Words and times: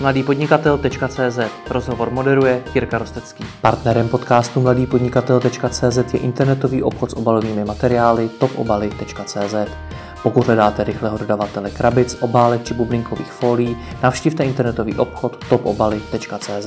mladýpodnikatel.cz 0.00 1.38
Rozhovor 1.70 2.10
moderuje 2.10 2.62
Jirka 2.74 2.98
Rostecký. 2.98 3.44
Partnerem 3.60 4.08
podcastu 4.08 4.60
mladýpodnikatel.cz 4.60 6.14
je 6.14 6.20
internetový 6.20 6.82
obchod 6.82 7.10
s 7.10 7.14
obalovými 7.14 7.64
materiály 7.64 8.28
topobaly.cz. 8.28 9.54
Pokud 10.22 10.46
hledáte 10.46 10.84
rychlého 10.84 11.18
dodavatele 11.18 11.70
krabic, 11.70 12.16
obálek 12.20 12.64
či 12.64 12.74
bublinkových 12.74 13.32
folií, 13.32 13.76
navštivte 14.02 14.44
internetový 14.44 14.94
obchod 14.94 15.44
topobaly.cz. 15.48 16.66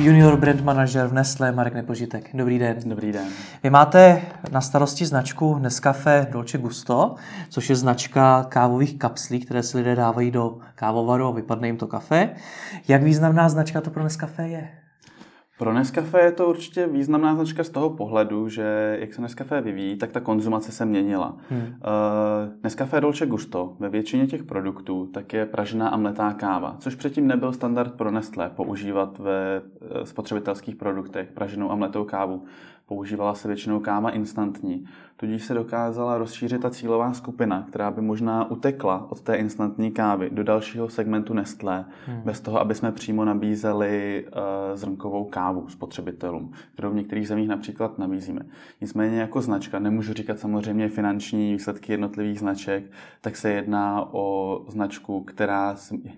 Junior 0.00 0.36
brand 0.36 0.60
manager 0.60 1.06
v 1.06 1.12
Nestlé 1.12 1.52
Marek 1.52 1.74
Nepožitek. 1.74 2.30
Dobrý 2.34 2.58
den. 2.58 2.76
Dobrý 2.86 3.12
den. 3.12 3.28
Vy 3.62 3.70
máte 3.70 4.22
na 4.50 4.60
starosti 4.60 5.06
značku 5.06 5.58
Nescafe 5.58 6.26
Dolce 6.30 6.58
Gusto, 6.58 7.14
což 7.48 7.70
je 7.70 7.76
značka 7.76 8.46
kávových 8.48 8.98
kapslí, 8.98 9.40
které 9.40 9.62
si 9.62 9.78
lidé 9.78 9.96
dávají 9.96 10.30
do 10.30 10.58
kávovaru 10.74 11.26
a 11.26 11.30
vypadne 11.30 11.68
jim 11.68 11.76
to 11.76 11.86
kafe. 11.86 12.30
Jak 12.88 13.02
významná 13.02 13.48
značka 13.48 13.80
to 13.80 13.90
pro 13.90 14.02
Nescafe 14.02 14.48
je? 14.48 14.68
Pro 15.60 15.72
Nescafé 15.72 16.20
je 16.20 16.32
to 16.32 16.48
určitě 16.48 16.86
významná 16.86 17.34
značka 17.34 17.64
z 17.64 17.68
toho 17.68 17.90
pohledu, 17.90 18.48
že 18.48 18.96
jak 19.00 19.14
se 19.14 19.22
Nescafé 19.22 19.60
vyvíjí, 19.60 19.96
tak 19.96 20.12
ta 20.12 20.20
konzumace 20.20 20.72
se 20.72 20.86
měnila. 20.86 21.36
Hmm. 21.50 21.62
Uh, 21.62 21.72
Nescafé 22.62 23.00
Dolce 23.00 23.26
Gusto 23.26 23.76
ve 23.78 23.88
většině 23.88 24.26
těch 24.26 24.42
produktů 24.42 25.06
tak 25.06 25.32
je 25.32 25.46
pražená 25.46 25.88
a 25.88 25.96
mletá 25.96 26.32
káva, 26.32 26.76
což 26.78 26.94
předtím 26.94 27.26
nebyl 27.26 27.52
standard 27.52 27.94
pro 27.94 28.10
Nestlé 28.10 28.50
používat 28.50 29.18
ve 29.18 29.56
eh, 29.56 30.06
spotřebitelských 30.06 30.76
produktech 30.76 31.32
praženou 31.32 31.70
a 31.70 31.74
mletou 31.74 32.04
kávu. 32.04 32.44
Používala 32.86 33.34
se 33.34 33.48
většinou 33.48 33.80
káva 33.80 34.10
instantní. 34.10 34.84
Tudíž 35.20 35.44
se 35.44 35.54
dokázala 35.54 36.18
rozšířit 36.18 36.62
ta 36.62 36.70
cílová 36.70 37.12
skupina, 37.12 37.66
která 37.68 37.90
by 37.90 38.00
možná 38.00 38.50
utekla 38.50 39.06
od 39.10 39.20
té 39.20 39.34
instantní 39.34 39.90
kávy 39.90 40.30
do 40.32 40.44
dalšího 40.44 40.88
segmentu 40.88 41.34
Nestlé, 41.34 41.84
hmm. 42.06 42.20
bez 42.24 42.40
toho, 42.40 42.60
aby 42.60 42.74
jsme 42.74 42.92
přímo 42.92 43.24
nabízeli 43.24 44.24
uh, 44.26 44.76
zrnkovou 44.76 45.24
kávu 45.24 45.68
spotřebitelům, 45.68 46.52
kterou 46.72 46.90
v 46.90 46.94
některých 46.94 47.28
zemích 47.28 47.48
například 47.48 47.98
nabízíme. 47.98 48.40
Nicméně 48.80 49.20
jako 49.20 49.40
značka, 49.40 49.78
nemůžu 49.78 50.12
říkat 50.12 50.38
samozřejmě 50.38 50.88
finanční 50.88 51.52
výsledky 51.52 51.92
jednotlivých 51.92 52.38
značek, 52.38 52.84
tak 53.20 53.36
se 53.36 53.50
jedná 53.50 54.14
o 54.14 54.64
značku, 54.68 55.20
která 55.20 55.76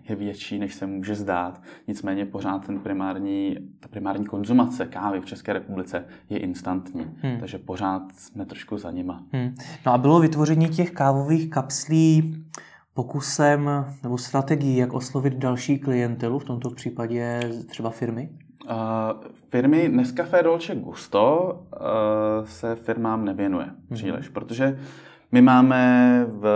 je 0.09 0.17
větší, 0.17 0.59
než 0.59 0.75
se 0.75 0.87
může 0.87 1.15
zdát. 1.15 1.63
Nicméně 1.89 2.27
pořád 2.27 2.67
ten 2.67 2.79
primární, 2.79 3.57
ta 3.81 3.89
primární 3.89 4.25
konzumace 4.27 4.87
kávy 4.87 5.21
v 5.21 5.27
České 5.27 5.53
republice 5.53 6.05
je 6.31 6.39
instantní, 6.39 7.07
hmm. 7.23 7.41
takže 7.41 7.59
pořád 7.59 8.03
jsme 8.13 8.47
trošku 8.47 8.79
za 8.79 8.92
nima. 8.93 9.23
Hmm. 9.33 9.55
No 9.87 9.93
a 9.93 9.99
bylo 9.99 10.21
vytvoření 10.21 10.69
těch 10.69 10.91
kávových 10.91 11.51
kapslí 11.51 12.45
pokusem 12.95 13.71
nebo 14.03 14.19
strategií, 14.19 14.77
jak 14.77 14.93
oslovit 14.93 15.35
další 15.35 15.79
klientelu, 15.79 16.39
v 16.39 16.45
tomto 16.45 16.71
případě 16.71 17.41
třeba 17.67 17.91
firmy? 17.91 18.29
Uh, 18.65 18.71
firmy 19.51 19.89
Nescafé 19.89 20.43
Dolce 20.43 20.75
Gusto 20.75 21.55
uh, 21.73 22.47
se 22.47 22.75
firmám 22.75 23.25
nevěnuje 23.25 23.65
hmm. 23.67 23.77
příliš, 23.95 24.29
protože 24.29 24.79
my 25.33 25.43
máme 25.43 26.25
v 26.29 26.47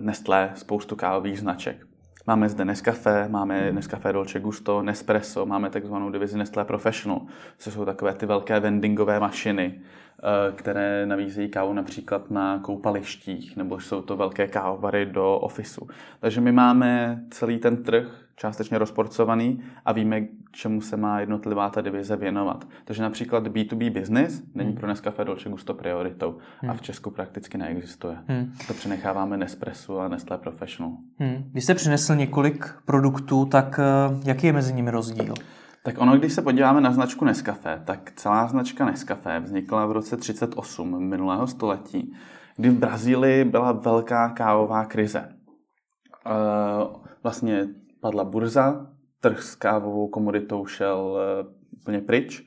Nestlé 0.00 0.50
spoustu 0.54 0.96
kávových 0.96 1.40
značek. 1.40 1.86
Máme 2.26 2.48
zde 2.48 2.64
Nescafé, 2.64 3.28
máme 3.28 3.72
Nescafé 3.72 4.12
Dolce 4.12 4.40
Gusto, 4.40 4.82
Nespresso, 4.82 5.46
máme 5.46 5.70
takzvanou 5.70 6.10
divizi 6.10 6.38
Nestlé 6.38 6.64
Professional, 6.64 7.20
co 7.58 7.70
jsou 7.70 7.84
takové 7.84 8.14
ty 8.14 8.26
velké 8.26 8.60
vendingové 8.60 9.20
mašiny, 9.20 9.80
které 10.54 11.06
navízejí 11.06 11.48
kávu 11.48 11.72
například 11.72 12.30
na 12.30 12.58
koupalištích, 12.58 13.56
nebo 13.56 13.80
jsou 13.80 14.02
to 14.02 14.16
velké 14.16 14.46
kávovary 14.46 15.06
do 15.06 15.38
ofisu. 15.38 15.88
Takže 16.20 16.40
my 16.40 16.52
máme 16.52 17.20
celý 17.30 17.58
ten 17.58 17.82
trh 17.82 18.30
částečně 18.36 18.78
rozporcovaný 18.78 19.62
a 19.84 19.92
víme, 19.92 20.22
čemu 20.52 20.80
se 20.80 20.96
má 20.96 21.20
jednotlivá 21.20 21.70
ta 21.70 21.80
divize 21.80 22.16
věnovat. 22.16 22.68
Takže 22.84 23.02
například 23.02 23.46
B2B 23.46 23.92
business 23.92 24.42
není 24.54 24.70
hmm. 24.70 24.78
pro 24.78 24.88
Nescafé 24.88 25.24
Dolce 25.24 25.48
Gusto 25.48 25.74
prioritou 25.74 26.38
hmm. 26.60 26.70
a 26.70 26.74
v 26.74 26.82
Česku 26.82 27.10
prakticky 27.10 27.58
neexistuje. 27.58 28.16
Hmm. 28.26 28.52
To 28.66 28.74
přenecháváme 28.74 29.36
Nespresso 29.36 29.98
a 29.98 30.08
Nestlé 30.08 30.38
Professional. 30.38 30.96
Hmm. 31.18 31.50
Vy 31.54 31.60
jste 31.60 31.74
přinesl 31.74 32.14
několik 32.14 32.74
produktů, 32.84 33.44
tak 33.44 33.78
eh, 33.78 34.20
jaký 34.24 34.46
je 34.46 34.52
mezi 34.52 34.72
nimi 34.72 34.90
rozdíl? 34.90 35.34
Tak 35.84 35.98
ono, 35.98 36.18
když 36.18 36.32
se 36.32 36.42
podíváme 36.42 36.80
na 36.80 36.92
značku 36.92 37.24
Nescafé, 37.24 37.82
tak 37.84 38.12
celá 38.16 38.48
značka 38.48 38.84
Nescafé 38.84 39.40
vznikla 39.40 39.86
v 39.86 39.92
roce 39.92 40.16
38 40.16 41.08
minulého 41.08 41.46
století, 41.46 42.16
kdy 42.56 42.68
v 42.68 42.78
Brazílii 42.78 43.44
byla 43.44 43.72
velká 43.72 44.28
kávová 44.28 44.84
krize. 44.84 45.36
Uh, 46.26 47.04
vlastně 47.22 47.68
padla 48.00 48.24
burza, 48.24 48.86
trh 49.20 49.42
s 49.42 49.54
kávovou 49.54 50.08
komoditou 50.08 50.66
šel 50.66 51.18
eh, 51.18 51.46
úplně 51.80 52.00
pryč 52.00 52.46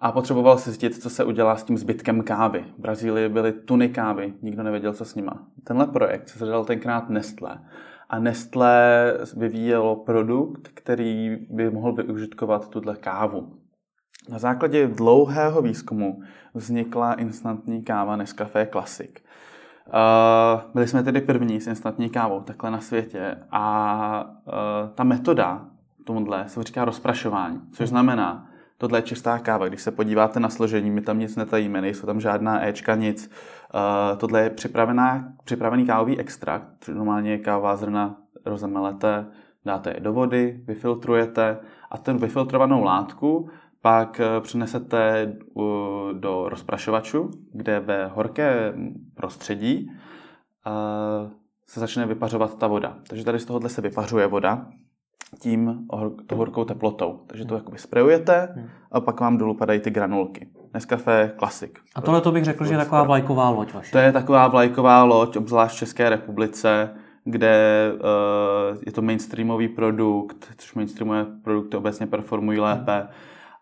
a 0.00 0.12
potřeboval 0.12 0.58
si 0.58 0.70
zjistit, 0.70 1.02
co 1.02 1.10
se 1.10 1.24
udělá 1.24 1.56
s 1.56 1.64
tím 1.64 1.78
zbytkem 1.78 2.22
kávy. 2.22 2.64
V 2.78 2.80
Brazílii 2.80 3.28
byly 3.28 3.52
tuny 3.52 3.88
kávy, 3.88 4.34
nikdo 4.42 4.62
nevěděl, 4.62 4.92
co 4.92 5.04
s 5.04 5.14
nima. 5.14 5.46
Tenhle 5.64 5.86
projekt 5.86 6.28
se 6.28 6.38
zadal 6.38 6.64
tenkrát 6.64 7.10
Nestlé. 7.10 7.58
A 8.10 8.18
Nestlé 8.18 9.14
vyvíjelo 9.36 9.96
produkt, 9.96 10.68
který 10.74 11.36
by 11.50 11.70
mohl 11.70 11.92
využitkovat 11.92 12.68
tuhle 12.68 12.96
kávu. 12.96 13.52
Na 14.28 14.38
základě 14.38 14.86
dlouhého 14.86 15.62
výzkumu 15.62 16.20
vznikla 16.54 17.14
instantní 17.14 17.82
káva 17.82 18.16
Nescafé 18.16 18.66
Classic. 18.66 19.10
Uh, 19.86 20.60
byli 20.74 20.88
jsme 20.88 21.02
tedy 21.02 21.20
první 21.20 21.60
s 21.60 21.66
instantní 21.66 22.10
kávou 22.10 22.40
takhle 22.40 22.70
na 22.70 22.80
světě 22.80 23.36
a 23.50 24.24
uh, 24.46 24.52
ta 24.94 25.04
metoda 25.04 25.66
tomuhle 26.04 26.48
se 26.48 26.62
říká 26.62 26.84
rozprašování, 26.84 27.60
což 27.72 27.88
znamená, 27.88 28.47
tohle 28.78 28.98
je 28.98 29.02
čistá 29.02 29.38
káva. 29.38 29.68
Když 29.68 29.82
se 29.82 29.90
podíváte 29.90 30.40
na 30.40 30.48
složení, 30.48 30.90
my 30.90 31.00
tam 31.00 31.18
nic 31.18 31.36
netajíme, 31.36 31.80
nejsou 31.80 32.06
tam 32.06 32.20
žádná 32.20 32.66
Ečka, 32.66 32.94
nic. 32.94 33.30
Uh, 33.74 34.18
tohle 34.18 34.42
je 34.42 34.50
připravená, 34.50 35.32
připravený 35.44 35.86
kávový 35.86 36.18
extrakt, 36.18 36.88
normálně 36.88 37.30
je 37.30 37.38
kávová 37.38 37.76
zrna 37.76 38.16
rozemelete, 38.44 39.26
dáte 39.64 39.90
je 39.90 40.00
do 40.00 40.12
vody, 40.12 40.60
vyfiltrujete 40.64 41.58
a 41.90 41.98
ten 41.98 42.18
vyfiltrovanou 42.18 42.82
látku 42.84 43.50
pak 43.82 44.20
eh, 44.20 44.40
přenesete 44.40 45.32
do 46.12 46.48
rozprašovaču, 46.48 47.30
kde 47.52 47.80
ve 47.80 48.06
horké 48.06 48.72
prostředí 49.14 49.90
eh, 49.90 51.30
se 51.66 51.80
začne 51.80 52.06
vypařovat 52.06 52.58
ta 52.58 52.66
voda. 52.66 52.98
Takže 53.08 53.24
tady 53.24 53.38
z 53.38 53.44
tohohle 53.44 53.68
se 53.68 53.82
vypařuje 53.82 54.26
voda 54.26 54.66
tím 55.38 55.86
to 56.26 56.36
horkou 56.36 56.64
teplotou. 56.64 57.20
Takže 57.26 57.44
to 57.44 57.54
jakoby 57.54 57.78
sprejujete 57.78 58.48
hmm. 58.54 58.68
a 58.92 59.00
pak 59.00 59.20
vám 59.20 59.38
dolů 59.38 59.54
padají 59.54 59.80
ty 59.80 59.90
granulky. 59.90 60.48
Nescafé 60.74 61.32
klasik. 61.36 61.78
A 61.94 62.00
tohle 62.00 62.20
to 62.20 62.32
bych 62.32 62.44
řekl, 62.44 62.64
že 62.64 62.74
je 62.74 62.78
taková 62.78 63.02
vlajková 63.02 63.48
loď 63.48 63.74
vaše. 63.74 63.92
To 63.92 63.98
je 63.98 64.12
taková 64.12 64.48
vlajková 64.48 65.02
loď, 65.02 65.36
obzvlášť 65.36 65.76
v 65.76 65.78
České 65.78 66.10
republice, 66.10 66.90
kde 67.24 67.86
uh, 67.92 68.78
je 68.86 68.92
to 68.92 69.02
mainstreamový 69.02 69.68
produkt, 69.68 70.48
což 70.56 70.74
mainstreamové 70.74 71.26
produkty 71.44 71.76
obecně 71.76 72.06
performují 72.06 72.60
lépe. 72.60 72.98
Hmm 72.98 73.08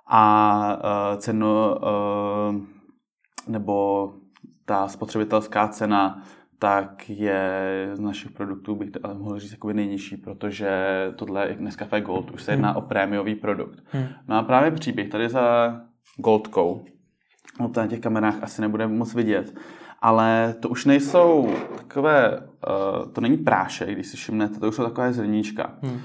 a 0.06 0.78
uh, 1.12 1.18
cenu 1.18 1.74
uh, 1.74 2.60
nebo 3.48 4.12
ta 4.64 4.88
spotřebitelská 4.88 5.68
cena 5.68 6.22
tak 6.58 7.10
je 7.10 7.50
z 7.92 8.00
našich 8.00 8.30
produktů, 8.30 8.74
bych 8.74 8.90
ale 9.02 9.14
mohl 9.14 9.38
říct, 9.38 9.52
jakoby 9.52 9.74
nejnižší, 9.74 10.16
protože 10.16 10.70
tohle 11.16 11.48
je 11.48 11.56
Nescafé 11.58 12.00
Gold, 12.00 12.30
už 12.30 12.42
se 12.42 12.52
jedná 12.52 12.68
hmm. 12.68 12.76
o 12.76 12.80
prémiový 12.80 13.34
produkt. 13.34 13.78
Hmm. 13.90 14.06
No 14.28 14.36
a 14.36 14.42
právě 14.42 14.70
příběh 14.70 15.08
tady 15.08 15.28
za 15.28 15.76
Goldkou, 16.16 16.84
no 17.60 17.68
to 17.68 17.80
na 17.80 17.86
těch 17.86 18.00
kamerách 18.00 18.42
asi 18.42 18.60
nebude 18.60 18.86
moc 18.86 19.14
vidět, 19.14 19.54
ale 20.02 20.54
to 20.60 20.68
už 20.68 20.84
nejsou 20.84 21.54
takové, 21.76 22.40
uh, 22.40 23.12
to 23.12 23.20
není 23.20 23.36
prášek, 23.36 23.88
když 23.88 24.06
si 24.06 24.16
všimnete, 24.16 24.60
to 24.60 24.68
už 24.68 24.74
jsou 24.74 24.84
takové 24.84 25.12
zrníčka. 25.12 25.74
Hmm. 25.82 26.00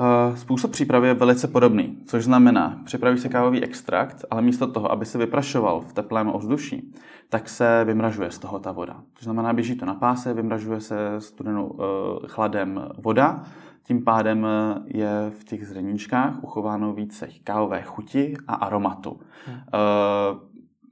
Eh, 0.00 0.36
způsob 0.36 0.70
přípravy 0.70 1.08
je 1.08 1.14
velice 1.14 1.48
podobný, 1.48 1.98
což 2.06 2.24
znamená, 2.24 2.80
připraví 2.84 3.18
se 3.18 3.28
kávový 3.28 3.62
extrakt, 3.62 4.24
ale 4.30 4.42
místo 4.42 4.66
toho, 4.66 4.92
aby 4.92 5.06
se 5.06 5.18
vyprašoval 5.18 5.80
v 5.80 5.92
teplém 5.92 6.28
ovzduší, 6.28 6.94
tak 7.28 7.48
se 7.48 7.84
vymražuje 7.84 8.30
z 8.30 8.38
toho 8.38 8.58
ta 8.58 8.72
voda. 8.72 8.94
To 8.94 9.24
znamená, 9.24 9.52
běží 9.52 9.74
to 9.74 9.86
na 9.86 9.94
páse, 9.94 10.34
vymražuje 10.34 10.80
se 10.80 10.96
studenou 11.18 11.66
uh, 11.66 11.82
chladem 12.26 12.88
voda, 12.98 13.44
tím 13.82 14.04
pádem 14.04 14.46
eh, 14.46 14.80
je 14.86 15.32
v 15.40 15.44
těch 15.44 15.66
zrníčkách 15.66 16.44
uchováno 16.44 16.92
více 16.92 17.28
kávové 17.44 17.82
chuti 17.82 18.34
a 18.48 18.54
aromatu. 18.54 19.20
Hmm. 19.46 19.60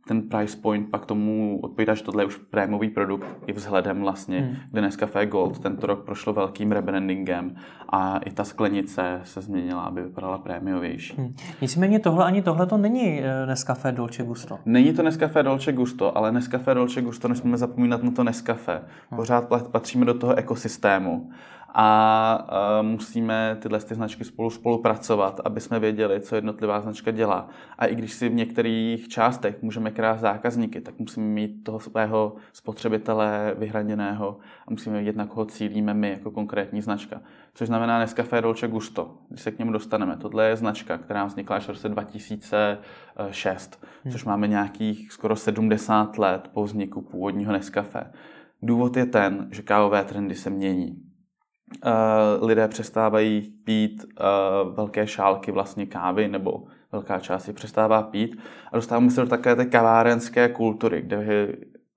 Ten 0.08 0.22
price 0.22 0.56
point 0.56 0.90
pak 0.90 1.06
tomu 1.06 1.60
odpovídá, 1.62 1.94
že 1.94 2.02
tohle 2.02 2.22
je 2.22 2.26
už 2.26 2.36
prémový 2.36 2.88
produkt 2.88 3.26
i 3.46 3.52
vzhledem 3.52 4.00
vlastně, 4.00 4.40
hmm. 4.40 4.56
kde 4.70 4.80
Nescafé 4.80 5.26
Gold 5.26 5.58
tento 5.58 5.86
rok 5.86 6.04
prošlo 6.04 6.32
velkým 6.32 6.72
rebrandingem 6.72 7.56
a 7.88 8.18
i 8.18 8.30
ta 8.30 8.44
sklenice 8.44 9.20
se 9.24 9.40
změnila, 9.40 9.82
aby 9.82 10.02
vypadala 10.02 10.38
prémiovější. 10.38 11.14
Hmm. 11.16 11.34
Nicméně 11.60 11.98
tohle 11.98 12.24
ani 12.24 12.42
tohle 12.42 12.66
to 12.66 12.76
není 12.76 13.20
eh, 13.20 13.46
Nescafé 13.46 13.92
Dolce 13.92 14.22
Gusto. 14.22 14.58
Není 14.64 14.92
to 14.92 15.02
Nescafé 15.02 15.42
Dolce 15.42 15.72
Gusto, 15.72 16.18
ale 16.18 16.32
Nescafé 16.32 16.74
Dolce 16.74 17.02
Gusto 17.02 17.28
nesmíme 17.28 17.56
zapomínat 17.56 18.02
na 18.02 18.10
to 18.10 18.24
Nescafé. 18.24 18.82
Hmm. 19.10 19.16
Pořád 19.16 19.44
patříme 19.70 20.04
do 20.04 20.14
toho 20.14 20.34
ekosystému 20.34 21.30
a 21.80 22.80
musíme 22.82 23.56
tyhle 23.60 23.80
ty 23.80 23.94
značky 23.94 24.24
spolu 24.24 24.50
spolupracovat, 24.50 25.40
aby 25.44 25.60
jsme 25.60 25.78
věděli, 25.78 26.20
co 26.20 26.34
jednotlivá 26.34 26.80
značka 26.80 27.10
dělá. 27.10 27.48
A 27.78 27.86
i 27.86 27.94
když 27.94 28.12
si 28.12 28.28
v 28.28 28.34
některých 28.34 29.08
částech 29.08 29.62
můžeme 29.62 29.90
krát 29.90 30.20
zákazníky, 30.20 30.80
tak 30.80 30.98
musíme 30.98 31.26
mít 31.26 31.64
toho 31.64 31.80
svého 31.80 32.36
spotřebitele 32.52 33.54
vyhraněného 33.58 34.38
a 34.66 34.70
musíme 34.70 34.96
vědět, 34.96 35.16
na 35.16 35.26
koho 35.26 35.44
cílíme 35.44 35.94
my 35.94 36.10
jako 36.10 36.30
konkrétní 36.30 36.80
značka. 36.80 37.20
Což 37.54 37.68
znamená 37.68 37.98
Nescafé 37.98 38.40
Dolce 38.40 38.68
Gusto, 38.68 39.14
když 39.28 39.42
se 39.42 39.50
k 39.50 39.58
němu 39.58 39.72
dostaneme. 39.72 40.16
Tohle 40.16 40.48
je 40.48 40.56
značka, 40.56 40.98
která 40.98 41.24
vznikla 41.24 41.56
až 41.56 41.64
v 41.64 41.68
roce 41.68 41.88
2006, 41.88 43.84
hmm. 44.04 44.12
což 44.12 44.24
máme 44.24 44.48
nějakých 44.48 45.12
skoro 45.12 45.36
70 45.36 46.18
let 46.18 46.50
po 46.52 46.64
vzniku 46.64 47.02
původního 47.02 47.52
Nescafé. 47.52 48.12
Důvod 48.62 48.96
je 48.96 49.06
ten, 49.06 49.48
že 49.50 49.62
kávové 49.62 50.04
trendy 50.04 50.34
se 50.34 50.50
mění 50.50 51.07
lidé 52.40 52.68
přestávají 52.68 53.40
pít 53.64 54.04
uh, 54.04 54.74
velké 54.74 55.06
šálky 55.06 55.52
vlastně 55.52 55.86
kávy, 55.86 56.28
nebo 56.28 56.64
velká 56.92 57.20
část 57.20 57.48
je 57.48 57.54
přestává 57.54 58.02
pít. 58.02 58.36
A 58.72 58.76
dostáváme 58.76 59.10
se 59.10 59.20
do 59.20 59.26
také 59.26 59.56
té 59.56 59.64
kavárenské 59.64 60.48
kultury, 60.48 61.02
kde 61.02 61.48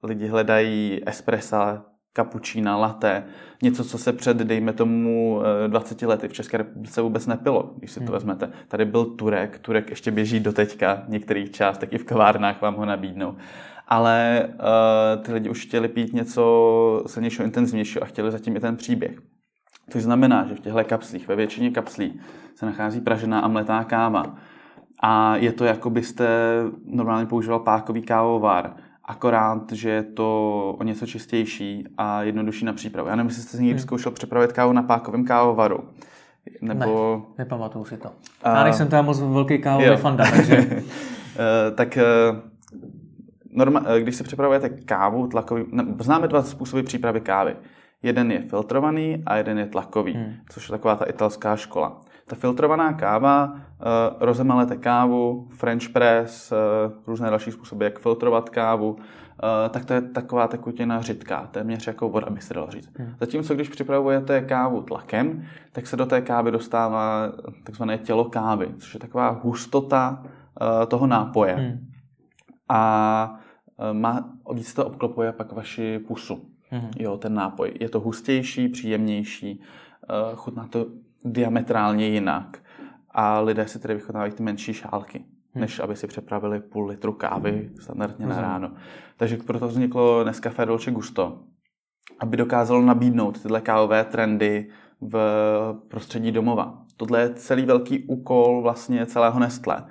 lidi 0.03 0.27
hledají 0.27 1.01
espressa, 1.05 1.85
kapučína, 2.13 2.77
latte, 2.77 3.23
něco, 3.63 3.83
co 3.83 3.97
se 3.97 4.13
před, 4.13 4.37
dejme 4.37 4.73
tomu, 4.73 5.41
20 5.67 6.03
eh, 6.03 6.07
lety 6.07 6.27
v 6.27 6.33
České 6.33 6.57
republice 6.57 7.01
vůbec 7.01 7.27
nepilo, 7.27 7.73
když 7.77 7.91
si 7.91 7.99
to 7.99 8.05
hmm. 8.05 8.13
vezmete. 8.13 8.51
Tady 8.67 8.85
byl 8.85 9.05
Turek, 9.05 9.59
Turek 9.59 9.89
ještě 9.89 10.11
běží 10.11 10.39
do 10.39 10.53
teďka, 10.53 11.03
v 11.07 11.09
některých 11.09 11.51
částech 11.51 11.93
i 11.93 11.97
v 11.97 12.03
kavárnách 12.03 12.61
vám 12.61 12.75
ho 12.75 12.85
nabídnou. 12.85 13.35
Ale 13.87 14.47
uh, 14.49 15.23
ty 15.23 15.33
lidi 15.33 15.49
už 15.49 15.65
chtěli 15.65 15.87
pít 15.87 16.13
něco 16.13 17.03
silnějšího, 17.07 17.45
intenzivnějšího 17.45 18.03
a 18.03 18.05
chtěli 18.05 18.31
zatím 18.31 18.55
i 18.55 18.59
ten 18.59 18.77
příběh. 18.77 19.17
Což 19.91 20.03
znamená, 20.03 20.45
že 20.47 20.55
v 20.55 20.59
těchto 20.59 20.83
kapslích, 20.83 21.27
ve 21.27 21.35
většině 21.35 21.71
kapslí, 21.71 22.19
se 22.55 22.65
nachází 22.65 23.01
pražená 23.01 23.39
a 23.39 23.47
mletá 23.47 23.83
káva. 23.83 24.35
A 25.03 25.35
je 25.35 25.51
to, 25.51 25.65
jako 25.65 25.89
byste 25.89 26.27
normálně 26.85 27.25
používal 27.25 27.59
pákový 27.59 28.01
kávovár, 28.01 28.73
akorát, 29.05 29.71
že 29.71 29.89
je 29.89 30.03
to 30.03 30.75
o 30.79 30.83
něco 30.83 31.05
čistější 31.05 31.87
a 31.97 32.23
jednodušší 32.23 32.65
na 32.65 32.73
přípravu. 32.73 33.09
Já 33.09 33.15
nevím, 33.15 33.29
jestli 33.29 33.43
jste 33.43 33.57
si 33.57 33.63
někdy 33.63 33.79
hmm. 33.79 33.83
zkoušel 33.83 34.11
připravit 34.11 34.53
kávu 34.53 34.73
na 34.73 34.83
pákovém 34.83 35.25
kávovaru. 35.25 35.79
Nebo... 36.61 37.15
Ne, 37.29 37.43
nepamatuju 37.43 37.85
si 37.85 37.97
to. 37.97 38.09
A... 38.43 38.57
Já 38.57 38.63
nejsem 38.63 38.87
tam 38.87 39.05
moc 39.05 39.19
velký 39.19 39.57
kávový 39.57 39.97
fanda, 39.97 40.23
takže... 40.35 40.83
Eh, 41.39 41.71
tak 41.71 41.97
eh, 41.97 42.03
norma, 43.51 43.83
eh, 43.87 43.99
když 43.99 44.15
si 44.15 44.23
připravujete 44.23 44.69
kávu 44.69 45.27
tlakový, 45.27 45.65
známe 45.99 46.27
dva 46.27 46.43
způsoby 46.43 46.81
přípravy 46.81 47.21
kávy. 47.21 47.55
Jeden 48.03 48.31
je 48.31 48.41
filtrovaný 48.41 49.23
a 49.25 49.35
jeden 49.35 49.57
je 49.57 49.65
tlakový, 49.65 50.13
hmm. 50.13 50.33
což 50.49 50.69
je 50.69 50.71
taková 50.71 50.95
ta 50.95 51.05
italská 51.05 51.55
škola. 51.55 52.01
Ta 52.27 52.35
filtrovaná 52.35 52.93
káva, 52.93 53.53
uh, 53.53 53.59
rozemelete 54.19 54.77
kávu, 54.77 55.47
French 55.51 55.89
press, 55.89 56.51
uh, 56.51 56.93
různé 57.07 57.29
další 57.29 57.51
způsoby, 57.51 57.83
jak 57.83 57.99
filtrovat 57.99 58.49
kávu, 58.49 58.91
uh, 58.91 58.99
tak 59.69 59.85
to 59.85 59.93
je 59.93 60.01
taková 60.01 60.47
tekutina 60.47 61.01
řidká, 61.01 61.47
téměř 61.51 61.87
jako 61.87 62.09
voda, 62.09 62.29
by 62.29 62.41
se 62.41 62.53
dalo 62.53 62.67
říct. 62.71 62.89
Hmm. 62.97 63.13
Zatímco 63.19 63.55
když 63.55 63.69
připravujete 63.69 64.41
kávu 64.41 64.81
tlakem, 64.81 65.43
tak 65.71 65.87
se 65.87 65.97
do 65.97 66.05
té 66.05 66.21
kávy 66.21 66.51
dostává 66.51 67.31
takzvané 67.63 67.97
tělo 67.97 68.25
kávy, 68.25 68.73
což 68.77 68.93
je 68.93 68.99
taková 68.99 69.29
hustota 69.29 70.23
uh, 70.23 70.85
toho 70.85 71.07
nápoje. 71.07 71.53
Hmm. 71.53 71.87
A 72.69 73.39
má, 73.91 74.29
víc 74.53 74.73
to 74.73 74.85
obklopuje 74.85 75.31
pak 75.31 75.51
vaši 75.51 75.99
pusu 75.99 76.50
mm-hmm. 76.71 76.89
jo, 76.99 77.17
ten 77.17 77.33
nápoj. 77.33 77.73
Je 77.79 77.89
to 77.89 77.99
hustější, 77.99 78.67
příjemnější, 78.67 79.59
uh, 79.59 80.35
chutná 80.35 80.67
to 80.67 80.85
diametrálně 81.25 82.07
jinak 82.07 82.57
a 83.11 83.39
lidé 83.39 83.67
si 83.67 83.79
tedy 83.79 83.93
vychutnávají 83.93 84.31
ty 84.31 84.43
menší 84.43 84.73
šálky, 84.73 85.19
hmm. 85.53 85.61
než 85.61 85.79
aby 85.79 85.95
si 85.95 86.07
přepravili 86.07 86.59
půl 86.59 86.85
litru 86.85 87.13
kávy 87.13 87.69
standardně 87.79 88.25
na 88.25 88.41
ráno. 88.41 88.71
Takže 89.17 89.37
proto 89.37 89.67
vzniklo 89.67 90.23
Nescafé 90.23 90.65
Dolce 90.65 90.91
Gusto, 90.91 91.39
aby 92.19 92.37
dokázalo 92.37 92.81
nabídnout 92.81 93.41
tyhle 93.41 93.61
kávové 93.61 94.03
trendy 94.03 94.69
v 95.01 95.17
prostředí 95.87 96.31
domova. 96.31 96.83
Tohle 96.97 97.21
je 97.21 97.33
celý 97.33 97.65
velký 97.65 98.03
úkol 98.03 98.61
vlastně 98.61 99.05
celého 99.05 99.39
Nestlé, 99.39 99.75
uh, 99.77 99.87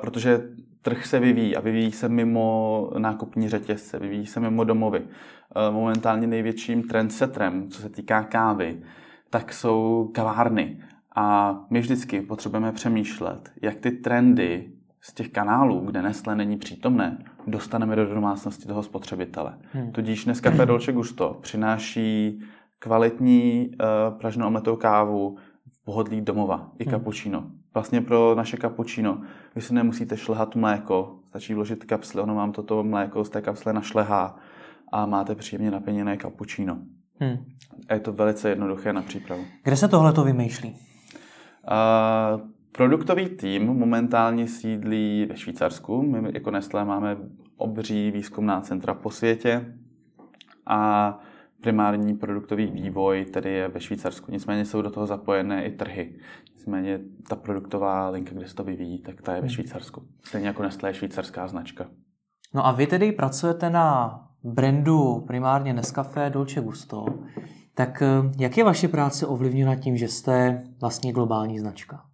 protože 0.00 0.42
trh 0.84 1.06
se 1.06 1.20
vyvíjí 1.20 1.56
a 1.56 1.60
vyvíjí 1.60 1.92
se 1.92 2.08
mimo 2.08 2.90
nákupní 2.98 3.48
řetězce, 3.48 3.98
vyvíjí 3.98 4.26
se 4.26 4.40
mimo 4.40 4.64
domovy. 4.64 5.02
Eh, 5.02 5.70
momentálně 5.70 6.26
největším 6.26 6.82
trendsetrem, 6.82 7.68
co 7.68 7.82
se 7.82 7.88
týká 7.88 8.22
kávy, 8.22 8.82
tak 9.30 9.52
jsou 9.52 10.10
kavárny. 10.14 10.80
A 11.16 11.56
my 11.70 11.80
vždycky 11.80 12.20
potřebujeme 12.20 12.72
přemýšlet, 12.72 13.52
jak 13.62 13.76
ty 13.76 13.90
trendy 13.90 14.72
z 15.00 15.14
těch 15.14 15.28
kanálů, 15.28 15.80
kde 15.80 16.02
Nestlé 16.02 16.36
není 16.36 16.56
přítomné, 16.56 17.24
dostaneme 17.46 17.96
do 17.96 18.14
domácnosti 18.14 18.66
toho 18.66 18.82
spotřebitele. 18.82 19.58
Hmm. 19.72 19.92
Tudíž 19.92 20.24
dneska 20.24 20.64
Dolce 20.64 20.92
Gusto 20.92 21.38
přináší 21.42 22.40
kvalitní 22.78 23.68
uh, 23.68 24.18
pražnou 24.18 24.46
omletou 24.46 24.76
kávu 24.76 25.36
v 25.72 25.84
pohodlí 25.84 26.20
domova, 26.20 26.70
i 26.78 26.84
cappuccino. 26.84 27.40
Hmm. 27.40 27.63
Vlastně 27.74 28.00
pro 28.00 28.34
naše 28.34 28.56
cappuccino 28.56 29.20
vy 29.54 29.62
si 29.62 29.74
nemusíte 29.74 30.16
šlehat 30.16 30.56
mléko, 30.56 31.18
stačí 31.28 31.54
vložit 31.54 31.84
kapsle, 31.84 32.22
ono 32.22 32.34
vám 32.34 32.52
toto 32.52 32.84
mléko 32.84 33.24
z 33.24 33.30
té 33.30 33.42
kapsle 33.42 33.72
našlehá 33.72 34.38
a 34.92 35.06
máte 35.06 35.34
příjemně 35.34 35.70
napěněné 35.70 36.16
cappuccino. 36.16 36.78
Hmm. 37.20 37.36
A 37.88 37.94
je 37.94 38.00
to 38.00 38.12
velice 38.12 38.48
jednoduché 38.48 38.92
na 38.92 39.02
přípravu. 39.02 39.44
Kde 39.62 39.76
se 39.76 39.88
tohle 39.88 40.12
to 40.12 40.24
vymýšlí? 40.24 40.68
Uh, 40.70 42.40
produktový 42.72 43.28
tým 43.28 43.66
momentálně 43.66 44.48
sídlí 44.48 45.26
ve 45.28 45.36
Švýcarsku. 45.36 46.02
My 46.02 46.30
jako 46.34 46.50
Nestlé 46.50 46.84
máme 46.84 47.16
obří 47.56 48.10
výzkumná 48.10 48.60
centra 48.60 48.94
po 48.94 49.10
světě 49.10 49.74
a 50.66 51.18
primární 51.64 52.14
produktový 52.14 52.66
vývoj 52.66 53.24
tedy 53.24 53.52
je 53.52 53.68
ve 53.68 53.80
Švýcarsku. 53.80 54.32
Nicméně 54.32 54.64
jsou 54.64 54.82
do 54.82 54.90
toho 54.90 55.06
zapojené 55.06 55.64
i 55.66 55.70
trhy. 55.72 56.14
Nicméně 56.54 57.00
ta 57.28 57.36
produktová 57.36 58.08
linka, 58.08 58.32
kde 58.34 58.48
se 58.48 58.54
to 58.54 58.64
vyvíjí, 58.64 59.02
tak 59.02 59.22
ta 59.22 59.34
je 59.34 59.40
ve 59.40 59.46
hmm. 59.46 59.54
Švýcarsku. 59.54 60.02
Stejně 60.24 60.46
jako 60.46 60.62
Nestlé 60.62 60.90
je 60.90 60.94
švýcarská 60.94 61.48
značka. 61.48 61.86
No 62.54 62.66
a 62.66 62.72
vy 62.72 62.86
tedy 62.86 63.12
pracujete 63.12 63.70
na 63.70 64.18
brandu 64.44 65.24
primárně 65.26 65.72
Nescafé 65.72 66.30
Dolce 66.30 66.60
Gusto, 66.60 67.04
tak 67.74 68.02
eh, 68.02 68.08
jak 68.38 68.58
je 68.58 68.64
vaše 68.64 68.88
práce 68.88 69.26
ovlivněna 69.26 69.76
tím, 69.76 69.96
že 69.96 70.08
jste 70.08 70.64
vlastně 70.80 71.12
globální 71.12 71.58
značka? 71.58 72.04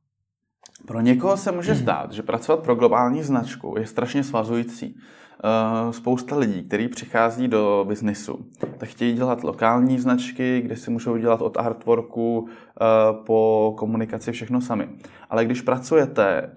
Pro 0.87 1.01
někoho 1.01 1.37
se 1.37 1.53
může 1.53 1.75
zdát, 1.75 2.13
že 2.13 2.23
pracovat 2.23 2.63
pro 2.63 2.75
globální 2.75 3.23
značku 3.23 3.75
je 3.79 3.87
strašně 3.87 4.25
svazující. 4.25 4.97
Eh, 5.45 5.93
spousta 5.93 6.37
lidí, 6.37 6.63
kteří 6.63 6.89
přichází 6.89 7.49
do 7.49 7.85
biznisu, 7.89 8.39
tak 8.79 8.89
chtějí 8.89 9.13
dělat 9.13 9.45
lokální 9.45 9.99
značky, 9.99 10.61
kde 10.61 10.77
si 10.77 10.91
můžou 10.91 11.17
dělat 11.17 11.43
od 11.43 11.57
artworku 11.57 12.49
eh, 12.49 12.85
po 13.27 13.75
komunikaci 13.79 14.33
všechno 14.33 14.61
sami. 14.61 14.89
Ale 15.31 15.45
když 15.45 15.61
pracujete 15.61 16.51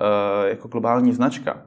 jako 0.45 0.67
globální 0.67 1.13
značka, 1.13 1.61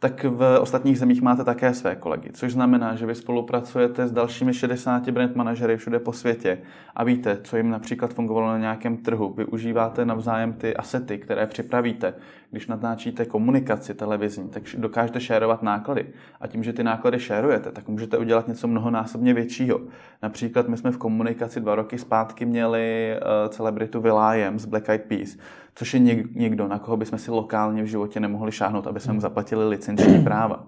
tak 0.00 0.24
v 0.24 0.58
ostatních 0.60 0.98
zemích 0.98 1.22
máte 1.22 1.44
také 1.44 1.74
své 1.74 1.96
kolegy, 1.96 2.30
což 2.32 2.52
znamená, 2.52 2.94
že 2.94 3.06
vy 3.06 3.14
spolupracujete 3.14 4.08
s 4.08 4.12
dalšími 4.12 4.54
60 4.54 5.08
brand 5.10 5.36
manažery 5.36 5.76
všude 5.76 5.98
po 5.98 6.12
světě 6.12 6.58
a 6.96 7.04
víte, 7.04 7.38
co 7.44 7.56
jim 7.56 7.70
například 7.70 8.14
fungovalo 8.14 8.48
na 8.48 8.58
nějakém 8.58 8.96
trhu. 8.96 9.32
Využíváte 9.32 10.04
navzájem 10.04 10.52
ty 10.52 10.76
asety, 10.76 11.18
které 11.18 11.46
připravíte. 11.46 12.14
Když 12.50 12.66
natáčíte 12.66 13.24
komunikaci 13.24 13.94
televizní, 13.94 14.48
tak 14.48 14.62
dokážete 14.78 15.20
šérovat 15.20 15.62
náklady. 15.62 16.06
A 16.40 16.46
tím, 16.46 16.64
že 16.64 16.72
ty 16.72 16.84
náklady 16.84 17.20
šérujete, 17.20 17.72
tak 17.72 17.88
můžete 17.88 18.18
udělat 18.18 18.48
něco 18.48 18.68
mnohonásobně 18.68 19.34
většího. 19.34 19.80
Například 20.22 20.68
my 20.68 20.76
jsme 20.76 20.90
v 20.90 20.98
komunikaci 20.98 21.60
dva 21.60 21.74
roky 21.74 21.98
zpátky 21.98 22.46
měli 22.46 23.16
uh, 23.16 23.50
celebritu 23.50 24.00
Will 24.00 24.20
z 24.56 24.64
Black 24.64 24.88
Eyed 24.88 25.02
Peas, 25.02 25.36
což 25.78 25.94
je 25.94 26.00
někdo, 26.34 26.68
na 26.68 26.78
koho 26.78 26.96
bychom 26.96 27.18
si 27.18 27.30
lokálně 27.30 27.82
v 27.82 27.86
životě 27.86 28.20
nemohli 28.20 28.52
šáhnout, 28.52 28.86
aby 28.86 29.00
jsme 29.00 29.12
mu 29.12 29.20
zaplatili 29.20 29.68
licenční 29.68 30.24
práva. 30.24 30.66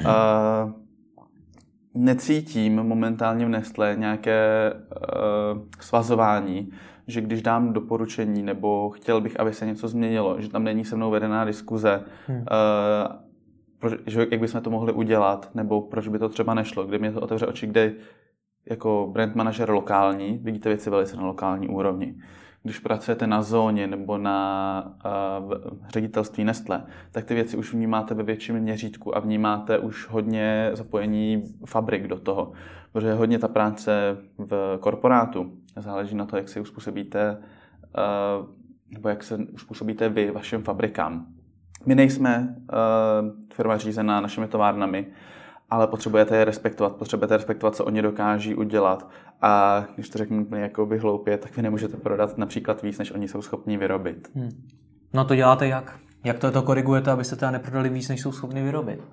Uh, 0.00 0.72
necítím 1.94 2.76
momentálně 2.76 3.46
v 3.46 3.48
Nestle 3.48 3.96
nějaké 3.98 4.72
uh, 4.74 5.62
svazování, 5.80 6.70
že 7.06 7.20
když 7.20 7.42
dám 7.42 7.72
doporučení 7.72 8.42
nebo 8.42 8.90
chtěl 8.90 9.20
bych, 9.20 9.40
aby 9.40 9.52
se 9.52 9.66
něco 9.66 9.88
změnilo, 9.88 10.40
že 10.40 10.48
tam 10.48 10.64
není 10.64 10.84
se 10.84 10.96
mnou 10.96 11.10
vedená 11.10 11.44
diskuze, 11.44 12.02
hmm. 12.26 12.38
uh, 12.38 12.44
proč, 13.78 13.92
že, 14.06 14.26
jak 14.30 14.40
bychom 14.40 14.60
to 14.60 14.70
mohli 14.70 14.92
udělat, 14.92 15.50
nebo 15.54 15.80
proč 15.80 16.08
by 16.08 16.18
to 16.18 16.28
třeba 16.28 16.54
nešlo, 16.54 16.86
kde 16.86 16.98
mě 16.98 17.12
to 17.12 17.20
otevře 17.20 17.46
oči, 17.46 17.66
kde 17.66 17.92
jako 18.70 19.08
brand 19.12 19.34
manažer 19.34 19.70
lokální 19.70 20.38
vidíte 20.42 20.68
věci 20.68 20.90
velice 20.90 21.16
na 21.16 21.26
lokální 21.26 21.68
úrovni 21.68 22.14
když 22.62 22.78
pracujete 22.78 23.26
na 23.26 23.42
zóně 23.42 23.86
nebo 23.86 24.18
na 24.18 24.92
uh, 25.44 25.54
ředitelství 25.88 26.44
Nestle, 26.44 26.84
tak 27.12 27.24
ty 27.24 27.34
věci 27.34 27.56
už 27.56 27.72
vnímáte 27.72 28.14
ve 28.14 28.22
větším 28.22 28.54
měřítku 28.60 29.16
a 29.16 29.20
vnímáte 29.20 29.78
už 29.78 30.08
hodně 30.08 30.70
zapojení 30.72 31.42
fabrik 31.66 32.08
do 32.08 32.18
toho. 32.18 32.52
Protože 32.92 33.14
hodně 33.14 33.38
ta 33.38 33.48
práce 33.48 34.16
v 34.38 34.78
korporátu 34.80 35.52
záleží 35.76 36.16
na 36.16 36.24
to, 36.24 36.36
jak 36.36 36.48
si 36.48 36.60
uspůsobíte, 36.60 37.38
uh, 37.38 38.46
nebo 38.90 39.08
jak 39.08 39.22
se 39.22 39.36
uspůsobíte 39.36 40.08
vy 40.08 40.30
vašim 40.30 40.62
fabrikám. 40.62 41.26
My 41.86 41.94
nejsme 41.94 42.56
uh, 42.58 42.76
firma 43.52 43.76
řízená 43.76 44.20
našimi 44.20 44.48
továrnami, 44.48 45.06
ale 45.70 45.86
potřebujete 45.86 46.36
je 46.36 46.44
respektovat, 46.44 46.96
potřebujete 46.96 47.36
respektovat, 47.36 47.76
co 47.76 47.84
oni 47.84 48.02
dokáží 48.02 48.54
udělat. 48.54 49.10
A 49.42 49.84
když 49.94 50.08
to 50.08 50.18
řeknu 50.18 50.42
úplně 50.42 50.62
jako 50.62 50.88
hloupě, 51.00 51.38
tak 51.38 51.56
vy 51.56 51.62
nemůžete 51.62 51.96
prodat 51.96 52.38
například 52.38 52.82
víc, 52.82 52.98
než 52.98 53.12
oni 53.12 53.28
jsou 53.28 53.42
schopni 53.42 53.76
vyrobit. 53.76 54.30
Hmm. 54.34 54.50
No 55.12 55.24
to 55.24 55.34
děláte 55.34 55.68
jak? 55.68 55.98
Jak 56.24 56.38
to, 56.38 56.50
to 56.50 56.62
korigujete, 56.62 57.10
abyste 57.10 57.36
teda 57.36 57.50
neprodali 57.50 57.88
víc, 57.88 58.08
než 58.08 58.20
jsou 58.20 58.32
schopni 58.32 58.62
vyrobit? 58.62 58.98
Uh, 58.98 59.04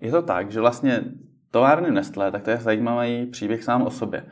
je 0.00 0.10
to 0.10 0.22
tak, 0.22 0.50
že 0.50 0.60
vlastně 0.60 1.04
továrny 1.50 1.90
Nestlé, 1.90 2.32
tak 2.32 2.42
to 2.42 2.50
je 2.50 2.56
zajímavý 2.56 3.26
příběh 3.26 3.64
sám 3.64 3.82
o 3.82 3.90
sobě. 3.90 4.24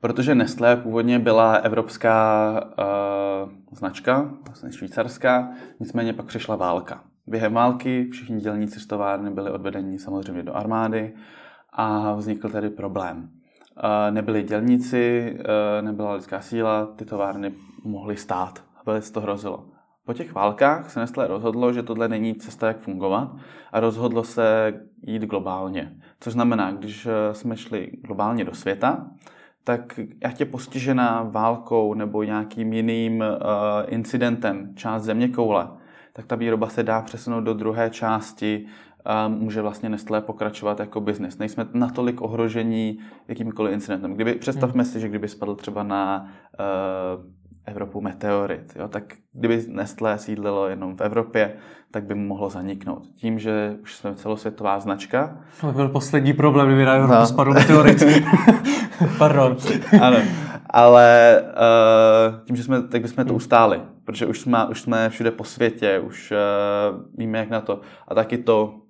Protože 0.00 0.34
Nestlé 0.34 0.76
původně 0.76 1.18
byla 1.18 1.54
evropská 1.54 2.50
uh, 2.62 3.50
značka, 3.72 4.30
vlastně 4.46 4.72
švýcarská, 4.72 5.48
nicméně 5.80 6.12
pak 6.12 6.26
přišla 6.26 6.56
válka. 6.56 7.04
Během 7.30 7.54
války 7.54 8.08
všichni 8.12 8.40
dělníci 8.40 8.80
z 8.80 8.86
továrny 8.86 9.30
byli 9.30 9.50
odvedeni 9.50 9.98
samozřejmě 9.98 10.42
do 10.42 10.56
armády 10.56 11.12
a 11.72 12.14
vznikl 12.14 12.48
tedy 12.48 12.70
problém. 12.70 13.16
Uh, 13.18 14.14
nebyli 14.14 14.42
dělníci, 14.42 15.36
uh, 15.38 15.84
nebyla 15.84 16.14
lidská 16.14 16.40
síla, 16.40 16.86
ty 16.86 17.04
továrny 17.04 17.52
mohly 17.84 18.16
stát. 18.16 18.64
Velice 18.86 19.12
to 19.12 19.20
hrozilo. 19.20 19.64
Po 20.04 20.12
těch 20.12 20.34
válkách 20.34 20.90
se 20.90 21.00
Nestlé 21.00 21.26
rozhodlo, 21.26 21.72
že 21.72 21.82
tohle 21.82 22.08
není 22.08 22.34
cesta, 22.34 22.66
jak 22.68 22.78
fungovat 22.78 23.36
a 23.72 23.80
rozhodlo 23.80 24.24
se 24.24 24.74
jít 25.02 25.22
globálně. 25.22 25.96
Což 26.20 26.32
znamená, 26.32 26.72
když 26.72 27.08
jsme 27.32 27.56
šli 27.56 27.90
globálně 28.06 28.44
do 28.44 28.54
světa, 28.54 29.06
tak 29.64 30.00
jak 30.22 30.40
je 30.40 30.46
postižená 30.46 31.22
válkou 31.22 31.94
nebo 31.94 32.22
nějakým 32.22 32.72
jiným 32.72 33.24
incidentem 33.86 34.72
část 34.74 35.02
země 35.02 35.28
koule, 35.28 35.68
tak 36.12 36.26
ta 36.26 36.36
výroba 36.36 36.68
se 36.68 36.82
dá 36.82 37.02
přesunout 37.02 37.40
do 37.40 37.54
druhé 37.54 37.90
části, 37.90 38.66
um, 39.26 39.32
může 39.32 39.62
vlastně 39.62 39.88
Nestlé 39.88 40.20
pokračovat 40.20 40.80
jako 40.80 41.00
biznis. 41.00 41.38
Nejsme 41.38 41.66
natolik 41.72 42.20
ohrožení 42.20 42.98
jakýmkoliv 43.28 43.72
incidentem. 43.72 44.14
Kdyby, 44.14 44.34
představme 44.34 44.82
hmm. 44.82 44.92
si, 44.92 45.00
že 45.00 45.08
kdyby 45.08 45.28
spadl 45.28 45.54
třeba 45.54 45.82
na 45.82 46.28
uh, 46.58 47.24
Evropu 47.66 48.00
meteorit. 48.00 48.72
Jo? 48.76 48.88
Tak 48.88 49.04
kdyby 49.32 49.64
Nestlé 49.68 50.18
sídlilo 50.18 50.68
jenom 50.68 50.96
v 50.96 51.00
Evropě, 51.00 51.52
tak 51.90 52.04
by 52.04 52.14
mohlo 52.14 52.50
zaniknout. 52.50 53.06
Tím, 53.16 53.38
že 53.38 53.76
už 53.82 53.96
jsme 53.96 54.14
celosvětová 54.14 54.80
značka. 54.80 55.36
To 55.60 55.66
by 55.66 55.72
byl 55.72 55.88
poslední 55.88 56.32
problém, 56.32 56.66
kdyby 56.66 56.84
na 56.84 56.92
Evropu 56.92 57.14
no. 57.14 57.26
spadl 57.26 57.54
meteorit. 57.54 58.02
Pardon. 59.18 59.56
ano, 60.00 60.16
ale 60.70 61.40
uh, 61.42 62.44
tím, 62.44 62.56
že 62.56 62.62
jsme, 62.62 62.82
tak 62.82 63.02
bychom 63.02 63.24
to 63.24 63.34
ustáli, 63.34 63.80
protože 64.04 64.26
už 64.26 64.40
jsme, 64.40 64.66
už 64.66 64.80
jsme 64.80 65.10
všude 65.10 65.30
po 65.30 65.44
světě, 65.44 65.98
už 65.98 66.32
uh, 66.32 66.38
víme, 67.18 67.38
jak 67.38 67.50
na 67.50 67.60
to. 67.60 67.80
A 68.08 68.14
taky 68.14 68.38
to, 68.38 68.80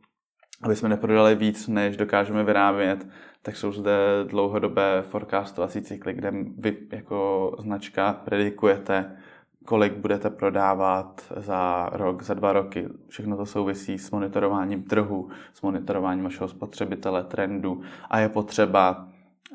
aby 0.62 0.76
jsme 0.76 0.88
neprodali 0.88 1.34
víc, 1.34 1.68
než 1.68 1.96
dokážeme 1.96 2.44
vyrábět, 2.44 3.06
tak 3.42 3.56
jsou 3.56 3.72
zde 3.72 3.92
dlouhodobé 4.24 5.02
forecastovací 5.02 5.82
cykly, 5.82 6.12
kde 6.12 6.32
vy 6.58 6.76
jako 6.92 7.50
značka 7.58 8.12
predikujete, 8.12 9.16
kolik 9.64 9.92
budete 9.92 10.30
prodávat 10.30 11.32
za 11.36 11.90
rok, 11.92 12.22
za 12.22 12.34
dva 12.34 12.52
roky. 12.52 12.88
Všechno 13.08 13.36
to 13.36 13.46
souvisí 13.46 13.98
s 13.98 14.10
monitorováním 14.10 14.82
trhu, 14.82 15.28
s 15.54 15.62
monitorováním 15.62 16.24
vašeho 16.24 16.48
spotřebitele, 16.48 17.24
trendu 17.24 17.80
a 18.10 18.18
je 18.18 18.28
potřeba, 18.28 19.08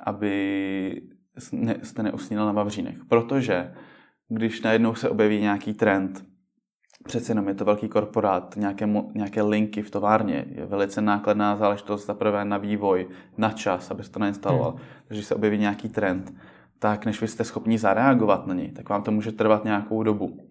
aby 0.04 1.02
jste 1.84 2.04
neusnil 2.04 2.46
na 2.46 2.52
Vavřínech. 2.52 2.98
Protože 3.10 3.74
když 4.30 4.62
najednou 4.62 4.96
se 4.96 5.10
objeví 5.10 5.42
nějaký 5.42 5.74
trend, 5.74 6.26
přece 7.04 7.32
jenom 7.32 7.48
je 7.48 7.54
to 7.54 7.66
velký 7.66 7.88
korporát, 7.88 8.56
nějaké, 8.58 8.90
nějaké 9.14 9.42
linky 9.42 9.82
v 9.82 9.92
továrně, 9.92 10.46
je 10.48 10.66
velice 10.66 11.02
nákladná 11.02 11.56
záležitost 11.56 12.06
zaprvé 12.06 12.46
na 12.46 12.58
vývoj, 12.58 13.08
na 13.38 13.52
čas, 13.52 13.92
aby 13.92 14.04
se 14.04 14.12
to 14.12 14.20
nainstaloval. 14.20 14.72
Hmm. 14.72 14.80
Takže 15.08 15.20
když 15.20 15.26
se 15.26 15.36
objeví 15.36 15.58
nějaký 15.58 15.90
trend, 15.90 16.34
tak 16.80 17.06
než 17.06 17.22
vy 17.22 17.28
jste 17.28 17.44
schopni 17.44 17.78
zareagovat 17.78 18.48
na 18.48 18.54
něj, 18.54 18.72
tak 18.72 18.90
vám 18.90 19.04
to 19.04 19.12
může 19.12 19.32
trvat 19.32 19.64
nějakou 19.64 20.04
dobu. 20.04 20.50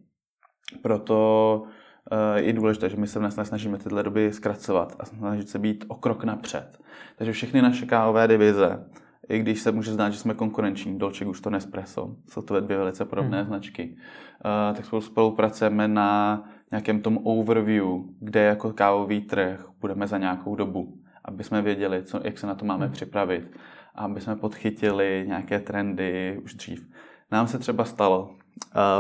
Proto 0.82 1.62
uh, 1.62 2.38
je 2.38 2.52
důležité, 2.52 2.88
že 2.88 2.96
my 2.96 3.06
se 3.06 3.18
dnes 3.18 3.38
snažíme 3.42 3.78
tyhle 3.78 4.02
doby 4.02 4.32
zkracovat 4.32 4.96
a 4.98 5.04
snažit 5.04 5.48
se 5.48 5.58
být 5.58 5.84
o 5.88 5.94
krok 5.94 6.24
napřed. 6.24 6.78
Takže 7.16 7.32
všechny 7.32 7.62
naše 7.62 7.86
kávové 7.86 8.28
divize, 8.28 8.84
i 9.28 9.38
když 9.38 9.60
se 9.60 9.72
může 9.72 9.92
zdát, 9.92 10.10
že 10.10 10.18
jsme 10.18 10.34
konkurenční, 10.34 10.98
Dolce 10.98 11.24
Gusto, 11.24 11.50
Nespresso, 11.50 12.16
jsou 12.28 12.42
to 12.42 12.60
dvě 12.60 12.78
velice 12.78 13.04
podobné 13.04 13.38
hmm. 13.38 13.46
značky, 13.46 13.96
uh, 14.44 14.76
tak 14.76 14.84
spolu 14.84 15.02
spolupracujeme 15.02 15.88
na 15.88 16.42
nějakém 16.70 17.00
tom 17.00 17.18
overview, 17.22 17.86
kde 18.20 18.42
jako 18.42 18.72
kávový 18.72 19.20
trh 19.20 19.66
budeme 19.80 20.06
za 20.06 20.18
nějakou 20.18 20.56
dobu, 20.56 20.98
aby 21.24 21.44
jsme 21.44 21.62
věděli, 21.62 22.02
co, 22.02 22.20
jak 22.24 22.38
se 22.38 22.46
na 22.46 22.54
to 22.54 22.64
máme 22.64 22.84
hmm. 22.84 22.92
připravit, 22.92 23.50
aby 23.94 24.20
jsme 24.20 24.36
podchytili 24.36 25.24
nějaké 25.28 25.60
trendy 25.60 26.40
už 26.44 26.54
dřív. 26.54 26.88
Nám 27.30 27.46
se 27.46 27.58
třeba 27.58 27.84
stalo, 27.84 28.34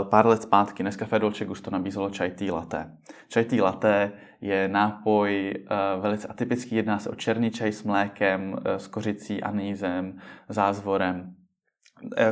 pár 0.02 0.26
let 0.26 0.42
zpátky 0.42 0.82
Nescafé 0.82 1.18
Dolce 1.18 1.44
Gusto 1.44 1.70
nabízelo 1.70 2.10
chai 2.16 2.30
tea 2.30 2.54
latte. 2.54 2.96
Chai 3.34 3.44
tea 3.44 3.64
latte 3.64 4.12
je 4.40 4.68
nápoj 4.68 5.54
uh, 5.56 6.02
velice 6.02 6.28
atypický, 6.28 6.76
jedná 6.76 6.98
se 6.98 7.10
o 7.10 7.14
černý 7.14 7.50
čaj 7.50 7.72
s 7.72 7.82
mlékem, 7.82 8.52
uh, 8.52 8.58
s 8.76 8.86
kořicí, 8.86 9.42
anízem, 9.42 10.18
zázvorem. 10.48 11.34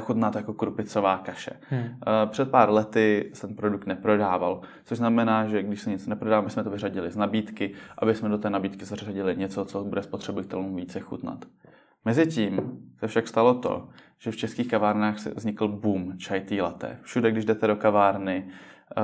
Chutná 0.00 0.31
to 0.31 0.38
jako 0.38 0.55
krupicová 0.55 1.19
kaše. 1.19 1.50
Hmm. 1.71 1.85
Před 2.26 2.50
pár 2.50 2.71
lety 2.71 3.31
se 3.35 3.47
ten 3.47 3.57
produkt 3.57 3.87
neprodával, 3.87 4.61
což 4.85 4.99
znamená, 4.99 5.47
že 5.47 5.62
když 5.62 5.81
se 5.81 5.91
nic 5.91 6.07
neprodá, 6.07 6.41
my 6.41 6.50
jsme 6.50 6.64
to 6.64 6.71
vyřadili 6.71 7.11
z 7.11 7.17
nabídky, 7.17 7.75
aby 7.99 8.14
jsme 8.14 8.29
do 8.29 8.38
té 8.38 8.50
nabídky 8.50 8.85
zařadili 8.85 9.37
něco, 9.37 9.64
co 9.64 9.85
bude 9.85 10.02
spotřebitelům 10.02 10.76
více 10.76 11.00
chutnat. 11.00 11.45
Mezitím 12.05 12.79
se 12.99 13.07
však 13.07 13.29
stalo 13.29 13.55
to, 13.55 13.88
že 14.23 14.31
v 14.31 14.37
českých 14.37 14.69
kavárnách 14.69 15.19
se 15.19 15.31
vznikl 15.31 15.69
boom 15.69 16.12
chai 16.26 16.41
tea 16.41 16.64
latte. 16.64 16.99
Všude, 17.02 17.31
když 17.31 17.45
jdete 17.45 17.67
do 17.67 17.76
kavárny, 17.76 18.45
eh, 18.49 19.02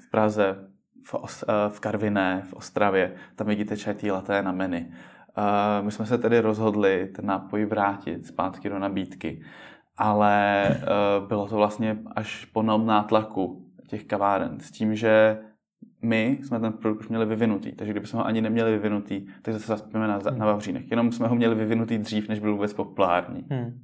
v 0.00 0.10
Praze, 0.10 0.56
v, 1.04 1.14
Os, 1.14 1.44
eh, 1.48 1.52
v 1.68 1.80
Karviné, 1.80 2.42
v 2.48 2.52
Ostravě, 2.52 3.14
tam 3.34 3.46
vidíte 3.46 3.76
chai 3.76 3.94
tea 3.94 4.14
latte 4.14 4.42
na 4.42 4.52
menu. 4.52 4.76
Eh, 4.78 5.82
my 5.82 5.92
jsme 5.92 6.06
se 6.06 6.18
tedy 6.18 6.40
rozhodli 6.40 7.06
ten 7.16 7.26
nápoj 7.26 7.64
vrátit 7.64 8.26
zpátky 8.26 8.68
do 8.68 8.78
nabídky, 8.78 9.42
ale 9.96 10.66
bylo 11.28 11.48
to 11.48 11.56
vlastně 11.56 11.98
až 12.16 12.44
po 12.44 12.62
nátlaku 12.62 13.66
těch 13.86 14.04
kaváren 14.04 14.60
s 14.60 14.70
tím, 14.70 14.94
že 14.94 15.38
my 16.02 16.38
jsme 16.42 16.60
ten 16.60 16.72
produkt 16.72 17.00
už 17.00 17.08
měli 17.08 17.26
vyvinutý, 17.26 17.72
takže 17.72 17.92
kdybychom 17.92 18.20
ho 18.20 18.26
ani 18.26 18.40
neměli 18.40 18.70
vyvinutý, 18.70 19.26
tak 19.42 19.54
zase 19.54 19.66
zaspíme 19.66 20.08
na, 20.08 20.16
hmm. 20.16 20.38
na 20.38 20.46
Vavřínech. 20.46 20.90
Jenom 20.90 21.12
jsme 21.12 21.28
ho 21.28 21.34
měli 21.34 21.54
vyvinutý 21.54 21.98
dřív, 21.98 22.28
než 22.28 22.38
byl 22.38 22.52
vůbec 22.52 22.72
populární. 22.72 23.46
Hmm. 23.50 23.80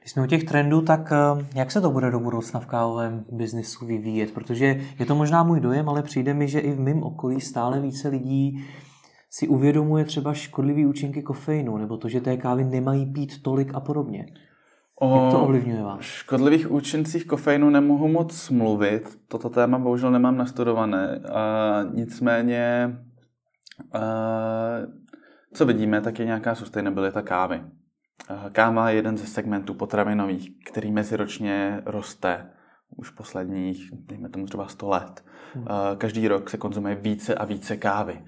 Když 0.00 0.10
jsme 0.12 0.22
u 0.22 0.26
těch 0.26 0.44
trendů, 0.44 0.82
tak 0.82 1.12
eh, 1.12 1.46
jak 1.54 1.70
se 1.70 1.80
to 1.80 1.90
bude 1.90 2.10
do 2.10 2.20
budoucna 2.20 2.60
v 2.60 2.66
kávovém 2.66 3.24
biznisu 3.32 3.86
vyvíjet? 3.86 4.32
Protože 4.32 4.80
je 4.98 5.06
to 5.06 5.14
možná 5.14 5.42
můj 5.42 5.60
dojem, 5.60 5.88
ale 5.88 6.02
přijde 6.02 6.34
mi, 6.34 6.48
že 6.48 6.60
i 6.60 6.72
v 6.72 6.80
mém 6.80 7.02
okolí 7.02 7.40
stále 7.40 7.80
více 7.80 8.08
lidí 8.08 8.64
si 9.30 9.48
uvědomuje 9.48 10.04
třeba 10.04 10.34
škodlivý 10.34 10.86
účinky 10.86 11.22
kofeinu, 11.22 11.76
nebo 11.76 11.96
to, 11.96 12.08
že 12.08 12.20
té 12.20 12.36
kávy 12.36 12.64
nemají 12.64 13.06
pít 13.06 13.42
tolik 13.42 13.74
a 13.74 13.80
podobně. 13.80 14.26
O 15.00 15.22
Jak 15.24 15.32
to 15.32 15.42
ovlivňuje 15.42 15.82
vás? 15.82 16.00
škodlivých 16.00 16.70
účincích 16.70 17.26
kofeinu 17.26 17.70
nemohu 17.70 18.08
moc 18.08 18.50
mluvit. 18.50 19.18
Toto 19.28 19.48
téma 19.48 19.78
bohužel 19.78 20.10
nemám 20.10 20.36
nastudované. 20.36 21.20
A 21.32 21.82
nicméně, 21.94 22.96
a, 23.92 24.00
co 25.54 25.66
vidíme, 25.66 26.00
tak 26.00 26.18
je 26.18 26.24
nějaká 26.24 26.54
sustainabilita 26.54 27.22
kávy. 27.22 27.60
Káva 28.52 28.90
je 28.90 28.96
jeden 28.96 29.18
ze 29.18 29.26
segmentů 29.26 29.74
potravinových, 29.74 30.50
který 30.64 30.92
meziročně 30.92 31.82
roste 31.86 32.50
už 32.96 33.10
posledních, 33.10 33.90
dejme 33.92 34.28
tomu 34.28 34.46
třeba 34.46 34.68
100 34.68 34.88
let. 34.88 35.24
Hmm. 35.54 35.66
Každý 35.98 36.28
rok 36.28 36.50
se 36.50 36.56
konzumuje 36.56 36.94
více 36.94 37.34
a 37.34 37.44
více 37.44 37.76
kávy. 37.76 38.24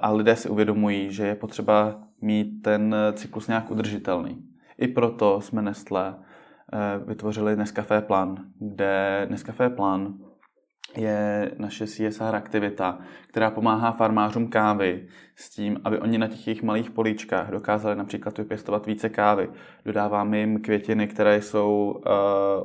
A 0.00 0.10
lidé 0.12 0.36
si 0.36 0.48
uvědomují, 0.48 1.12
že 1.12 1.26
je 1.26 1.34
potřeba 1.34 2.00
mít 2.20 2.62
ten 2.62 2.96
cyklus 3.12 3.48
nějak 3.48 3.70
udržitelný. 3.70 4.44
I 4.78 4.88
proto 4.88 5.40
jsme 5.40 5.62
Nestlé 5.62 6.14
eh, 6.14 6.78
vytvořili 7.06 7.56
Nescafé 7.56 8.00
Plan, 8.00 8.36
kde 8.58 9.26
Nescafé 9.30 9.70
Plan 9.70 10.14
je 10.96 11.50
naše 11.58 11.86
CSR 11.86 12.34
aktivita, 12.34 12.98
která 13.28 13.50
pomáhá 13.50 13.92
farmářům 13.92 14.48
kávy 14.48 15.06
s 15.36 15.50
tím, 15.50 15.80
aby 15.84 15.98
oni 15.98 16.18
na 16.18 16.28
těch 16.28 16.46
jejich 16.46 16.62
malých 16.62 16.90
políčkách 16.90 17.50
dokázali 17.50 17.96
například 17.96 18.38
vypěstovat 18.38 18.86
více 18.86 19.08
kávy. 19.08 19.48
Dodáváme 19.84 20.38
jim 20.38 20.60
květiny, 20.60 21.08
které 21.08 21.42
jsou 21.42 21.92
uh, 21.96 22.12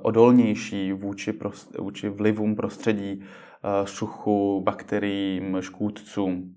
odolnější 0.02 0.92
vůči, 0.94 1.34
prost, 1.34 1.78
vůči 1.80 2.10
vlivům 2.10 2.56
prostředí, 2.56 3.20
uh, 3.20 3.86
suchu, 3.86 4.62
bakteriím, 4.66 5.58
škůdcům. 5.60 6.54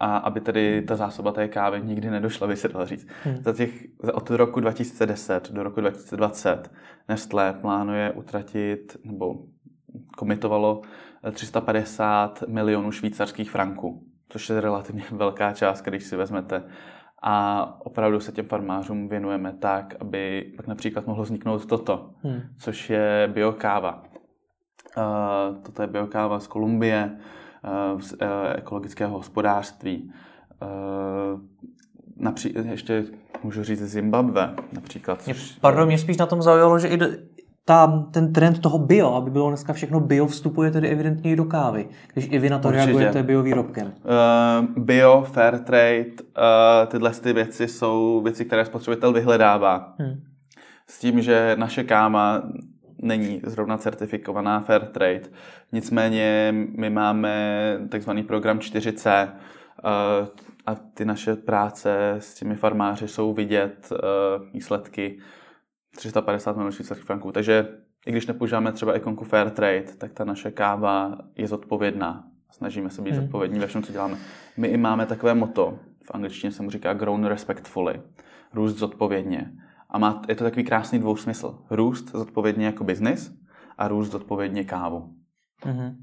a 0.00 0.16
aby 0.16 0.40
tedy 0.40 0.82
ta 0.82 0.96
zásoba 0.96 1.32
té 1.32 1.48
kávy 1.48 1.82
nikdy 1.84 2.10
nedošla, 2.10 2.46
by 2.46 2.56
se 2.56 2.68
dalo 2.68 2.86
říct. 2.86 3.06
Hmm. 3.24 3.36
Za 3.42 3.52
těch, 3.52 3.86
od 4.12 4.30
roku 4.30 4.60
2010 4.60 5.52
do 5.52 5.62
roku 5.62 5.80
2020 5.80 6.70
Nestlé 7.08 7.52
plánuje 7.52 8.12
utratit, 8.12 8.96
nebo 9.04 9.34
komitovalo 10.16 10.82
350 11.32 12.44
milionů 12.48 12.92
švýcarských 12.92 13.50
franků, 13.50 14.02
což 14.28 14.48
je 14.48 14.60
relativně 14.60 15.04
velká 15.10 15.52
částka, 15.52 15.90
když 15.90 16.04
si 16.04 16.16
vezmete. 16.16 16.64
A 17.22 17.66
opravdu 17.80 18.20
se 18.20 18.32
těm 18.32 18.46
farmářům 18.46 19.08
věnujeme 19.08 19.52
tak, 19.52 19.94
aby 20.00 20.52
pak 20.56 20.66
například 20.66 21.06
mohlo 21.06 21.24
vzniknout 21.24 21.66
toto, 21.66 22.10
hmm. 22.22 22.40
což 22.58 22.90
je 22.90 23.30
biokáva. 23.32 24.02
Uh, 24.96 25.62
toto 25.62 25.82
je 25.82 25.88
biokáva 25.88 26.40
z 26.40 26.46
Kolumbie, 26.46 27.18
uh, 27.94 28.00
z 28.00 28.12
uh, 28.12 28.18
ekologického 28.56 29.16
hospodářství. 29.16 30.12
Napří- 32.20 32.70
ještě 32.70 33.04
můžu 33.42 33.64
říct 33.64 33.82
Zimbabwe 33.82 34.54
například. 34.72 35.22
Což... 35.22 35.58
Pardon, 35.60 35.86
mě 35.86 35.98
spíš 35.98 36.16
na 36.16 36.26
tom 36.26 36.42
zaujalo, 36.42 36.78
že 36.78 36.88
i 36.88 36.98
ta, 37.64 38.08
ten 38.10 38.32
trend 38.32 38.60
toho 38.60 38.78
bio, 38.78 39.14
aby 39.14 39.30
bylo 39.30 39.48
dneska 39.48 39.72
všechno 39.72 40.00
bio, 40.00 40.26
vstupuje 40.26 40.70
tedy 40.70 40.88
evidentně 40.88 41.32
i 41.32 41.36
do 41.36 41.44
kávy, 41.44 41.88
když 42.12 42.28
i 42.30 42.38
vy 42.38 42.50
na 42.50 42.58
to 42.58 42.68
Určitě. 42.68 42.84
reagujete 42.84 43.22
biovýrobkem. 43.22 43.86
Uh, 43.86 44.82
bio, 44.84 45.22
fair 45.22 45.58
trade, 45.58 46.06
uh, 46.06 46.86
tyhle 46.86 47.10
ty 47.10 47.32
věci 47.32 47.68
jsou 47.68 48.20
věci, 48.24 48.44
které 48.44 48.64
spotřebitel 48.64 49.12
vyhledává. 49.12 49.94
Hmm. 49.98 50.22
S 50.86 50.98
tím, 50.98 51.22
že 51.22 51.56
naše 51.58 51.84
káma 51.84 52.42
není 53.02 53.40
zrovna 53.44 53.78
certifikovaná 53.78 54.60
fair 54.60 54.82
trade. 54.84 55.22
Nicméně 55.72 56.54
my 56.76 56.90
máme 56.90 57.76
takzvaný 57.88 58.22
program 58.22 58.58
4C 58.58 59.28
uh, 59.28 60.28
a 60.66 60.74
ty 60.74 61.04
naše 61.04 61.36
práce 61.36 62.14
s 62.18 62.34
těmi 62.34 62.54
farmáři 62.54 63.08
jsou 63.08 63.34
vidět, 63.34 63.92
uh, 63.92 64.48
výsledky 64.52 65.18
350 65.96 66.52
milionů 66.52 66.72
švýcarských 66.72 67.06
franků. 67.06 67.32
Takže 67.32 67.68
i 68.06 68.12
když 68.12 68.26
nepoužíváme 68.26 68.72
třeba 68.72 68.96
ikonku 68.96 69.24
Fair 69.24 69.50
Trade, 69.50 69.84
tak 69.98 70.12
ta 70.12 70.24
naše 70.24 70.50
káva 70.50 71.18
je 71.36 71.48
zodpovědná. 71.48 72.24
Snažíme 72.50 72.90
se 72.90 73.02
být 73.02 73.10
hmm. 73.10 73.20
zodpovědní 73.20 73.58
ve 73.58 73.66
všem, 73.66 73.82
co 73.82 73.92
děláme. 73.92 74.18
My 74.56 74.68
i 74.68 74.76
máme 74.76 75.06
takové 75.06 75.34
moto, 75.34 75.78
v 76.04 76.10
angličtině 76.10 76.52
se 76.52 76.62
mu 76.62 76.70
říká 76.70 76.94
grown 76.94 77.24
respectfully, 77.24 78.02
růst 78.52 78.74
zodpovědně. 78.74 79.52
A 79.88 79.98
má, 79.98 80.22
je 80.28 80.34
to 80.34 80.44
takový 80.44 80.64
krásný 80.64 80.98
dvousmysl. 80.98 81.58
Růst 81.70 82.10
zodpovědně 82.10 82.66
jako 82.66 82.84
biznis 82.84 83.32
a 83.78 83.88
růst 83.88 84.10
zodpovědně 84.10 84.64
kávu. 84.64 85.14
hmm 85.64 85.96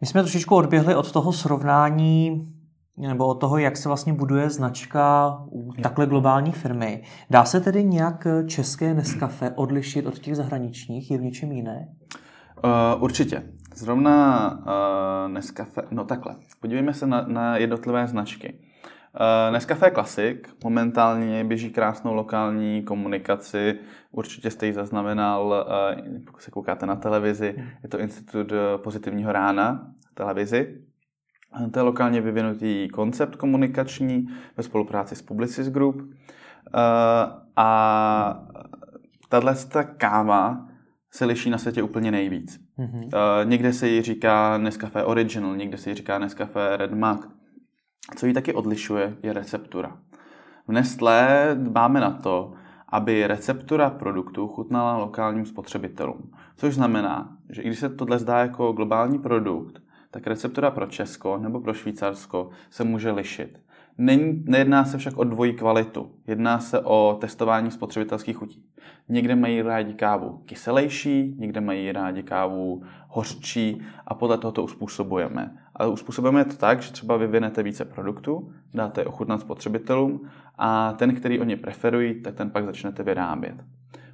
My 0.00 0.06
jsme 0.06 0.22
trošičku 0.22 0.56
odběhli 0.56 0.94
od 0.94 1.12
toho 1.12 1.32
srovnání 1.32 2.48
nebo 2.96 3.26
od 3.26 3.34
toho, 3.34 3.58
jak 3.58 3.76
se 3.76 3.88
vlastně 3.88 4.12
buduje 4.12 4.50
značka 4.50 5.36
u 5.50 5.72
takhle 5.82 6.06
globální 6.06 6.52
firmy. 6.52 7.02
Dá 7.30 7.44
se 7.44 7.60
tedy 7.60 7.84
nějak 7.84 8.26
české 8.46 8.94
Nescafe 8.94 9.50
odlišit 9.50 10.06
od 10.06 10.18
těch 10.18 10.36
zahraničních? 10.36 11.10
Je 11.10 11.18
v 11.18 11.22
něčem 11.22 11.52
jiné? 11.52 11.88
Uh, 12.64 13.02
určitě. 13.02 13.42
Zrovna 13.74 14.50
uh, 14.50 15.32
Nescafe, 15.32 15.82
no 15.90 16.04
takhle. 16.04 16.36
Podívejme 16.60 16.94
se 16.94 17.06
na, 17.06 17.24
na 17.28 17.56
jednotlivé 17.56 18.06
značky. 18.06 18.58
Uh, 18.58 19.52
Nescafe 19.52 19.90
Classic 19.90 20.38
momentálně 20.64 21.44
běží 21.44 21.70
krásnou 21.70 22.14
lokální 22.14 22.82
komunikaci. 22.82 23.78
Určitě 24.10 24.50
jste 24.50 24.66
ji 24.66 24.72
zaznamenal, 24.72 25.46
uh, 25.46 26.24
pokud 26.26 26.42
se 26.42 26.50
koukáte 26.50 26.86
na 26.86 26.96
televizi. 26.96 27.54
Je 27.82 27.88
to 27.88 27.98
Institut 27.98 28.52
pozitivního 28.76 29.32
rána 29.32 29.86
televizi. 30.14 30.78
To 31.72 31.78
je 31.78 31.82
lokálně 31.82 32.20
vyvinutý 32.20 32.88
koncept 32.88 33.36
komunikační 33.36 34.28
ve 34.56 34.62
spolupráci 34.62 35.16
s 35.16 35.22
Publicis 35.22 35.68
Group. 35.68 36.02
Eh, 36.02 37.42
a 37.56 38.46
tahle 39.28 39.54
káva 39.96 40.68
se 41.10 41.24
liší 41.24 41.50
na 41.50 41.58
světě 41.58 41.82
úplně 41.82 42.10
nejvíc. 42.10 42.60
Mm-hmm. 42.78 43.08
Někde 43.44 43.72
se 43.72 43.88
jí 43.88 44.02
říká 44.02 44.58
Nescafé 44.58 45.04
Original, 45.04 45.56
někde 45.56 45.78
se 45.78 45.90
jí 45.90 45.96
říká 45.96 46.18
Nescafé 46.18 46.76
Red 46.76 46.92
Mac. 46.92 47.20
Co 48.16 48.26
ji 48.26 48.32
taky 48.32 48.54
odlišuje, 48.54 49.16
je 49.22 49.32
receptura. 49.32 49.96
V 50.68 50.72
Nestlé 50.72 51.50
dbáme 51.54 52.00
na 52.00 52.10
to, 52.10 52.52
aby 52.88 53.26
receptura 53.26 53.90
produktu 53.90 54.48
chutnala 54.48 54.98
lokálním 54.98 55.46
spotřebitelům. 55.46 56.30
Což 56.56 56.74
znamená, 56.74 57.36
že 57.50 57.62
i 57.62 57.66
když 57.66 57.78
se 57.78 57.88
tohle 57.88 58.18
zdá 58.18 58.38
jako 58.38 58.72
globální 58.72 59.18
produkt, 59.18 59.81
tak 60.12 60.26
receptura 60.26 60.70
pro 60.70 60.86
Česko 60.86 61.38
nebo 61.38 61.60
pro 61.60 61.74
Švýcarsko 61.74 62.50
se 62.70 62.84
může 62.84 63.10
lišit. 63.10 63.58
Není, 63.98 64.44
nejedná 64.46 64.84
se 64.84 64.98
však 64.98 65.16
o 65.16 65.24
dvojí 65.24 65.52
kvalitu. 65.52 66.10
Jedná 66.26 66.58
se 66.58 66.80
o 66.80 67.18
testování 67.20 67.70
spotřebitelských 67.70 68.36
chutí. 68.36 68.64
Někde 69.08 69.36
mají 69.36 69.62
rádi 69.62 69.94
kávu 69.94 70.42
kyselější, 70.44 71.34
někde 71.38 71.60
mají 71.60 71.92
rádi 71.92 72.22
kávu 72.22 72.82
hořčí 73.08 73.82
a 74.06 74.14
podle 74.14 74.38
toho 74.38 74.52
to 74.52 74.62
uspůsobujeme. 74.62 75.56
Ale 75.74 75.88
uspůsobujeme 75.88 76.44
to 76.44 76.56
tak, 76.56 76.82
že 76.82 76.92
třeba 76.92 77.16
vyvinete 77.16 77.62
více 77.62 77.84
produktů, 77.84 78.52
dáte 78.74 79.00
je 79.00 79.04
ochutnat 79.04 79.40
spotřebitelům 79.40 80.28
a 80.58 80.92
ten, 80.92 81.14
který 81.14 81.40
oni 81.40 81.56
preferují, 81.56 82.22
tak 82.22 82.34
ten 82.34 82.50
pak 82.50 82.64
začnete 82.64 83.02
vyrábět. 83.02 83.64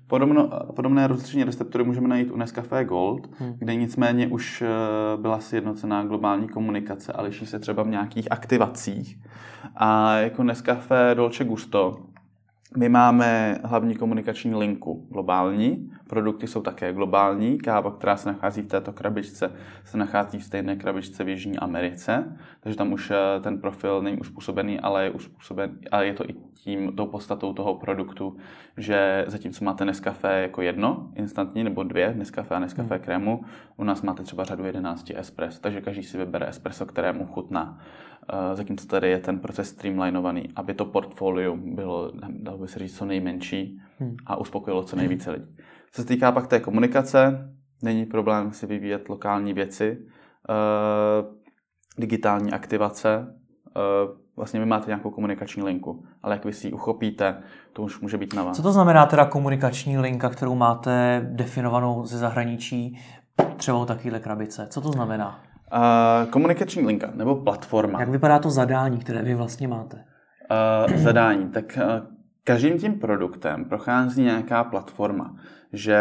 Podobno, 0.09 0.51
podobné 0.77 1.07
rozlišení 1.07 1.45
receptory 1.45 1.85
můžeme 1.85 2.09
najít 2.09 2.31
u 2.31 2.37
Nescafé 2.37 2.85
Gold, 2.85 3.29
hmm. 3.39 3.55
kde 3.59 3.75
nicméně 3.75 4.27
už 4.27 4.63
eh, 4.63 4.67
byla 5.17 5.41
sjednocená 5.41 6.05
globální 6.05 6.49
komunikace 6.49 7.13
a 7.13 7.23
liší 7.23 7.47
se 7.47 7.59
třeba 7.59 7.83
v 7.83 7.89
nějakých 7.89 8.33
aktivacích. 8.33 9.19
A 9.77 10.17
jako 10.17 10.43
Nescafé 10.43 11.15
Dolce 11.15 11.45
Gusto 11.45 11.99
my 12.77 12.89
máme 12.89 13.59
hlavní 13.65 13.95
komunikační 13.95 14.55
linku 14.55 15.07
globální, 15.11 15.91
produkty 16.07 16.47
jsou 16.47 16.63
také 16.63 16.93
globální, 16.93 17.59
káva, 17.59 17.91
která 17.91 18.17
se 18.17 18.29
nachází 18.29 18.63
v 18.63 18.67
této 18.67 18.93
krabičce, 18.93 19.53
se 19.85 19.99
nachází 19.99 20.39
v 20.39 20.45
stejné 20.45 20.77
krabičce 20.77 21.25
v 21.25 21.29
Jižní 21.29 21.59
Americe, 21.59 22.37
takže 22.61 22.79
tam 22.79 22.93
už 22.93 23.11
eh, 23.11 23.41
ten 23.41 23.61
profil 23.61 24.03
není 24.03 24.19
uspůsobený, 24.19 24.81
ale 24.81 25.05
je, 25.05 25.11
uspůsoben, 25.11 25.79
ale 25.91 26.07
je 26.07 26.15
to 26.15 26.25
i 26.31 26.33
tím, 26.55 26.93
tou 26.97 27.07
podstatou 27.07 27.53
toho 27.53 27.75
produktu, 27.75 28.37
že 28.77 29.25
zatímco 29.29 29.65
máte 29.65 29.85
Nescafé 29.85 30.43
jako 30.43 30.63
jedno, 30.63 31.11
instantní, 31.15 31.65
nebo 31.65 31.83
dvě, 31.83 32.15
Nescafé 32.15 32.55
a 32.55 32.59
Nescafé 32.59 32.95
hmm. 32.95 33.05
krému, 33.05 33.45
u 33.77 33.85
nás 33.85 34.03
máte 34.03 34.23
třeba 34.23 34.45
řadu 34.45 34.65
11 34.65 35.11
espres, 35.15 35.59
takže 35.59 35.81
každý 35.81 36.03
si 36.03 36.19
vybere 36.19 36.49
espresso, 36.49 36.87
kterému 36.87 37.27
chutná. 37.27 37.79
Eh, 38.33 38.57
zatímco 38.57 38.87
tady 38.87 39.11
je 39.11 39.19
ten 39.19 39.39
proces 39.39 39.69
streamlinovaný, 39.69 40.49
aby 40.57 40.75
to 40.75 40.85
portfolio 40.85 41.57
bylo, 41.57 42.13
dalo 42.29 42.59
by 42.59 42.69
se 42.69 42.79
říct, 42.79 42.99
co 42.99 43.05
nejmenší 43.05 43.81
hmm. 43.99 44.17
a 44.27 44.37
uspokojilo 44.37 44.83
co 44.83 44.97
nejvíce 44.97 45.31
lidí. 45.31 45.57
Co 45.93 46.03
se 46.03 46.09
týká 46.09 46.33
pak 46.33 46.47
té 46.47 46.61
komunikace, 46.61 47.53
není 47.83 48.07
problém 48.07 48.53
si 48.53 48.67
vyvíjet 48.67 49.09
lokální 49.09 49.53
věci, 49.53 49.99
uh, 49.99 51.35
digitální 51.99 52.53
aktivace, 52.53 53.19
uh, 53.19 54.19
vlastně 54.37 54.61
vy 54.61 54.67
máte 54.67 54.87
nějakou 54.87 55.11
komunikační 55.11 55.63
linku, 55.63 56.05
ale 56.23 56.35
jak 56.35 56.45
vy 56.45 56.53
si 56.53 56.67
ji 56.67 56.73
uchopíte, 56.73 57.43
to 57.73 57.83
už 57.83 58.01
může 58.01 58.19
být 58.19 58.35
na 58.35 58.43
vás. 58.43 58.57
Co 58.57 58.63
to 58.63 58.73
znamená 58.73 59.07
teda 59.07 59.25
komunikační 59.25 59.99
linka, 59.99 60.29
kterou 60.29 60.55
máte 60.55 61.27
definovanou 61.33 62.07
ze 62.07 62.19
zahraničí, 62.19 62.99
třeba 63.57 63.87
takovéhle 63.87 64.21
krabice? 64.21 64.67
Co 64.71 64.81
to 64.81 64.93
znamená? 64.93 65.41
Uh, 65.73 66.31
komunikační 66.31 66.87
linka 66.87 67.11
nebo 67.15 67.37
platforma. 67.37 68.01
Jak 68.01 68.09
vypadá 68.09 68.39
to 68.39 68.51
zadání, 68.51 68.99
které 68.99 69.23
vy 69.23 69.35
vlastně 69.35 69.69
máte? 69.69 70.05
Uh, 70.91 70.97
zadání. 70.97 71.49
Tak 71.49 71.79
uh, 71.83 72.07
každým 72.45 72.79
tím 72.79 72.99
produktem 72.99 73.65
prochází 73.65 74.23
nějaká 74.23 74.65
platforma. 74.65 75.37
Že 75.73 75.99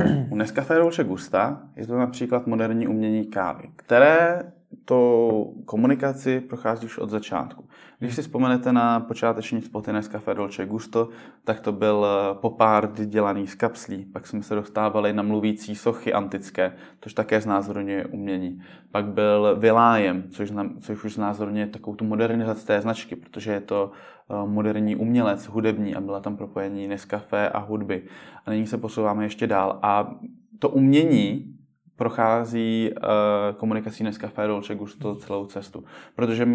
uh, 0.00 0.32
u 0.32 0.36
Nescafé 0.36 0.74
Dolce 0.74 1.04
Gusta 1.04 1.60
je 1.76 1.86
to 1.86 1.98
například 1.98 2.46
moderní 2.46 2.86
umění 2.86 3.24
kávy, 3.24 3.70
které 3.76 4.42
to 4.84 5.52
komunikaci 5.64 6.40
prochází 6.40 6.86
už 6.86 6.98
od 6.98 7.10
začátku. 7.10 7.64
Když 7.98 8.14
si 8.14 8.22
vzpomenete 8.22 8.72
na 8.72 9.00
počáteční 9.00 9.62
spoty 9.62 9.92
Nescafé 9.92 10.34
Dolce 10.34 10.66
Gusto, 10.66 11.08
tak 11.44 11.60
to 11.60 11.72
byl 11.72 12.06
eh, 12.06 12.34
popár 12.34 12.92
dělaný 12.92 13.46
z 13.46 13.54
kapslí. 13.54 14.04
Pak 14.04 14.26
jsme 14.26 14.42
se 14.42 14.54
dostávali 14.54 15.12
na 15.12 15.22
mluvící 15.22 15.74
sochy 15.74 16.12
antické, 16.12 16.72
což 17.00 17.14
také 17.14 17.40
znázorňuje 17.40 18.06
umění. 18.06 18.62
Pak 18.90 19.06
byl 19.06 19.56
Vilájem, 19.58 20.24
což, 20.30 20.48
znam, 20.48 20.80
což 20.80 21.04
už 21.04 21.14
znázorňuje 21.14 21.66
takovou 21.66 21.96
tu 21.96 22.04
modernizaci 22.04 22.66
té 22.66 22.80
značky, 22.80 23.16
protože 23.16 23.52
je 23.52 23.60
to 23.60 23.90
eh, 24.30 24.34
moderní 24.46 24.96
umělec, 24.96 25.46
hudební 25.46 25.94
a 25.94 26.00
byla 26.00 26.20
tam 26.20 26.36
propojení 26.36 26.88
Nescafé 26.88 27.48
a 27.48 27.58
hudby. 27.58 28.02
A 28.46 28.50
nyní 28.50 28.66
se 28.66 28.78
posouváme 28.78 29.24
ještě 29.24 29.46
dál. 29.46 29.78
A 29.82 30.14
to 30.58 30.68
umění 30.68 31.56
prochází 32.02 32.90
uh, 32.90 33.56
komunikací 33.56 34.04
Nescafé 34.04 34.46
Dolce 34.46 34.74
Gusto 34.74 35.14
celou 35.14 35.46
cestu. 35.46 35.84
Protože 36.16 36.44
uh, 36.44 36.50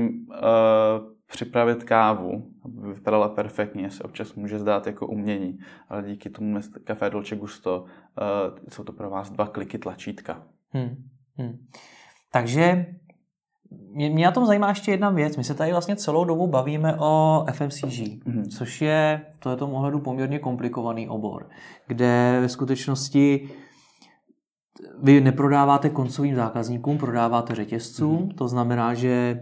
připravit 1.27 1.83
kávu, 1.83 2.43
aby 2.65 2.93
vypadala 2.93 3.29
perfektně, 3.29 3.91
se 3.91 4.03
občas 4.03 4.33
může 4.33 4.59
zdát 4.59 4.87
jako 4.87 5.07
umění, 5.07 5.59
ale 5.89 6.03
díky 6.03 6.29
tomu 6.29 6.53
Nescafé 6.53 7.09
Dolce 7.09 7.35
Gusto 7.35 7.81
uh, 7.81 8.57
jsou 8.69 8.83
to 8.83 8.91
pro 8.91 9.09
vás 9.09 9.29
dva 9.29 9.47
kliky 9.47 9.77
tlačítka. 9.77 10.43
Hmm. 10.69 10.95
Hmm. 11.37 11.57
Takže 12.31 12.85
mě, 13.91 14.09
mě 14.09 14.25
na 14.25 14.31
tom 14.31 14.45
zajímá 14.45 14.69
ještě 14.69 14.91
jedna 14.91 15.09
věc. 15.09 15.37
My 15.37 15.43
se 15.43 15.53
tady 15.53 15.71
vlastně 15.71 15.95
celou 15.95 16.25
dobu 16.25 16.47
bavíme 16.47 16.95
o 16.99 17.45
FMCG, 17.51 17.83
mm-hmm. 17.83 18.57
což 18.57 18.81
je 18.81 19.21
v 19.35 19.39
tomto 19.39 19.67
ohledu 19.67 19.99
poměrně 19.99 20.39
komplikovaný 20.39 21.09
obor, 21.09 21.49
kde 21.87 22.37
ve 22.41 22.49
skutečnosti 22.49 23.49
vy 25.03 25.21
neprodáváte 25.21 25.89
koncovým 25.89 26.35
zákazníkům, 26.35 26.97
prodáváte 26.97 27.55
řetězcům, 27.55 28.17
mm-hmm. 28.17 28.35
to 28.35 28.47
znamená, 28.47 28.93
že 28.93 29.41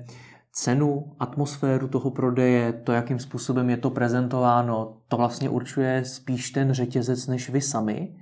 cenu, 0.52 1.16
atmosféru 1.20 1.88
toho 1.88 2.12
prodeje, 2.12 2.74
to, 2.74 2.92
jakým 2.92 3.20
způsobem 3.20 3.70
je 3.70 3.78
to 3.78 3.90
prezentováno, 3.90 4.98
to 5.08 5.18
vlastně 5.18 5.50
určuje 5.50 6.06
spíš 6.06 6.52
ten 6.52 6.74
řetězec 6.74 7.28
než 7.28 7.50
vy 7.50 7.62
sami. 7.62 8.16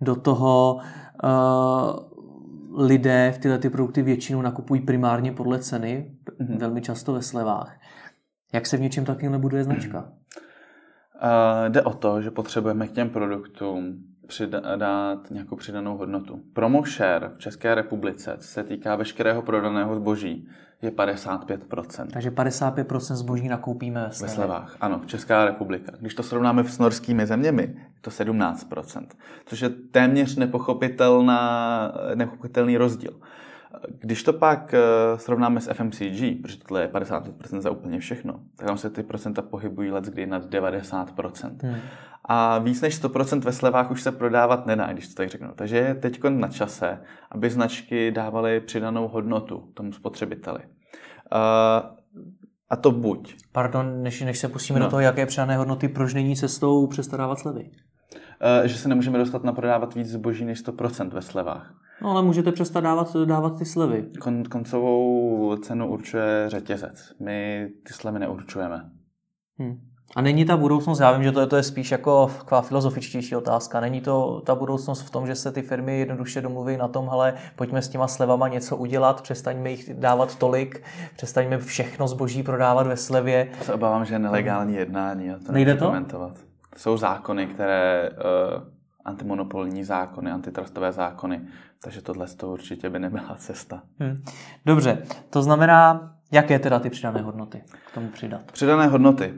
Do 0.00 0.16
toho 0.16 0.80
uh, 1.24 2.86
lidé 2.86 3.32
v 3.36 3.38
tyhle 3.38 3.58
ty 3.58 3.70
produkty 3.70 4.02
většinou 4.02 4.42
nakupují 4.42 4.80
primárně 4.80 5.32
podle 5.32 5.58
ceny, 5.58 6.16
mm-hmm. 6.40 6.58
velmi 6.58 6.80
často 6.80 7.12
ve 7.12 7.22
slevách. 7.22 7.80
Jak 8.52 8.66
se 8.66 8.76
v 8.76 8.80
něčem 8.80 9.04
takovým 9.04 9.40
buduje 9.40 9.64
značka? 9.64 10.00
Uh, 10.02 11.68
jde 11.68 11.82
o 11.82 11.94
to, 11.94 12.22
že 12.22 12.30
potřebujeme 12.30 12.88
k 12.88 12.92
těm 12.92 13.10
produktům 13.10 14.04
přidat 14.28 15.30
nějakou 15.30 15.56
přidanou 15.56 15.96
hodnotu. 15.96 16.40
Promo 16.52 16.82
share 16.82 17.30
v 17.36 17.38
České 17.38 17.74
republice, 17.74 18.36
co 18.38 18.48
se 18.48 18.64
týká 18.64 18.96
veškerého 18.96 19.42
prodaného 19.42 19.96
zboží, 19.96 20.48
je 20.82 20.90
55%. 20.90 22.06
Takže 22.12 22.30
55% 22.30 23.14
zboží 23.14 23.48
nakoupíme 23.48 24.04
ve 24.04 24.12
slevách. 24.12 24.28
Ve 24.28 24.34
slevách, 24.34 24.76
ano, 24.80 25.00
Česká 25.06 25.44
republika. 25.44 25.92
Když 26.00 26.14
to 26.14 26.22
srovnáme 26.22 26.64
s 26.64 26.78
norskými 26.78 27.26
zeměmi, 27.26 27.62
je 27.62 28.00
to 28.00 28.10
17%, 28.10 29.06
což 29.46 29.60
je 29.60 29.68
téměř 29.68 30.36
nepochopitelná, 30.36 31.92
nepochopitelný 32.14 32.76
rozdíl. 32.76 33.20
Když 33.98 34.22
to 34.22 34.32
pak 34.32 34.74
eh, 34.74 35.18
srovnáme 35.18 35.60
s 35.60 35.72
FMCG, 35.72 36.42
protože 36.42 36.58
tohle 36.58 36.82
je 36.82 36.88
55% 36.88 37.60
za 37.60 37.70
úplně 37.70 38.00
všechno, 38.00 38.40
tak 38.56 38.66
tam 38.66 38.78
se 38.78 38.90
ty 38.90 39.02
procenta 39.02 39.42
pohybují 39.42 39.90
let 39.90 40.04
kdy 40.04 40.26
nad 40.26 40.44
90%. 40.44 41.56
Hmm. 41.62 41.76
A 42.24 42.58
víc 42.58 42.80
než 42.80 43.02
100% 43.02 43.40
ve 43.40 43.52
slevách 43.52 43.90
už 43.90 44.02
se 44.02 44.12
prodávat 44.12 44.66
nedá, 44.66 44.92
když 44.92 45.08
to 45.08 45.14
tak 45.14 45.28
řeknu. 45.28 45.48
Takže 45.54 45.76
je 45.76 45.94
teď 45.94 46.24
na 46.28 46.48
čase, 46.48 47.00
aby 47.30 47.50
značky 47.50 48.10
dávaly 48.10 48.60
přidanou 48.60 49.08
hodnotu 49.08 49.68
tomu 49.74 49.92
spotřebiteli. 49.92 50.58
Uh, 50.58 51.90
a 52.70 52.76
to 52.76 52.90
buď. 52.90 53.34
Pardon, 53.52 54.02
než, 54.02 54.20
než 54.20 54.38
se 54.38 54.48
pustíme 54.48 54.80
no. 54.80 54.86
do 54.86 54.90
toho, 54.90 55.00
jaké 55.00 55.26
přidané 55.26 55.56
hodnoty, 55.56 55.88
proč 55.88 56.14
není 56.14 56.36
cestou 56.36 56.86
přestarávat 56.86 57.38
slevy? 57.38 57.60
Uh, 57.60 58.66
že 58.66 58.78
se 58.78 58.88
nemůžeme 58.88 59.18
dostat 59.18 59.44
na 59.44 59.52
prodávat 59.52 59.94
víc 59.94 60.08
zboží 60.08 60.44
než 60.44 60.64
100% 60.64 61.10
ve 61.10 61.22
slevách. 61.22 61.74
No 62.02 62.10
ale 62.10 62.22
můžete 62.22 62.52
přestat 62.52 62.80
dávat, 62.80 63.16
dávat 63.24 63.58
ty 63.58 63.64
slevy. 63.64 64.04
Kon, 64.20 64.44
koncovou 64.44 65.56
cenu 65.56 65.88
určuje 65.88 66.44
řetězec. 66.46 67.12
My 67.20 67.68
ty 67.86 67.92
slevy 67.92 68.18
neurčujeme. 68.18 68.90
Hmm. 69.58 69.80
A 70.16 70.20
není 70.22 70.44
ta 70.44 70.56
budoucnost, 70.56 71.00
já 71.00 71.12
vím, 71.12 71.22
že 71.24 71.32
to 71.32 71.40
je, 71.40 71.46
to 71.46 71.56
je 71.56 71.62
spíš 71.62 71.90
jako 71.90 72.30
taková 72.38 72.62
filozofičtější 72.62 73.36
otázka, 73.36 73.80
není 73.80 74.00
to 74.00 74.42
ta 74.46 74.54
budoucnost 74.54 75.02
v 75.02 75.10
tom, 75.10 75.26
že 75.26 75.34
se 75.34 75.52
ty 75.52 75.62
firmy 75.62 75.98
jednoduše 75.98 76.40
domluví 76.40 76.76
na 76.76 76.88
tom, 76.88 77.10
ale 77.10 77.34
pojďme 77.56 77.82
s 77.82 77.88
těma 77.88 78.08
slevama 78.08 78.48
něco 78.48 78.76
udělat, 78.76 79.22
přestaňme 79.22 79.70
jich 79.70 79.94
dávat 79.94 80.36
tolik, 80.36 80.82
přestaňme 81.16 81.58
všechno 81.58 82.08
zboží 82.08 82.42
prodávat 82.42 82.86
ve 82.86 82.96
slevě. 82.96 83.48
Já 83.58 83.64
se 83.64 83.74
obávám, 83.74 84.04
že 84.04 84.14
je 84.14 84.18
nelegální 84.18 84.74
jednání 84.74 85.30
a 85.30 85.38
to 85.46 85.52
Nejde 85.52 85.74
to? 85.74 85.86
komentovat. 85.86 86.38
Jsou 86.76 86.96
zákony, 86.96 87.46
které 87.46 88.10
uh, 88.10 88.62
antimonopolní 89.04 89.84
zákony, 89.84 90.30
antitrustové 90.30 90.92
zákony, 90.92 91.40
takže 91.82 92.02
tohle 92.02 92.26
to 92.26 92.52
určitě 92.52 92.90
by 92.90 92.98
nebyla 92.98 93.34
cesta. 93.38 93.82
Hmm. 93.98 94.24
Dobře, 94.66 95.02
to 95.30 95.42
znamená, 95.42 96.12
jaké 96.32 96.58
teda 96.58 96.78
ty 96.78 96.90
přidané 96.90 97.20
hodnoty 97.20 97.62
k 97.90 97.94
tomu 97.94 98.08
přidat? 98.08 98.52
Přidané 98.52 98.86
hodnoty. 98.86 99.34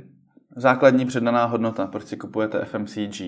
Základní 0.56 1.06
přidaná 1.06 1.44
hodnota, 1.44 1.86
proč 1.86 2.04
si 2.04 2.16
kupujete 2.16 2.64
FMCG, 2.64 3.22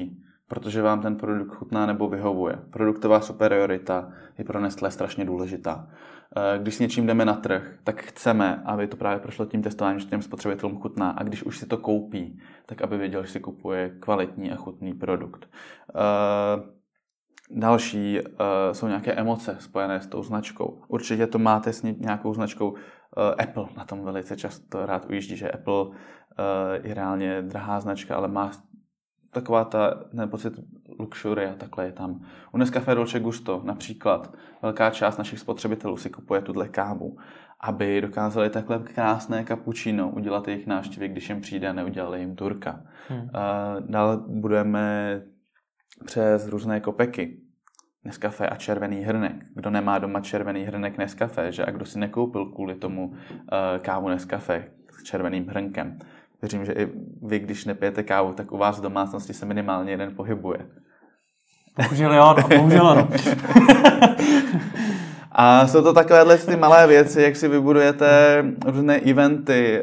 protože 0.49 0.83
vám 0.83 1.01
ten 1.01 1.17
produkt 1.17 1.55
chutná 1.55 1.87
nebo 1.87 2.09
vyhovuje. 2.09 2.59
Produktová 2.71 3.21
superiorita 3.21 4.13
je 4.39 4.45
pro 4.45 4.61
Nestlé 4.61 4.91
strašně 4.91 5.25
důležitá. 5.25 5.89
Eh, 6.37 6.59
když 6.59 6.75
s 6.75 6.79
něčím 6.79 7.07
jdeme 7.07 7.25
na 7.25 7.35
trh, 7.35 7.75
tak 7.85 8.03
chceme, 8.03 8.63
aby 8.65 8.87
to 8.87 8.97
právě 8.97 9.21
prošlo 9.21 9.47
tím 9.47 9.63
testováním, 9.63 10.01
že 10.01 10.07
těm 10.07 10.23
spotřebitelům 10.23 10.81
chutná. 10.81 11.11
A 11.11 11.23
když 11.23 11.43
už 11.43 11.59
si 11.59 11.67
to 11.67 11.79
koupí, 11.79 12.41
tak 12.67 12.83
aby 12.83 12.99
věděl, 12.99 13.23
že 13.25 13.33
si 13.33 13.41
kupuje 13.41 13.97
kvalitní 14.01 14.53
a 14.53 14.57
chutný 14.57 14.95
produkt. 14.95 15.49
Další 17.55 18.19
jsou 18.73 18.87
nějaké 18.87 19.13
emoce 19.13 19.57
spojené 19.61 20.01
s 20.01 20.07
tou 20.07 20.23
značkou. 20.23 20.83
Určitě 20.89 21.27
to 21.27 21.39
máte 21.39 21.73
s 21.73 21.83
nějakou 21.83 22.35
značkou. 22.35 22.75
Eh, 22.77 23.43
Apple 23.43 23.67
na 23.77 23.85
tom 23.85 24.05
velice 24.05 24.37
často 24.37 24.87
rád 24.87 25.07
ujíždí, 25.11 25.37
že 25.37 25.51
Apple 25.51 25.85
je 26.83 26.95
reálně 26.95 27.43
drahá 27.43 27.81
značka, 27.81 28.17
ale 28.17 28.29
má 28.29 28.51
taková 29.33 29.65
ta, 29.65 29.95
ten 30.17 30.31
pocit 30.31 30.53
luxury 30.99 31.47
a 31.47 31.55
takhle 31.55 31.85
je 31.85 31.93
tam. 31.93 32.21
U 32.53 32.59
Nescafé 32.59 32.95
Dolce 32.95 33.21
Gusto 33.21 33.61
například 33.65 34.35
velká 34.63 34.91
část 34.91 35.19
našich 35.19 35.39
spotřebitelů 35.39 35.97
si 35.97 36.11
kupuje 36.11 36.41
tuhle 36.43 36.69
kávu, 36.69 37.17
aby 37.61 38.01
dokázali 38.01 38.51
takhle 38.51 38.79
krásné 38.79 39.45
kapučino 39.45 40.11
udělat 40.11 40.49
jejich 40.49 40.67
návštěvy, 40.67 41.09
když 41.09 41.29
jim 41.29 41.41
přijde 41.41 41.69
a 41.69 41.73
neudělali 41.73 42.21
jim 42.21 42.37
turka. 42.37 42.81
Hmm. 43.09 43.29
Dále 43.81 44.19
budeme 44.27 45.23
přes 46.05 46.49
různé 46.49 46.81
kopeky. 46.81 47.39
Nescafé 48.05 48.49
a 48.49 48.57
červený 48.57 49.01
hrnek. 49.01 49.33
Kdo 49.55 49.71
nemá 49.71 49.99
doma 49.99 50.21
červený 50.21 50.65
hrnek 50.65 50.99
Nescafé, 50.99 51.53
že 51.53 51.65
a 51.65 51.71
kdo 51.71 51.85
si 51.85 51.99
nekoupil 51.99 52.47
kvůli 52.47 52.75
tomu 52.75 53.07
uh, 53.07 53.17
kávu 53.83 54.09
Nescafé 54.09 54.65
s 55.01 55.03
červeným 55.03 55.47
hrnkem, 55.47 55.99
Věřím, 56.43 56.65
že 56.65 56.73
i 56.73 56.89
vy, 57.23 57.39
když 57.39 57.65
nepijete 57.65 58.03
kávu, 58.03 58.33
tak 58.33 58.53
u 58.53 58.59
vás 58.59 58.79
v 58.79 58.83
domácnosti 58.83 59.35
se 59.35 59.47
minimálně 59.47 59.93
jeden 59.93 60.15
pohybuje. 60.15 60.59
Bohužel 61.77 62.15
jo, 62.15 62.35
no, 62.39 62.49
bohužel 62.57 62.89
ano. 62.89 63.09
A 65.33 65.67
jsou 65.67 65.83
to 65.83 65.93
takovéhle 65.93 66.39
ty 66.39 66.57
malé 66.57 66.87
věci, 66.87 67.23
jak 67.23 67.37
si 67.37 67.49
vybudujete 67.49 68.45
různé 68.67 68.97
eventy. 68.99 69.83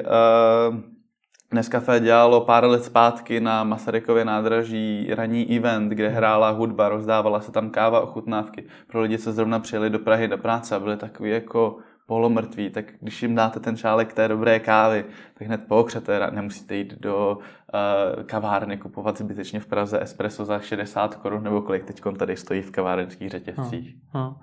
Dneska 1.52 2.00
dělalo 2.00 2.42
pár 2.42 2.66
let 2.66 2.84
zpátky 2.84 3.40
na 3.40 3.64
Masarykově 3.64 4.26
nádraží 4.26 5.08
ranní 5.14 5.58
event, 5.58 5.90
kde 5.90 6.10
hrála 6.10 6.50
hudba, 6.50 6.90
rozdávala 6.90 7.42
se 7.42 7.52
tam 7.52 7.70
káva, 7.70 8.02
ochutnávky 8.02 8.64
pro 8.88 9.02
lidi, 9.02 9.18
co 9.18 9.34
zrovna 9.34 9.60
přijeli 9.60 9.90
do 9.90 10.00
Prahy 10.00 10.28
do 10.28 10.38
práce 10.38 10.76
a 10.76 10.80
byli 10.80 10.98
takový 10.98 11.30
jako 11.30 11.78
polomrtví, 12.06 12.70
tak 12.70 12.86
když 13.02 13.22
jim 13.22 13.36
dáte 13.36 13.60
ten 13.60 13.78
šálek 13.78 14.14
té 14.14 14.28
dobré 14.28 14.60
kávy, 14.60 15.06
tak 15.34 15.48
hned 15.48 15.62
pookřete, 15.68 16.32
nemusíte 16.32 16.76
jít 16.76 16.94
do 17.00 17.38
uh, 17.38 18.24
kavárny 18.24 18.78
kupovat 18.78 19.18
zbytečně 19.18 19.60
v 19.60 19.68
Praze 19.68 20.02
espresso 20.02 20.46
za 20.46 20.60
60 20.60 21.16
korun, 21.16 21.44
nebo 21.44 21.62
kolik 21.62 21.86
teď 21.86 22.02
tady 22.18 22.38
stojí 22.38 22.62
v 22.62 22.72
kavárenských 22.72 23.30
řetězcích. 23.30 23.96
Hmm. 24.14 24.24
Hmm. 24.24 24.34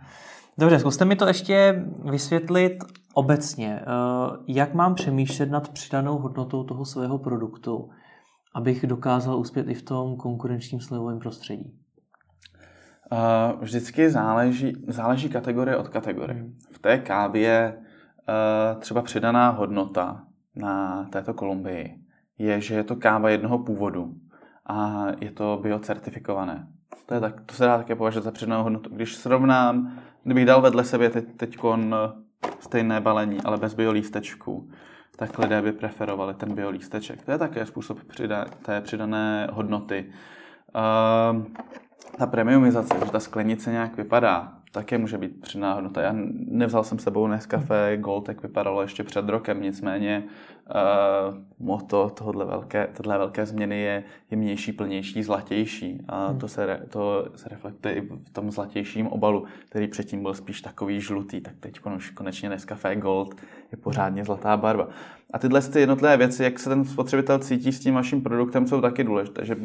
Dobře, 0.59 0.79
zkuste 0.79 1.05
mi 1.05 1.17
to 1.17 1.27
ještě 1.27 1.85
vysvětlit 2.11 2.79
obecně. 3.15 3.81
Uh, 3.87 4.37
jak 4.47 4.75
mám 4.75 4.95
přemýšlet 4.95 5.51
nad 5.51 5.69
přidanou 5.69 6.19
hodnotou 6.19 6.65
toho 6.65 6.85
svého 6.85 7.19
produktu, 7.19 7.91
abych 8.55 8.87
dokázal 8.87 9.39
uspět 9.39 9.69
i 9.69 9.75
v 9.75 9.83
tom 9.83 10.17
konkurenčním 10.17 10.81
slevovém 10.81 11.19
prostředí? 11.19 11.75
Uh, 13.13 13.63
vždycky 13.63 14.11
záleží, 14.11 14.73
záleží 14.89 15.29
kategorie 15.29 15.77
od 15.77 15.89
kategorie. 15.89 16.41
Hmm. 16.41 16.55
V 16.73 16.79
té 16.79 16.99
kávě 16.99 17.79
uh, 17.79 18.81
třeba 18.81 19.03
přidaná 19.03 19.51
hodnota 19.51 20.25
na 20.55 21.05
této 21.13 21.35
Kolumbii 21.35 22.01
je, 22.39 22.61
že 22.61 22.75
je 22.75 22.85
to 22.85 22.97
káva 22.97 23.31
jednoho 23.31 23.59
původu 23.59 24.15
a 24.67 25.07
je 25.21 25.31
to 25.31 25.59
biocertifikované. 25.63 26.69
To, 27.07 27.15
je 27.15 27.21
tak, 27.21 27.41
to 27.41 27.55
se 27.55 27.65
dá 27.65 27.79
také 27.79 27.95
považovat 27.95 28.25
za 28.25 28.31
přidanou 28.31 28.63
hodnotu. 28.63 28.91
Když 28.95 29.17
srovnám, 29.17 29.99
kdybych 30.27 30.47
dal 30.47 30.61
vedle 30.61 30.85
sebe 30.85 31.11
teď, 31.11 31.25
teď 31.37 31.59
stejné 32.61 33.01
balení, 33.01 33.39
ale 33.45 33.57
bez 33.57 33.75
biolístečků, 33.75 34.71
tak 35.17 35.39
lidé 35.39 35.63
by 35.63 35.73
preferovali 35.73 36.35
ten 36.35 36.55
biolísteček. 36.55 37.25
To 37.25 37.31
je 37.31 37.39
také 37.39 37.67
způsob 37.67 38.05
přida, 38.05 38.45
té 38.45 38.81
přidané 38.81 39.49
hodnoty. 39.53 40.13
Uh, 40.75 41.43
ta 42.19 42.27
premiumizace, 42.27 42.95
že 43.05 43.11
ta 43.11 43.21
sklenice 43.21 43.71
nějak 43.71 43.97
vypadá, 43.97 44.56
také 44.73 44.99
může 44.99 45.19
být 45.19 45.41
přidaná 45.41 45.75
hodnota. 45.75 46.03
Já 46.03 46.15
nevzal 46.49 46.85
jsem 46.85 46.99
sebou 46.99 47.27
Nescafé 47.27 47.97
Gold, 47.97 48.29
jak 48.29 48.43
vypadalo 48.43 48.83
ještě 48.83 49.05
před 49.05 49.29
rokem, 49.29 49.63
nicméně 49.63 50.25
uh, 50.25 51.39
moto 51.59 52.11
tohle 52.11 52.45
velké, 52.45 52.89
tohle 52.97 53.19
velké 53.19 53.47
změny 53.47 53.81
je 53.81 54.05
jemnější, 54.31 54.73
plnější, 54.73 55.23
zlatější 55.23 56.01
a 56.09 56.27
hmm. 56.27 56.39
to, 56.39 56.49
se, 56.49 56.87
to 56.89 57.29
se 57.37 57.49
reflektuje 57.49 57.95
i 57.95 58.01
v 58.01 58.31
tom 58.33 58.51
zlatějším 58.51 59.07
obalu, 59.07 59.45
který 59.69 59.89
předtím 59.89 60.23
byl 60.23 60.35
spíš 60.35 60.61
takový 60.61 61.01
žlutý, 61.01 61.41
tak 61.41 61.55
teď 61.61 61.81
konečně 62.15 62.49
Nescafé 62.49 62.97
Gold 62.97 63.35
je 63.73 63.79
pořádně 63.79 64.25
zlatá 64.25 64.57
barva. 64.57 64.89
A 65.33 65.39
tyhle 65.39 65.61
ty 65.61 65.81
jednotlivé 65.81 66.17
věci, 66.17 66.43
jak 66.45 66.59
se 66.59 66.69
ten 66.69 66.85
spotřebitel 66.85 67.39
cítí 67.39 67.73
s 67.73 67.81
tím 67.81 67.95
vaším 67.95 68.23
produktem, 68.23 68.67
jsou 68.67 68.81
taky 68.81 69.05
důležité, 69.05 69.45
že 69.45 69.57
uh, 69.57 69.65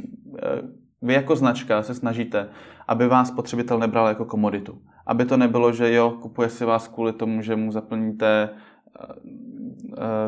vy 1.02 1.14
jako 1.14 1.36
značka 1.36 1.84
se 1.84 1.96
snažíte, 1.96 2.50
aby 2.88 3.08
vás 3.08 3.28
spotřebitel 3.28 3.80
nebral 3.80 4.08
jako 4.08 4.26
komoditu. 4.26 4.82
Aby 5.08 5.26
to 5.26 5.38
nebylo, 5.38 5.74
že 5.74 5.94
jo, 5.94 6.12
kupuje 6.22 6.50
si 6.50 6.66
vás 6.66 6.88
kvůli 6.88 7.14
tomu, 7.14 7.42
že 7.42 7.56
mu 7.56 7.72
zaplníte 7.72 8.50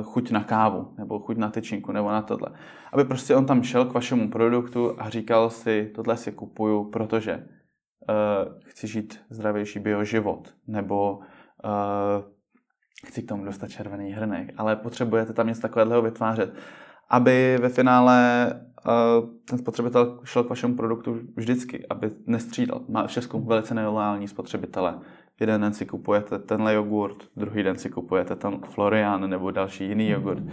chuť 0.04 0.32
na 0.32 0.44
kávu, 0.44 0.94
nebo 0.98 1.20
chuť 1.20 1.38
na 1.38 1.50
tyčinku, 1.50 1.92
nebo 1.92 2.12
na 2.12 2.22
tohle. 2.22 2.50
Aby 2.94 3.06
prostě 3.06 3.36
on 3.36 3.46
tam 3.46 3.64
šel 3.64 3.86
k 3.86 3.94
vašemu 3.94 4.30
produktu 4.30 4.96
a 4.98 5.10
říkal 5.10 5.50
si, 5.50 5.92
tohle 5.96 6.18
si 6.18 6.32
kupuju, 6.32 6.90
protože 6.90 7.36
uh, 7.38 8.60
chci 8.66 8.88
žít 8.88 9.20
zdravější 9.30 9.80
bioživot, 9.80 10.54
nebo 10.68 11.18
uh, 11.18 11.24
chci 13.08 13.22
k 13.22 13.28
tomu 13.28 13.46
dostat 13.46 13.68
červený 13.68 14.12
hrnek, 14.12 14.54
ale 14.58 14.76
potřebujete 14.76 15.34
tam 15.34 15.48
něco 15.48 15.62
takového 15.62 16.02
vytvářet, 16.02 16.54
aby 17.10 17.58
ve 17.62 17.70
finále 17.70 18.48
ten 19.46 19.58
spotřebitel 19.60 20.20
šel 20.24 20.44
k 20.44 20.50
vašemu 20.50 20.76
produktu 20.76 21.20
vždycky, 21.36 21.88
aby 21.90 22.12
nestřídal. 22.28 22.82
Má 22.90 23.08
v 23.08 23.12
Česku 23.12 23.40
velice 23.40 23.74
nelojální 23.74 24.28
spotřebitele. 24.28 25.00
Jeden 25.40 25.62
den 25.62 25.74
si 25.74 25.86
kupujete 25.86 26.40
tenhle 26.40 26.74
jogurt, 26.74 27.18
druhý 27.36 27.64
den 27.64 27.78
si 27.78 27.90
kupujete 27.90 28.36
ten 28.36 28.60
Florian 28.60 29.30
nebo 29.30 29.52
další 29.52 29.88
jiný 29.88 30.10
jogurt. 30.10 30.44
Uh, 30.44 30.50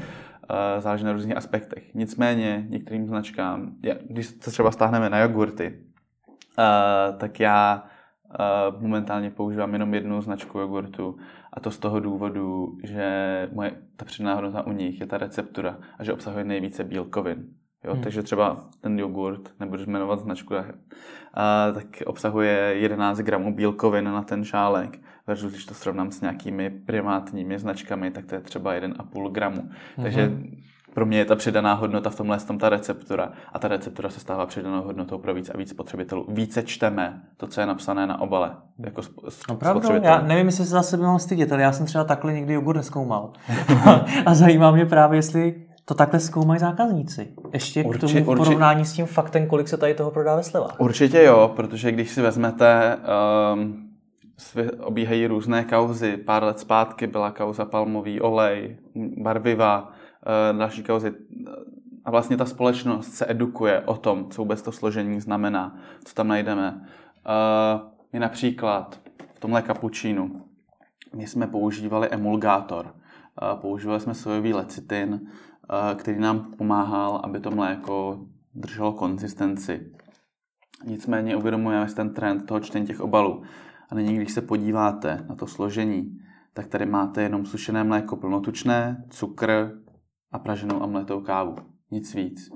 záleží 0.79 1.05
na 1.05 1.13
různých 1.13 1.37
aspektech. 1.37 1.95
Nicméně 1.95 2.67
některým 2.69 3.07
značkám, 3.07 3.73
když 4.09 4.27
se 4.27 4.51
třeba 4.51 4.71
stáhneme 4.71 5.11
na 5.11 5.19
jogurty, 5.19 5.81
tak 7.19 7.41
já 7.41 7.85
momentálně 8.79 9.31
používám 9.31 9.73
jenom 9.73 9.95
jednu 9.95 10.23
značku 10.23 10.59
jogurtu 10.59 11.17
a 11.53 11.61
to 11.61 11.71
z 11.71 11.79
toho 11.79 12.01
důvodu, 12.01 12.77
že 12.85 13.49
moje, 13.53 13.73
ta 13.97 14.05
přidaná 14.05 14.35
hodnota 14.35 14.67
u 14.67 14.73
nich 14.73 15.01
je 15.01 15.07
ta 15.07 15.19
receptura 15.19 15.79
a 15.99 16.05
že 16.05 16.13
obsahuje 16.13 16.45
nejvíce 16.45 16.85
bílkovin. 16.85 17.49
Jo, 17.85 17.93
hmm. 17.93 18.03
Takže 18.03 18.23
třeba 18.23 18.65
ten 18.81 18.99
jogurt, 18.99 19.51
nebudeš 19.61 19.87
jmenovat 19.87 20.21
značku, 20.21 20.55
a, 20.55 21.73
tak 21.73 21.87
obsahuje 22.07 22.75
11 22.75 23.19
gramů 23.19 23.55
bílkovin 23.55 24.05
na 24.05 24.23
ten 24.23 24.45
šálek. 24.45 24.99
Versus 25.27 25.53
když 25.53 25.65
to 25.65 25.75
srovnám 25.75 26.11
s 26.11 26.21
nějakými 26.21 26.71
primátními 26.71 27.59
značkami, 27.59 28.11
tak 28.11 28.27
to 28.27 28.35
je 28.35 28.41
třeba 28.41 28.75
1,5 28.75 29.33
gramu. 29.33 29.61
Hmm. 29.61 30.03
Takže 30.03 30.33
pro 30.95 31.07
mě 31.07 31.19
je 31.19 31.25
ta 31.25 31.37
přidaná 31.37 31.75
hodnota 31.75 32.11
v 32.11 32.17
tomhle 32.17 32.39
tom 32.39 32.59
ta 32.59 32.69
receptura. 32.69 33.33
A 33.53 33.59
ta 33.59 33.69
receptura 33.69 34.11
se 34.11 34.21
stává 34.21 34.47
přidanou 34.47 34.83
hodnotou 34.83 35.19
pro 35.19 35.35
víc 35.35 35.51
a 35.55 35.57
víc 35.57 35.71
spotřebitelů. 35.71 36.27
Více 36.29 36.63
čteme 36.63 37.23
to, 37.37 37.47
co 37.47 37.61
je 37.61 37.67
napsané 37.67 38.07
na 38.07 38.21
obale. 38.21 38.57
Jako 38.79 39.03
Opravdu? 39.49 39.89
Já 40.03 40.23
nevím, 40.23 40.47
jestli 40.47 40.65
se 40.65 40.71
zase 40.71 40.97
mám 40.97 41.19
stydět, 41.19 41.53
ale 41.53 41.63
já 41.63 41.73
jsem 41.73 41.87
třeba 41.87 42.05
takhle 42.05 42.33
někdy 42.33 42.55
jogurt 42.55 42.77
neskoumal. 42.77 43.33
a 44.27 44.35
zajímá 44.35 44.71
mě 44.71 44.87
právě, 44.87 45.19
jestli 45.19 45.67
to 45.91 45.95
takhle 45.95 46.21
zkoumají 46.21 46.61
zákazníci. 46.61 47.29
Ještě 47.53 47.85
Urči, 47.85 47.99
k 47.99 48.01
tomu 48.01 48.23
v 48.23 48.25
porovnání 48.25 48.85
s 48.85 48.93
tím 48.93 49.07
faktem, 49.07 49.47
kolik 49.47 49.69
se 49.69 49.77
tady 49.77 49.95
toho 49.95 50.11
prodá 50.11 50.37
ve 50.37 50.43
slevách. 50.43 50.81
Určitě 50.81 51.23
jo, 51.23 51.53
protože 51.57 51.93
když 51.93 52.11
si 52.11 52.23
vezmete, 52.23 52.97
um, 53.55 53.91
obíhají 54.81 55.27
různé 55.27 55.65
kauzy. 55.65 56.17
Pár 56.17 56.45
let 56.45 56.59
zpátky 56.59 57.07
byla 57.07 57.31
kauza 57.31 57.65
palmový 57.65 58.21
olej, 58.21 58.77
barviva, 59.17 59.93
uh, 60.53 60.59
další 60.59 60.83
kauzy. 60.83 61.13
A 62.05 62.11
vlastně 62.11 62.37
ta 62.37 62.45
společnost 62.45 63.13
se 63.13 63.27
edukuje 63.29 63.81
o 63.81 63.97
tom, 63.97 64.31
co 64.31 64.43
vůbec 64.43 64.63
to 64.63 64.73
složení 64.73 65.21
znamená, 65.21 65.77
co 66.05 66.15
tam 66.15 66.29
najdeme. 66.29 66.75
Uh, 66.75 67.81
my 68.13 68.19
například 68.19 69.01
v 69.35 69.41
tomhle 69.41 69.63
kapučínu 69.63 70.43
my 71.15 71.27
jsme 71.27 71.47
používali 71.47 72.09
emulgátor. 72.11 72.87
Uh, 72.87 73.61
používali 73.61 74.01
jsme 74.01 74.15
sojový 74.15 74.55
lecitin, 74.55 75.21
který 75.95 76.19
nám 76.19 76.53
pomáhal, 76.59 77.21
aby 77.25 77.41
to 77.41 77.51
mléko 77.51 78.27
drželo 78.55 78.93
konzistenci. 78.93 79.93
Nicméně 80.87 81.37
uvědomujeme 81.37 81.89
si 81.89 81.95
ten 81.95 82.15
trend 82.15 82.47
toho 82.47 82.61
čtení 82.61 82.87
těch 82.87 83.01
obalů. 83.01 83.43
A 83.91 83.95
nyní, 83.95 84.17
když 84.17 84.33
se 84.33 84.41
podíváte 84.41 85.27
na 85.29 85.35
to 85.35 85.47
složení, 85.47 86.19
tak 86.55 86.67
tady 86.67 86.87
máte 86.87 87.23
jenom 87.23 87.47
sušené 87.47 87.85
mléko 87.85 88.17
plnotučné, 88.17 89.05
cukr 89.11 89.81
a 90.33 90.39
praženou 90.39 90.83
a 90.83 90.87
mletou 90.87 91.21
kávu. 91.21 91.57
Nic 91.91 92.15
víc. 92.15 92.51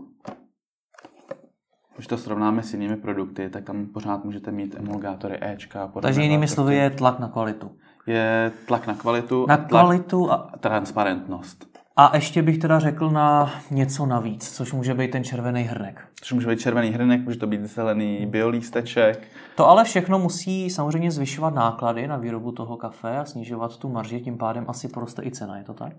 Když 1.95 2.07
to 2.07 2.19
srovnáme 2.19 2.63
s 2.63 2.73
jinými 2.73 2.97
produkty, 2.97 3.51
tak 3.51 3.65
tam 3.65 3.87
pořád 3.87 4.25
můžete 4.25 4.53
mít 4.53 4.75
emulgátory 4.75 5.39
Ečka. 5.43 5.93
Takže 6.03 6.23
jinými 6.23 6.49
slovy 6.49 6.77
je 6.77 6.91
tlak 6.91 7.19
na 7.19 7.29
kvalitu. 7.29 7.77
Je 8.07 8.53
tlak 8.67 8.87
na 8.87 8.95
kvalitu. 8.95 9.47
Na 9.49 9.57
kvalitu 9.57 10.31
a 10.31 10.53
transparentnost. 10.61 11.74
A 11.97 12.17
ještě 12.17 12.43
bych 12.43 12.59
teda 12.59 12.79
řekl 12.79 13.11
na 13.11 13.51
něco 13.71 14.07
navíc, 14.07 14.57
což 14.57 14.73
může 14.73 14.95
být 14.95 15.11
ten 15.11 15.25
červený 15.25 15.63
hrnek. 15.63 16.09
Což 16.21 16.33
může 16.33 16.49
být 16.49 16.61
červený 16.61 16.91
hrnek, 16.91 17.25
může 17.25 17.39
to 17.39 17.47
být 17.47 17.65
zelený 17.65 18.27
biolísteček. 18.27 19.29
To 19.57 19.69
ale 19.69 19.85
všechno 19.85 20.19
musí 20.19 20.71
samozřejmě 20.71 21.11
zvyšovat 21.11 21.55
náklady 21.55 22.07
na 22.07 22.17
výrobu 22.17 22.53
toho 22.53 22.77
kafe 22.77 23.19
a 23.19 23.25
snižovat 23.25 23.77
tu 23.77 23.89
marži, 23.89 24.21
tím 24.21 24.39
pádem 24.39 24.65
asi 24.69 24.89
poroste 24.89 25.23
i 25.25 25.31
cena, 25.31 25.59
je 25.59 25.65
to 25.65 25.75
tak? 25.75 25.93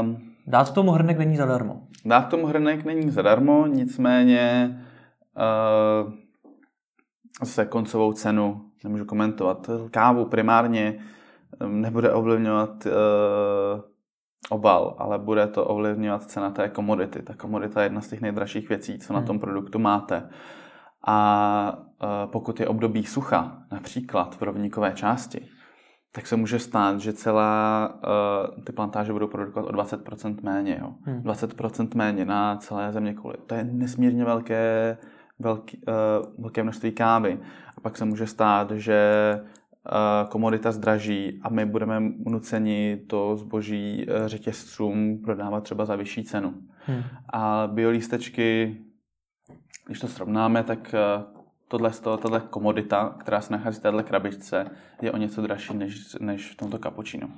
Um, 0.00 0.18
dát 0.46 0.74
tomu 0.74 0.90
hrnek 0.90 1.18
není 1.18 1.36
zadarmo. 1.36 1.80
Dát 2.04 2.28
tomu 2.28 2.46
hrnek 2.46 2.84
není 2.84 3.10
zadarmo, 3.10 3.66
nicméně 3.66 4.76
uh, 6.06 6.12
se 7.44 7.64
koncovou 7.64 8.12
cenu 8.12 8.60
nemůžu 8.84 9.04
komentovat. 9.04 9.70
Kávu 9.90 10.24
primárně 10.24 10.94
nebude 11.66 12.12
ovlivňovat 12.12 12.86
uh, 12.86 13.89
obal, 14.48 14.96
ale 14.98 15.18
bude 15.18 15.46
to 15.46 15.64
ovlivňovat 15.64 16.24
cena 16.24 16.50
té 16.50 16.68
komodity. 16.68 17.22
Ta 17.22 17.34
komodita 17.34 17.80
je 17.80 17.86
jedna 17.86 18.00
z 18.00 18.08
těch 18.08 18.20
nejdražších 18.20 18.68
věcí, 18.68 18.98
co 18.98 19.12
na 19.12 19.22
tom 19.22 19.36
hmm. 19.36 19.40
produktu 19.40 19.78
máte. 19.78 20.28
A 21.06 21.78
e, 22.02 22.26
pokud 22.26 22.60
je 22.60 22.68
období 22.68 23.04
sucha, 23.04 23.62
například 23.72 24.36
v 24.36 24.42
rovníkové 24.42 24.92
části, 24.92 25.48
tak 26.12 26.26
se 26.26 26.36
může 26.36 26.58
stát, 26.58 27.00
že 27.00 27.12
celá 27.12 27.88
uh, 27.94 28.64
ty 28.64 28.72
plantáže 28.72 29.12
budou 29.12 29.26
produkovat 29.26 29.66
o 29.66 29.68
20% 29.68 30.36
méně. 30.42 30.78
Jo? 30.80 30.94
Hmm. 31.02 31.22
20% 31.22 31.88
méně 31.94 32.24
na 32.24 32.56
celé 32.56 32.92
země 32.92 33.14
kouli. 33.14 33.34
To 33.46 33.54
je 33.54 33.64
nesmírně 33.64 34.24
velké, 34.24 34.96
velký, 35.38 35.80
uh, 35.88 36.42
velké 36.42 36.62
množství 36.62 36.92
kávy. 36.92 37.38
A 37.76 37.80
pak 37.80 37.96
se 37.96 38.04
může 38.04 38.26
stát, 38.26 38.70
že 38.70 39.00
komodita 40.28 40.72
zdraží 40.72 41.40
a 41.42 41.48
my 41.48 41.66
budeme 41.66 42.00
nuceni 42.18 43.00
to 43.06 43.36
zboží 43.36 44.06
e, 44.08 44.28
řetězcům 44.28 45.18
prodávat 45.24 45.64
třeba 45.64 45.84
za 45.84 45.96
vyšší 45.96 46.24
cenu. 46.24 46.54
Hmm. 46.86 47.02
A 47.28 47.68
biolístečky, 47.72 48.76
když 49.86 50.00
to 50.00 50.08
srovnáme, 50.08 50.64
tak 50.64 50.94
e, 50.94 50.98
tohle, 51.68 51.90
tohle 51.90 52.40
komodita, 52.40 53.14
která 53.18 53.40
se 53.40 53.52
nachází 53.52 53.78
v 53.78 53.82
této 53.82 54.02
krabičce, 54.02 54.66
je 55.02 55.12
o 55.12 55.16
něco 55.16 55.42
dražší 55.42 55.76
než, 55.76 56.16
než 56.20 56.52
v 56.52 56.56
tomto 56.56 56.78
kapučínu. 56.78 57.30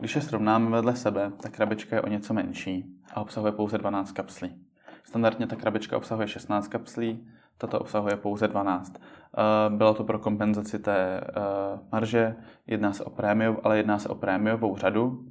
Když 0.00 0.16
je 0.16 0.22
srovnáme 0.22 0.70
vedle 0.70 0.96
sebe, 0.96 1.32
tak 1.42 1.52
krabička 1.52 1.96
je 1.96 2.02
o 2.02 2.08
něco 2.08 2.34
menší 2.34 2.84
a 3.14 3.20
obsahuje 3.20 3.52
pouze 3.52 3.78
12 3.78 4.12
kapslí. 4.12 4.52
Standardně 5.04 5.46
ta 5.46 5.56
krabička 5.56 5.96
obsahuje 5.96 6.28
16 6.28 6.68
kapslí, 6.68 7.26
tato 7.58 7.80
obsahuje 7.80 8.16
pouze 8.16 8.48
12. 8.48 8.92
Eh, 9.38 9.70
bylo 9.70 9.94
to 9.94 10.04
pro 10.04 10.18
kompenzaci 10.18 10.78
té 10.78 11.20
eh, 11.20 11.42
marže, 11.92 12.36
jedná 12.66 12.92
se 12.92 13.04
o 13.04 13.10
prémiov, 13.10 13.56
ale 13.64 13.76
jedná 13.76 13.98
se 13.98 14.08
o 14.08 14.14
prémiovou 14.14 14.76
řadu 14.76 15.24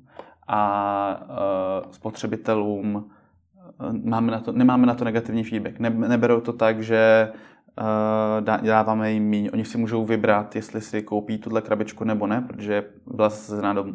a 0.48 1.20
eh, 1.22 1.88
spotřebitelům 1.92 3.10
máme 4.04 4.32
na 4.32 4.40
to, 4.40 4.52
nemáme 4.52 4.86
na 4.86 4.94
to 4.94 5.06
negativní 5.06 5.44
feedback. 5.44 5.80
Ne, 5.80 5.90
neberou 5.90 6.42
to 6.42 6.54
tak, 6.54 6.84
že 6.84 7.32
dáváme 8.62 9.12
jim 9.12 9.24
míň. 9.24 9.50
Oni 9.54 9.66
si 9.66 9.78
můžou 9.78 10.06
vybrat, 10.06 10.56
jestli 10.56 10.82
si 10.82 11.02
koupí 11.02 11.38
tuhle 11.38 11.62
krabičku 11.62 12.04
nebo 12.04 12.28
ne, 12.28 12.42
protože 12.42 12.84
byla 13.08 13.30
zasazena 13.30 13.74
do 13.74 13.86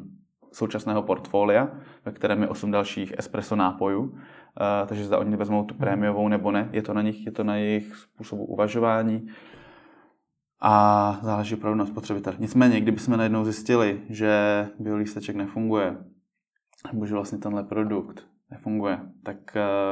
současného 0.53 1.03
portfolia, 1.03 1.69
ve 2.05 2.12
kterém 2.12 2.43
je 2.43 2.49
8 2.49 2.71
dalších 2.71 3.14
espresso 3.19 3.57
nápojů 3.57 4.19
takže 4.87 5.05
zda 5.05 5.18
oni 5.18 5.37
vezmou 5.37 5.64
tu 5.64 5.75
prémiovou 5.75 6.29
nebo 6.29 6.51
ne, 6.51 6.68
je 6.73 6.83
to 6.83 6.94
na 6.94 7.03
nich, 7.03 7.27
je 7.27 7.33
to 7.33 7.44
na 7.44 7.57
jejich 7.57 7.97
způsobu 7.97 8.44
uvažování 8.44 9.29
a 10.61 11.18
záleží 11.23 11.55
opravdu 11.55 11.79
na 11.79 11.87
spotřebitel. 11.87 12.35
Nicméně, 12.38 12.81
kdyby 12.81 12.99
jsme 12.99 13.16
najednou 13.16 13.44
zjistili, 13.44 14.03
že 14.09 14.68
biolísteček 14.79 15.37
nefunguje, 15.37 15.97
nebo 16.92 17.07
že 17.07 17.14
vlastně 17.14 17.38
tenhle 17.38 17.62
produkt 17.62 18.27
nefunguje, 18.51 18.99
tak 19.23 19.37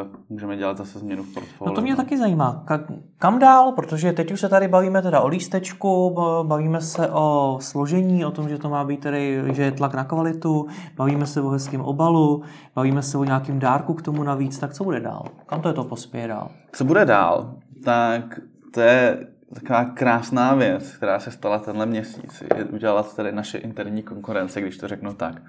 uh, 0.04 0.16
můžeme 0.28 0.56
dělat 0.56 0.76
zase 0.76 0.98
změnu 0.98 1.22
v 1.22 1.34
portfoliu. 1.34 1.70
No 1.70 1.74
to 1.74 1.82
mě 1.82 1.90
no. 1.90 1.96
taky 1.96 2.18
zajímá. 2.18 2.64
Ka- 2.66 2.98
kam 3.18 3.38
dál? 3.38 3.72
Protože 3.72 4.12
teď 4.12 4.32
už 4.32 4.40
se 4.40 4.48
tady 4.48 4.68
bavíme 4.68 5.02
teda 5.02 5.20
o 5.20 5.28
lístečku, 5.28 6.16
bavíme 6.42 6.80
se 6.80 7.10
o 7.10 7.58
složení, 7.60 8.24
o 8.24 8.30
tom, 8.30 8.48
že 8.48 8.58
to 8.58 8.68
má 8.68 8.84
být 8.84 9.00
tedy, 9.00 9.42
že 9.52 9.62
je 9.62 9.72
tlak 9.72 9.94
na 9.94 10.04
kvalitu, 10.04 10.66
bavíme 10.96 11.26
se 11.26 11.40
o 11.40 11.48
hezkém 11.48 11.80
obalu, 11.80 12.42
bavíme 12.74 13.02
se 13.02 13.18
o 13.18 13.24
nějakém 13.24 13.58
dárku 13.58 13.94
k 13.94 14.02
tomu 14.02 14.22
navíc, 14.22 14.58
tak 14.58 14.74
co 14.74 14.84
bude 14.84 15.00
dál? 15.00 15.24
Kam 15.46 15.60
to 15.60 15.68
je 15.68 15.74
to 15.74 15.84
pospěje 15.84 16.28
dál? 16.28 16.50
Co 16.72 16.84
bude 16.84 17.04
dál? 17.04 17.54
Tak 17.84 18.40
to 18.74 18.80
je 18.80 19.26
taková 19.54 19.84
krásná 19.84 20.54
věc, 20.54 20.96
která 20.96 21.18
se 21.20 21.30
stala 21.30 21.58
tenhle 21.58 21.86
měsíc. 21.86 22.42
Je 22.56 22.64
udělat 22.64 23.16
tady 23.16 23.32
naše 23.32 23.58
interní 23.58 24.02
konkurence, 24.02 24.60
když 24.60 24.78
to 24.78 24.88
řeknu 24.88 25.14
tak 25.14 25.42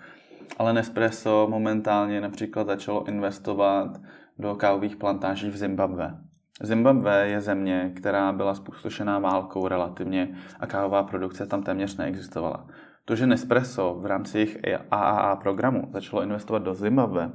ale 0.57 0.73
Nespresso 0.73 1.47
momentálně 1.49 2.21
například 2.21 2.67
začalo 2.67 3.07
investovat 3.07 4.01
do 4.39 4.55
kávových 4.55 4.95
plantáží 4.95 5.49
v 5.49 5.57
Zimbabwe. 5.57 6.17
Zimbabwe 6.61 7.27
je 7.27 7.41
země, 7.41 7.91
která 7.95 8.31
byla 8.31 8.55
spustošená 8.55 9.19
válkou 9.19 9.67
relativně 9.67 10.37
a 10.59 10.67
kávová 10.67 11.03
produkce 11.03 11.47
tam 11.47 11.63
téměř 11.63 11.97
neexistovala. 11.97 12.67
To, 13.05 13.15
že 13.15 13.27
Nespresso 13.27 13.97
v 13.99 14.05
rámci 14.05 14.37
jejich 14.37 14.57
AAA 14.91 15.35
programu 15.35 15.89
začalo 15.93 16.23
investovat 16.23 16.63
do 16.63 16.73
Zimbabwe, 16.73 17.31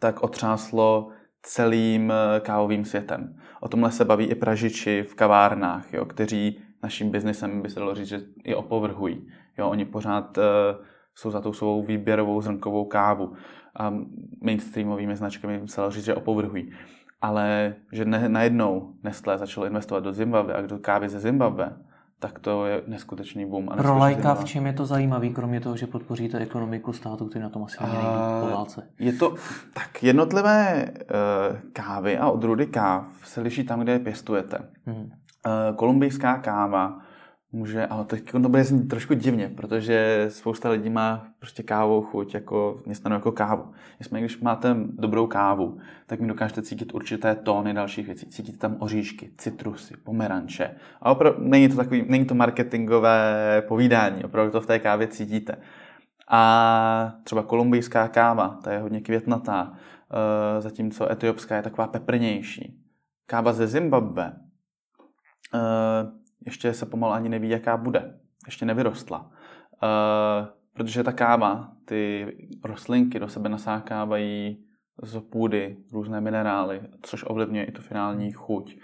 tak 0.00 0.22
otřáslo 0.22 1.10
celým 1.42 2.12
eh, 2.12 2.40
kávovým 2.40 2.84
světem. 2.84 3.36
O 3.60 3.68
tomhle 3.68 3.92
se 3.92 4.04
baví 4.04 4.24
i 4.24 4.34
pražiči 4.34 5.02
v 5.02 5.14
kavárnách, 5.14 5.92
jo, 5.92 6.04
kteří 6.04 6.60
naším 6.82 7.10
biznesem 7.10 7.62
by 7.62 7.70
se 7.70 7.80
dalo 7.80 7.94
říct, 7.94 8.08
že 8.08 8.20
i 8.44 8.54
opovrhují. 8.54 9.28
Jo, 9.58 9.68
oni 9.68 9.84
pořád 9.84 10.38
uh, 10.38 10.44
jsou 11.16 11.30
za 11.30 11.40
tou 11.40 11.52
svou 11.52 11.82
výběrovou 11.82 12.40
zrnkovou 12.40 12.84
kávu. 12.84 13.32
A 13.78 13.94
mainstreamovými 14.42 15.16
značkami 15.16 15.60
se 15.66 15.80
dalo 15.80 15.90
říct, 15.90 16.04
že 16.04 16.14
opovrhují. 16.14 16.72
Ale 17.20 17.74
že 17.92 18.04
ne, 18.04 18.28
najednou 18.28 18.92
Nestlé 19.02 19.38
začalo 19.38 19.66
investovat 19.66 20.04
do 20.04 20.12
Zimbabwe 20.12 20.54
a 20.54 20.60
do 20.60 20.78
kávy 20.78 21.08
ze 21.08 21.20
Zimbabwe, 21.20 21.76
tak 22.18 22.38
to 22.38 22.66
je 22.66 22.82
neskutečný 22.86 23.46
boom. 23.46 23.68
A 23.68 23.76
Pro 23.76 23.98
lajka 23.98 24.34
v 24.34 24.44
čem 24.44 24.66
je 24.66 24.72
to 24.72 24.86
zajímavý, 24.86 25.34
kromě 25.34 25.60
toho, 25.60 25.76
že 25.76 25.86
podpoříte 25.86 26.38
ekonomiku 26.38 26.92
státu, 26.92 27.26
který 27.26 27.42
na 27.42 27.48
tom 27.48 27.64
asi 27.64 27.76
není 27.82 28.08
po 28.40 28.54
válce? 28.54 28.88
Je 28.98 29.12
to 29.12 29.34
tak 29.74 30.02
jednotlivé 30.02 30.84
uh, 30.90 31.58
kávy 31.72 32.18
a 32.18 32.30
odrůdy 32.30 32.66
káv 32.66 33.06
se 33.24 33.40
liší 33.40 33.64
tam, 33.64 33.80
kde 33.80 33.92
je 33.92 33.98
pěstujete. 33.98 34.58
Hmm. 34.86 34.96
Uh, 34.96 35.76
kolumbijská 35.76 36.38
káva 36.38 36.98
může, 37.56 37.86
ale 37.86 38.04
teď 38.04 38.30
to 38.30 38.38
bude 38.38 38.64
znít 38.64 38.88
trošku 38.88 39.14
divně, 39.14 39.48
protože 39.48 40.26
spousta 40.28 40.70
lidí 40.70 40.90
má 40.90 41.26
prostě 41.38 41.62
kávou 41.62 42.02
chuť 42.02 42.34
jako 42.34 42.80
městnanou 42.86 43.16
jako 43.16 43.32
kávu. 43.32 43.72
Nicméně, 44.00 44.26
když 44.26 44.40
máte 44.40 44.76
dobrou 44.88 45.26
kávu, 45.26 45.78
tak 46.06 46.20
mi 46.20 46.28
dokážete 46.28 46.62
cítit 46.62 46.94
určité 46.94 47.34
tóny 47.34 47.74
dalších 47.74 48.06
věcí. 48.06 48.26
Cítíte 48.26 48.58
tam 48.58 48.76
oříšky, 48.78 49.30
citrusy, 49.38 49.94
pomeranče. 49.96 50.70
A 51.00 51.10
opravdu 51.10 51.48
není 51.48 51.68
to 51.68 51.76
takový, 51.76 52.04
není 52.08 52.24
to 52.24 52.34
marketingové 52.34 53.62
povídání, 53.68 54.24
opravdu 54.24 54.52
to 54.52 54.60
v 54.60 54.66
té 54.66 54.78
kávě 54.78 55.08
cítíte. 55.08 55.56
A 56.28 57.12
třeba 57.24 57.42
kolumbijská 57.42 58.08
káva, 58.08 58.58
ta 58.64 58.72
je 58.72 58.78
hodně 58.78 59.00
květnatá, 59.00 59.72
eh, 59.72 60.60
zatímco 60.60 61.12
etiopská 61.12 61.56
je 61.56 61.62
taková 61.62 61.86
peprnější. 61.86 62.82
Káva 63.26 63.52
ze 63.52 63.66
Zimbabwe 63.66 64.32
eh, 65.54 66.25
ještě 66.46 66.72
se 66.72 66.86
pomalu 66.86 67.12
ani 67.12 67.28
neví, 67.28 67.48
jaká 67.48 67.76
bude. 67.76 68.18
Ještě 68.46 68.66
nevyrostla. 68.66 69.30
Uh, 69.82 70.48
protože 70.72 71.04
ta 71.04 71.12
káva, 71.12 71.72
ty 71.84 72.26
rostlinky 72.64 73.18
do 73.18 73.28
sebe 73.28 73.48
nasákávají 73.48 74.64
z 75.02 75.20
půdy 75.20 75.76
různé 75.92 76.20
minerály, 76.20 76.80
což 77.02 77.24
ovlivňuje 77.26 77.64
i 77.64 77.72
tu 77.72 77.82
finální 77.82 78.32
chuť. 78.32 78.78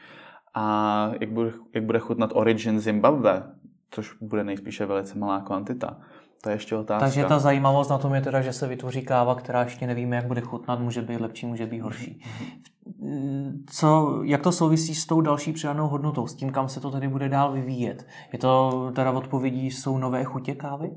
A 0.55 1.11
jak 1.21 1.31
bude, 1.31 1.53
jak 1.75 1.85
bude 1.85 1.99
chutnat 1.99 2.31
Origin 2.35 2.81
Zimbabwe, 2.81 3.55
což 3.91 4.17
bude 4.21 4.45
nejspíše 4.45 4.87
velice 4.87 5.19
malá 5.19 5.41
kvantita, 5.41 6.01
to 6.43 6.49
je 6.49 6.55
ještě 6.55 6.77
otázka. 6.77 7.05
Takže 7.05 7.25
ta 7.25 7.39
zajímavost 7.39 7.89
na 7.89 7.99
tom 7.99 8.15
je 8.15 8.21
teda, 8.21 8.41
že 8.41 8.53
se 8.53 8.69
vytvoří 8.69 9.03
káva, 9.03 9.35
která 9.35 9.63
ještě 9.63 9.87
nevíme, 9.87 10.17
jak 10.17 10.27
bude 10.27 10.41
chutnat, 10.41 10.81
může 10.81 11.03
být 11.03 11.21
lepší, 11.21 11.47
může 11.47 11.67
být 11.67 11.81
horší. 11.81 12.23
Co, 13.71 14.21
jak 14.23 14.43
to 14.43 14.53
souvisí 14.53 14.95
s 14.95 15.07
tou 15.07 15.21
další 15.21 15.53
přidanou 15.53 15.89
hodnotou, 15.89 16.27
s 16.27 16.35
tím, 16.35 16.51
kam 16.51 16.69
se 16.69 16.81
to 16.81 16.91
tedy 16.91 17.09
bude 17.09 17.29
dál 17.29 17.53
vyvíjet? 17.53 18.07
Je 18.33 18.39
to 18.39 18.91
teda 18.95 19.11
odpovědí, 19.11 19.71
jsou 19.71 19.99
nové 19.99 20.25
chutě 20.25 20.55
kávy? 20.55 20.91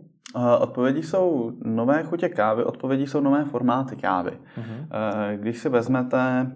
Odpovědí 0.59 1.03
jsou 1.03 1.51
nové 1.63 2.03
chutě 2.03 2.29
kávy, 2.29 2.63
odpovědí 2.63 3.07
jsou 3.07 3.19
nové 3.19 3.45
formáty 3.45 3.95
kávy. 3.95 4.31
Uh-huh. 4.31 4.87
Když 5.35 5.57
si 5.57 5.69
vezmete 5.69 6.51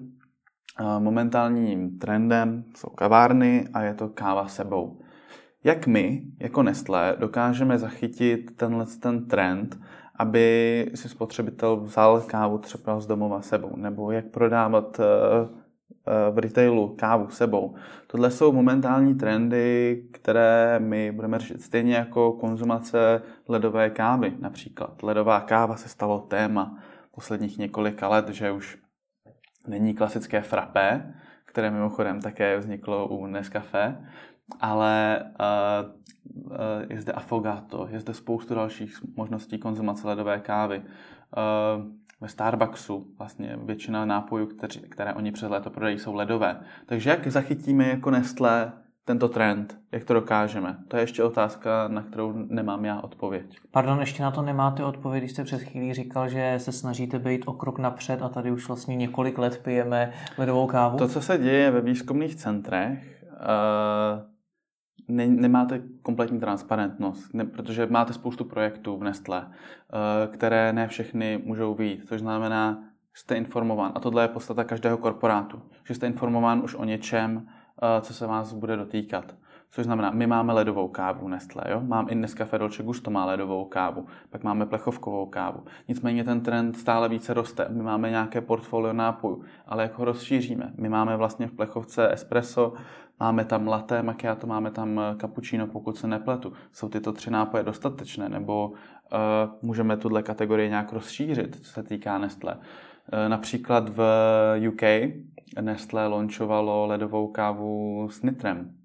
momentálním 0.99 1.99
trendem, 1.99 2.63
jsou 2.75 2.89
kavárny 2.89 3.67
a 3.73 3.81
je 3.81 3.93
to 3.93 4.09
káva 4.09 4.47
sebou. 4.47 5.01
Jak 5.63 5.87
my, 5.87 6.23
jako 6.39 6.63
Nestlé, 6.63 7.15
dokážeme 7.19 7.77
zachytit 7.77 8.57
tenhle 8.57 8.85
ten 8.85 9.27
trend, 9.27 9.79
aby 10.15 10.91
si 10.95 11.09
spotřebitel 11.09 11.77
vzal 11.77 12.21
kávu 12.21 12.57
třeba 12.57 12.99
z 12.99 13.07
domova 13.07 13.41
sebou, 13.41 13.75
nebo 13.75 14.11
jak 14.11 14.25
prodávat 14.25 14.99
eh, 14.99 15.03
eh, 16.07 16.31
v 16.31 16.37
retailu 16.37 16.95
kávu 16.99 17.29
sebou. 17.29 17.75
Tohle 18.07 18.31
jsou 18.31 18.51
momentální 18.51 19.15
trendy, 19.15 20.03
které 20.11 20.79
my 20.79 21.11
budeme 21.11 21.39
řešit. 21.39 21.61
Stejně 21.61 21.95
jako 21.95 22.31
konzumace 22.31 23.21
ledové 23.47 23.89
kávy 23.89 24.33
například. 24.39 25.03
Ledová 25.03 25.39
káva 25.39 25.75
se 25.75 25.89
stalo 25.89 26.19
téma 26.19 26.77
posledních 27.11 27.57
několika 27.57 28.07
let, 28.07 28.29
že 28.29 28.51
už 28.51 28.77
není 29.67 29.93
klasické 29.93 30.41
frappé, 30.41 31.13
které 31.45 31.71
mimochodem 31.71 32.21
také 32.21 32.57
vzniklo 32.57 33.07
u 33.07 33.25
Nescafé, 33.25 33.97
ale 34.59 35.23
uh, 35.39 36.51
uh, 36.51 36.55
je 36.89 37.01
zde 37.01 37.13
affogato, 37.13 37.87
je 37.91 37.99
zde 37.99 38.13
spoustu 38.13 38.55
dalších 38.55 38.99
možností 39.15 39.57
konzumace 39.57 40.07
ledové 40.07 40.39
kávy. 40.39 40.79
Uh, 40.79 41.85
ve 42.21 42.27
Starbucksu 42.27 43.07
vlastně 43.17 43.57
většina 43.63 44.05
nápojů, 44.05 44.45
které, 44.45 44.81
které 44.89 45.13
oni 45.13 45.31
přes 45.31 45.49
léto 45.49 45.69
prodají, 45.69 45.99
jsou 45.99 46.13
ledové. 46.13 46.59
Takže 46.85 47.09
jak 47.09 47.27
zachytíme 47.27 47.87
jako 47.87 48.11
Nestlé 48.11 48.71
tento 49.05 49.29
trend? 49.29 49.77
Jak 49.91 50.03
to 50.03 50.13
dokážeme? 50.13 50.77
To 50.87 50.97
je 50.97 51.03
ještě 51.03 51.23
otázka, 51.23 51.87
na 51.87 52.01
kterou 52.01 52.33
nemám 52.47 52.85
já 52.85 53.01
odpověď. 53.01 53.57
Pardon, 53.71 53.99
ještě 53.99 54.23
na 54.23 54.31
to 54.31 54.41
nemáte 54.41 54.83
odpověď, 54.83 55.23
když 55.23 55.31
jste 55.31 55.43
před 55.43 55.61
chvílí 55.61 55.93
říkal, 55.93 56.29
že 56.29 56.55
se 56.57 56.71
snažíte 56.71 57.19
být 57.19 57.43
o 57.45 57.53
krok 57.53 57.79
napřed 57.79 58.21
a 58.21 58.29
tady 58.29 58.51
už 58.51 58.67
vlastně 58.67 58.95
několik 58.95 59.37
let 59.37 59.61
pijeme 59.63 60.13
ledovou 60.37 60.67
kávu. 60.67 60.97
To, 60.97 61.07
co 61.07 61.21
se 61.21 61.37
děje 61.37 61.71
ve 61.71 61.81
výzkumných 61.81 62.35
centrech, 62.35 63.23
uh, 63.31 64.29
ne, 65.07 65.27
nemáte 65.27 65.81
kompletní 66.01 66.39
transparentnost, 66.39 67.33
ne, 67.33 67.45
protože 67.45 67.87
máte 67.89 68.13
spoustu 68.13 68.45
projektů 68.45 68.97
v 68.97 69.03
Nestle, 69.03 69.47
eh, 69.51 70.27
které 70.27 70.73
ne 70.73 70.87
všechny 70.87 71.41
můžou 71.45 71.75
být, 71.75 72.07
což 72.07 72.19
znamená, 72.19 72.83
jste 73.13 73.35
informován. 73.35 73.91
A 73.95 73.99
tohle 73.99 74.23
je 74.23 74.27
podstata 74.27 74.63
každého 74.63 74.97
korporátu, 74.97 75.61
že 75.87 75.95
jste 75.95 76.07
informován 76.07 76.61
už 76.63 76.75
o 76.75 76.83
něčem, 76.83 77.47
eh, 77.47 78.01
co 78.01 78.13
se 78.13 78.27
vás 78.27 78.53
bude 78.53 78.75
dotýkat. 78.75 79.35
Což 79.71 79.85
znamená, 79.85 80.11
my 80.11 80.27
máme 80.27 80.53
ledovou 80.53 80.87
kávu 80.87 81.27
Nestlé, 81.27 81.63
jo? 81.69 81.81
Mám 81.81 82.07
i 82.09 82.15
dneska 82.15 82.57
Dolce 82.57 82.83
Gusto 82.83 83.11
má 83.11 83.25
ledovou 83.25 83.65
kávu, 83.65 84.05
pak 84.29 84.43
máme 84.43 84.65
plechovkovou 84.65 85.25
kávu. 85.25 85.63
Nicméně 85.87 86.23
ten 86.23 86.41
trend 86.41 86.77
stále 86.77 87.09
více 87.09 87.33
roste. 87.33 87.67
My 87.69 87.83
máme 87.83 88.09
nějaké 88.09 88.41
portfolio 88.41 88.93
nápojů, 88.93 89.43
ale 89.67 89.83
jak 89.83 89.97
ho 89.97 90.05
rozšíříme? 90.05 90.73
My 90.77 90.89
máme 90.89 91.17
vlastně 91.17 91.47
v 91.47 91.51
plechovce 91.51 92.13
espresso, 92.13 92.73
máme 93.19 93.45
tam 93.45 93.67
latte 93.67 94.03
macchiato, 94.03 94.47
máme 94.47 94.71
tam 94.71 95.01
cappuccino, 95.21 95.67
pokud 95.67 95.97
se 95.97 96.07
nepletu. 96.07 96.53
Jsou 96.71 96.89
tyto 96.89 97.13
tři 97.13 97.31
nápoje 97.31 97.63
dostatečné, 97.63 98.29
nebo 98.29 98.67
uh, 98.67 98.77
můžeme 99.61 99.97
tuhle 99.97 100.23
kategorii 100.23 100.69
nějak 100.69 100.93
rozšířit, 100.93 101.55
co 101.55 101.71
se 101.71 101.83
týká 101.83 102.17
Nestlé. 102.17 102.55
Uh, 102.55 102.61
například 103.27 103.89
v 103.89 104.01
UK 104.69 104.81
Nestlé 105.61 106.07
launchovalo 106.07 106.85
ledovou 106.85 107.27
kávu 107.27 108.07
s 108.11 108.21
nitrem, 108.21 108.78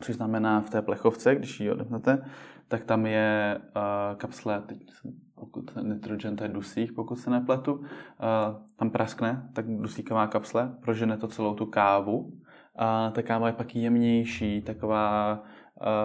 což 0.00 0.14
znamená 0.14 0.60
v 0.60 0.70
té 0.70 0.82
plechovce, 0.82 1.34
když 1.34 1.60
ji 1.60 1.70
odepnete, 1.70 2.24
tak 2.68 2.84
tam 2.84 3.06
je 3.06 3.60
uh, 3.60 4.18
kapsle, 4.18 4.62
teď 4.66 4.78
pokud 5.34 5.76
nitrogen, 5.82 6.36
to 6.36 6.44
je 6.44 6.48
dusík, 6.48 6.94
pokud 6.94 7.16
se 7.16 7.30
nepletu, 7.30 7.72
uh, 7.74 7.84
tam 8.76 8.90
praskne, 8.90 9.50
tak 9.52 9.66
dusíková 9.66 10.26
kapsle 10.26 10.74
prožene 10.80 11.16
to 11.16 11.28
celou 11.28 11.54
tu 11.54 11.66
kávu 11.66 12.32
a 12.76 13.10
ta 13.10 13.22
káva 13.22 13.46
je 13.46 13.52
pak 13.52 13.76
jemnější, 13.76 14.62
taková 14.62 15.42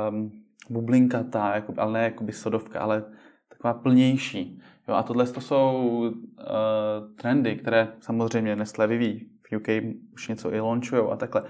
um, 0.10 0.32
bublinkatá, 0.70 1.56
jako, 1.56 1.74
ale 1.78 1.94
ne 1.94 2.04
jako 2.04 2.24
by 2.24 2.34
sodovka, 2.34 2.80
ale 2.80 3.04
taková 3.50 3.74
plnější. 3.74 4.62
Jo, 4.88 4.96
a 4.96 5.04
tohle 5.04 5.28
to 5.28 5.42
jsou 5.42 5.98
uh, 6.00 7.16
trendy, 7.16 7.56
které 7.56 7.88
samozřejmě 8.00 8.56
Nestlé 8.56 8.88
vyvíjí. 8.88 9.30
V 9.50 9.56
UK 9.58 9.96
už 10.14 10.28
něco 10.28 10.54
i 10.54 10.60
launchujou 10.60 11.12
a 11.12 11.16
takhle 11.16 11.44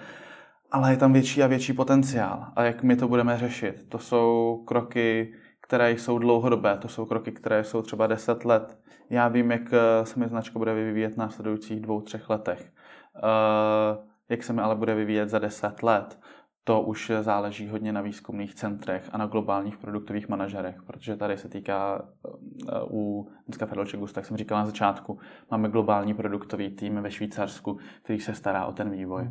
ale 0.72 0.92
je 0.92 0.98
tam 0.98 1.14
větší 1.14 1.44
a 1.44 1.48
větší 1.48 1.74
potenciál. 1.74 2.46
A 2.56 2.64
jak 2.64 2.84
my 2.84 2.96
to 2.96 3.08
budeme 3.08 3.38
řešit? 3.38 3.86
To 3.90 4.00
jsou 4.00 4.64
kroky, 4.68 5.34
které 5.62 5.92
jsou 5.92 6.20
dlouhodobé, 6.20 6.78
to 6.78 6.88
jsou 6.88 7.06
kroky, 7.06 7.32
které 7.32 7.64
jsou 7.64 7.82
třeba 7.82 8.08
10 8.08 8.46
let. 8.46 8.80
Já 9.10 9.28
vím, 9.28 9.52
jak 9.52 9.74
eh, 9.74 10.06
se 10.06 10.20
mi 10.20 10.28
značka 10.28 10.60
bude 10.60 10.74
vyvíjet 10.74 11.14
v 11.14 11.18
následujících 11.18 11.80
dvou, 11.80 12.02
třech 12.02 12.30
letech. 12.30 12.72
Uh, 13.16 14.06
jak 14.30 14.44
se 14.44 14.54
mi 14.54 14.62
ale 14.62 14.76
bude 14.76 14.96
vyvíjet 14.96 15.30
za 15.30 15.40
10 15.40 15.84
let 15.84 16.20
to 16.64 16.82
už 16.82 17.12
záleží 17.22 17.68
hodně 17.68 17.94
na 17.94 18.02
výzkumných 18.02 18.56
centrech 18.56 19.10
a 19.12 19.18
na 19.18 19.26
globálních 19.26 19.78
produktových 19.78 20.30
manažerech, 20.30 20.84
protože 20.84 21.16
tady 21.16 21.38
se 21.38 21.50
týká 21.50 22.02
eh, 22.02 22.72
u 22.90 23.28
dneska 23.48 23.68
Gusta, 23.98 24.20
jak 24.20 24.26
jsem 24.26 24.38
říkal 24.38 24.58
na 24.58 24.66
začátku, 24.66 25.20
máme 25.52 25.70
globální 25.70 26.14
produktový 26.14 26.70
tým 26.70 27.02
ve 27.02 27.12
Švýcarsku, 27.12 27.78
který 28.04 28.20
se 28.20 28.34
stará 28.34 28.66
o 28.66 28.72
ten 28.72 28.90
vývoj. 28.90 29.30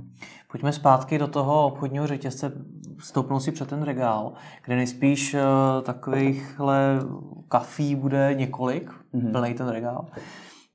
Pojďme 0.50 0.72
zpátky 0.72 1.18
do 1.18 1.26
toho 1.26 1.66
obchodního 1.66 2.06
řetězce, 2.06 2.52
stoupnout 2.98 3.40
si 3.40 3.52
před 3.52 3.68
ten 3.68 3.82
regál, 3.82 4.32
kde 4.64 4.76
nejspíš 4.76 5.34
eh, 5.34 5.42
takovýchhle 5.82 7.00
kafí 7.48 7.94
bude 7.94 8.34
několik, 8.34 8.90
mm-hmm. 8.90 9.32
plný 9.32 9.54
ten 9.54 9.68
regál. 9.68 10.06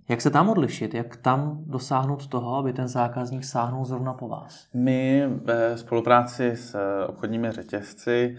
Jak 0.10 0.22
se 0.22 0.30
tam 0.30 0.49
odlišit? 0.49 0.93
Jak 0.93 1.16
tam 1.16 1.58
dosáhnout 1.66 2.28
toho, 2.28 2.56
aby 2.56 2.74
ten 2.74 2.88
zákazník 2.88 3.43
sáhnul 3.43 3.86
zrovna 3.86 4.14
po 4.14 4.28
vás? 4.28 4.68
My 4.74 5.28
ve 5.28 5.78
spolupráci 5.78 6.51
s 6.56 6.78
obchodními 7.08 7.51
řetězci 7.51 8.38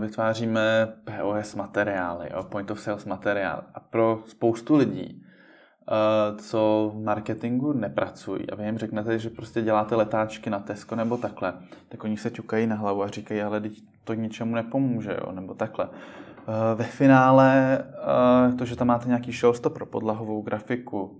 vytváříme 0.00 0.88
POS 1.04 1.54
materiály, 1.54 2.28
jo, 2.34 2.42
point 2.42 2.70
of 2.70 2.80
sales 2.80 3.04
materiál. 3.04 3.62
A 3.74 3.80
pro 3.80 4.20
spoustu 4.26 4.76
lidí, 4.76 5.22
eh, 5.22 6.38
co 6.38 6.92
v 6.94 7.04
marketingu 7.04 7.72
nepracují 7.72 8.50
a 8.50 8.54
vy 8.54 8.64
jim 8.64 8.78
řeknete, 8.78 9.18
že 9.18 9.30
prostě 9.30 9.62
děláte 9.62 9.96
letáčky 9.96 10.50
na 10.50 10.58
Tesco 10.58 10.96
nebo 10.96 11.16
takhle, 11.16 11.54
tak 11.88 12.04
oni 12.04 12.16
se 12.16 12.30
čukají 12.30 12.66
na 12.66 12.76
hlavu 12.76 13.02
a 13.02 13.08
říkají, 13.08 13.42
ale 13.42 13.62
to 14.04 14.14
ničemu 14.14 14.54
nepomůže, 14.54 15.16
jo, 15.20 15.32
nebo 15.32 15.54
takhle. 15.54 15.88
Eh, 16.48 16.74
ve 16.74 16.84
finále 16.84 17.78
to, 18.58 18.64
že 18.64 18.76
tam 18.76 18.88
máte 18.88 19.08
nějaký 19.08 19.32
showstop 19.32 19.74
pro 19.74 19.86
podlahovou 19.86 20.42
grafiku, 20.42 21.16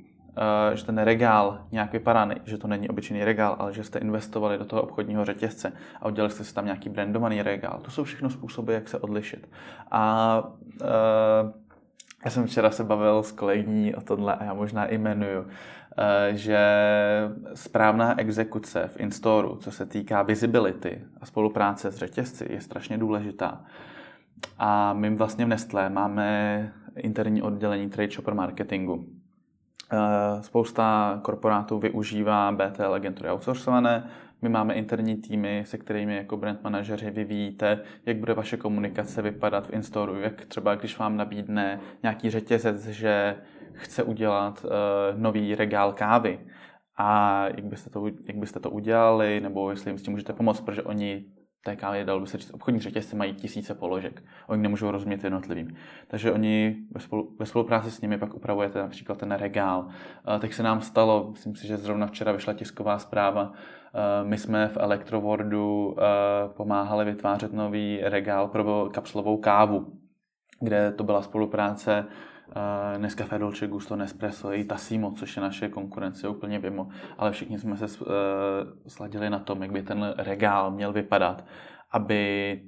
Uh, 0.71 0.77
že 0.77 0.85
ten 0.85 0.99
regál 0.99 1.59
nějak 1.73 1.93
vypadá, 1.93 2.29
že 2.45 2.59
to 2.59 2.69
není 2.69 2.89
obyčejný 2.89 3.25
regál, 3.25 3.57
ale 3.59 3.73
že 3.73 3.85
jste 3.85 3.99
investovali 3.99 4.59
do 4.59 4.65
toho 4.65 4.83
obchodního 4.83 5.25
řetězce 5.25 5.73
a 6.01 6.07
udělali 6.07 6.33
jste 6.33 6.45
si 6.45 6.55
tam 6.55 6.65
nějaký 6.65 6.89
brandovaný 6.89 7.43
regál. 7.43 7.81
To 7.83 7.91
jsou 7.91 8.05
všechno 8.05 8.31
způsoby, 8.31 8.75
jak 8.75 8.89
se 8.89 8.99
odlišit. 8.99 9.49
A 9.91 10.43
já 12.25 12.31
jsem 12.31 12.47
včera 12.47 12.71
se 12.71 12.85
bavil 12.85 13.23
s 13.23 13.33
kolegyní 13.33 13.95
o 13.95 14.01
tohle 14.01 14.35
a 14.35 14.45
já 14.45 14.55
možná 14.55 14.87
i 14.87 14.95
jmenuju, 14.95 15.47
že 16.31 16.59
správná 17.55 18.21
exekuce 18.21 18.89
v 18.89 19.01
InStore, 19.01 19.49
co 19.61 19.71
se 19.71 19.87
týká 19.87 20.23
visibility 20.23 21.05
a 21.21 21.27
spolupráce 21.27 21.91
s 21.91 21.97
řetězci, 21.97 22.47
je 22.51 22.61
strašně 22.61 22.99
důležitá. 22.99 23.61
A 24.59 24.93
my 24.93 25.17
vlastně 25.17 25.45
v 25.45 25.49
Nestlé 25.49 25.89
máme 25.91 26.73
interní 26.97 27.43
oddělení 27.43 27.91
trade 27.91 28.11
shopper 28.11 28.35
marketingu 28.35 29.07
Eh, 29.93 30.43
spousta 30.43 31.19
korporátů 31.23 31.79
využívá 31.79 32.53
BTL 32.53 32.95
agentury 32.95 33.31
outsourcované. 33.31 34.11
My 34.43 34.49
máme 34.49 34.75
interní 34.75 35.17
týmy, 35.17 35.63
se 35.67 35.79
kterými 35.79 36.17
jako 36.17 36.37
brand 36.37 36.63
manažeři 36.63 37.11
vyvíjíte, 37.11 37.81
jak 38.07 38.17
bude 38.17 38.35
vaše 38.35 38.57
komunikace 38.57 39.23
vypadat 39.23 39.67
v 39.67 39.73
Instoru, 39.73 40.21
jak 40.21 40.45
třeba 40.45 40.75
když 40.75 40.99
vám 40.99 41.17
nabídne 41.17 41.81
nějaký 42.03 42.31
řetězec, 42.31 42.87
že 42.87 43.37
chce 43.73 44.03
udělat 44.03 44.65
uh, 44.65 45.21
nový 45.21 45.55
regál 45.55 45.93
kávy 45.93 46.41
a 46.97 47.45
jak 47.47 47.65
byste, 47.65 47.91
to, 47.91 48.07
jak 48.07 48.37
byste 48.37 48.61
to 48.61 48.71
udělali, 48.71 49.41
nebo 49.41 49.71
jestli 49.71 49.91
jim 49.91 49.99
s 49.99 50.03
tím 50.03 50.13
můžete 50.13 50.33
pomoct, 50.33 50.61
protože 50.61 50.83
oni 50.83 51.25
TKV, 51.63 52.05
dal 52.05 52.21
by 52.21 52.27
se 52.27 52.39
říct, 52.39 52.55
obchodní 52.55 52.81
řetězce 52.81 53.17
mají 53.17 53.35
tisíce 53.35 53.75
položek. 53.75 54.23
Oni 54.47 54.63
nemůžou 54.63 54.91
rozumět 54.91 55.25
jednotlivým. 55.25 55.77
Takže 56.09 56.33
oni 56.33 56.77
ve, 56.91 57.01
spolu, 57.01 57.37
ve 57.39 57.47
spolupráci 57.47 57.91
s 57.91 58.01
nimi 58.01 58.19
pak 58.19 58.35
upravujete 58.35 58.79
například 58.79 59.19
ten 59.19 59.33
regál. 59.33 59.89
Teď 60.39 60.53
se 60.53 60.63
nám 60.63 60.81
stalo, 60.81 61.29
myslím 61.31 61.57
si, 61.57 61.67
že 61.67 61.77
zrovna 61.77 62.07
včera 62.07 62.33
vyšla 62.33 62.53
tisková 62.53 62.99
zpráva, 62.99 63.53
my 64.23 64.39
jsme 64.39 64.69
v 64.69 64.77
Electrowordu 64.77 65.97
pomáhali 66.47 67.05
vytvářet 67.05 67.53
nový 67.53 68.01
regál 68.03 68.49
pro 68.49 68.89
kapslovou 68.93 69.37
kávu, 69.37 69.87
kde 70.61 70.93
to 70.93 71.05
byla 71.05 71.23
spolupráce 71.23 72.07
Nescafé 72.99 73.39
Dolce 73.39 73.67
Gusto, 73.67 73.97
Nespresso 73.97 74.53
i 74.53 74.65
Tassimo, 74.65 75.13
což 75.13 75.37
je 75.37 75.43
naše 75.43 75.69
konkurence 75.69 76.29
úplně 76.29 76.59
mimo, 76.59 76.89
ale 77.19 77.33
všichni 77.33 77.59
jsme 77.59 77.77
se 77.77 77.85
uh, 77.85 78.07
sladili 78.89 79.31
na 79.31 79.39
tom, 79.39 79.63
jak 79.63 79.73
by 79.73 79.83
ten 79.83 80.15
regál 80.19 80.71
měl 80.71 80.93
vypadat, 80.93 81.45
aby 81.91 82.63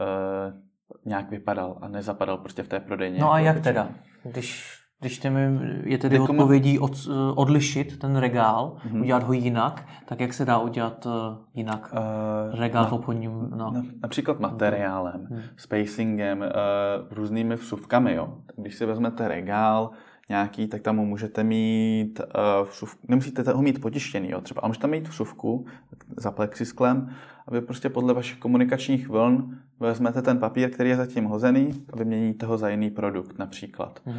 uh, 0.00 0.60
nějak 1.04 1.30
vypadal 1.30 1.78
a 1.80 1.88
nezapadal 1.88 2.38
prostě 2.38 2.62
v 2.62 2.68
té 2.68 2.80
prodejně. 2.80 3.18
No 3.18 3.32
a 3.32 3.38
jako 3.38 3.56
jak 3.56 3.64
teda? 3.64 3.88
Když 4.24 4.83
když 5.00 5.18
těmi 5.18 5.40
je 5.84 5.98
tedy 5.98 6.16
jako 6.16 6.32
odpovědí 6.32 6.78
od, 6.78 7.08
eh, 7.10 7.32
odlišit 7.34 7.98
ten 7.98 8.16
regál, 8.16 8.76
mm-hmm. 8.76 9.00
udělat 9.00 9.22
ho 9.22 9.32
jinak, 9.32 9.86
tak 10.06 10.20
jak 10.20 10.32
se 10.32 10.44
dá 10.44 10.58
udělat 10.58 11.06
uh, 11.06 11.12
jinak 11.54 11.92
uh, 11.92 12.60
regál 12.60 12.82
na, 12.82 12.88
v 12.88 12.92
obchodním? 12.92 13.50
No. 13.50 13.70
Na, 13.70 13.82
například 14.02 14.40
materiálem, 14.40 15.26
mm. 15.30 15.40
spacingem, 15.56 16.40
uh, 16.40 16.46
různými 17.10 17.54
vsuvkami. 17.54 18.14
Jo. 18.14 18.38
Když 18.56 18.74
si 18.74 18.86
vezmete 18.86 19.28
regál, 19.28 19.90
nějaký, 20.28 20.66
tak 20.66 20.82
tam 20.82 20.96
ho 20.96 21.04
můžete 21.04 21.44
mít 21.44 22.20
uh, 22.20 22.68
vsuvku, 22.68 23.06
nemusíte 23.08 23.52
ho 23.52 23.62
mít 23.62 23.80
potištěný, 23.80 24.30
jo, 24.30 24.40
třeba, 24.40 24.60
ale 24.60 24.68
můžete 24.68 24.86
mít 24.86 25.08
vsuvku 25.08 25.66
za 26.16 26.30
plexisklem, 26.30 27.08
aby 27.48 27.60
prostě 27.60 27.88
podle 27.88 28.14
vašich 28.14 28.38
komunikačních 28.38 29.08
vln 29.08 29.58
vezmete 29.80 30.22
ten 30.22 30.38
papír, 30.38 30.70
který 30.70 30.90
je 30.90 30.96
zatím 30.96 31.24
hozený 31.24 31.84
a 31.92 31.96
vyměníte 31.96 32.46
ho 32.46 32.58
za 32.58 32.68
jiný 32.68 32.90
produkt 32.90 33.38
například. 33.38 34.00
Mm. 34.06 34.12
Uh, 34.12 34.18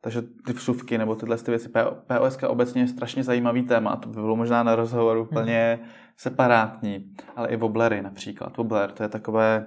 takže 0.00 0.22
ty 0.22 0.52
vsuvky 0.52 0.98
nebo 0.98 1.14
tyhle 1.14 1.36
ty 1.36 1.50
věci. 1.50 1.68
POS 2.06 2.38
obecně 2.48 2.82
je 2.82 2.88
strašně 2.88 3.24
zajímavý 3.24 3.62
téma, 3.62 3.96
to 3.96 4.08
by 4.08 4.14
bylo 4.14 4.36
možná 4.36 4.62
na 4.62 4.76
rozhovoru 4.76 5.20
mhm. 5.20 5.28
úplně 5.28 5.78
mm. 5.82 5.88
separátní, 6.16 7.12
ale 7.36 7.48
i 7.48 7.56
woblery 7.56 8.02
například. 8.02 8.56
Wobbler 8.56 8.90
to 8.90 9.02
je 9.02 9.08
takové 9.08 9.66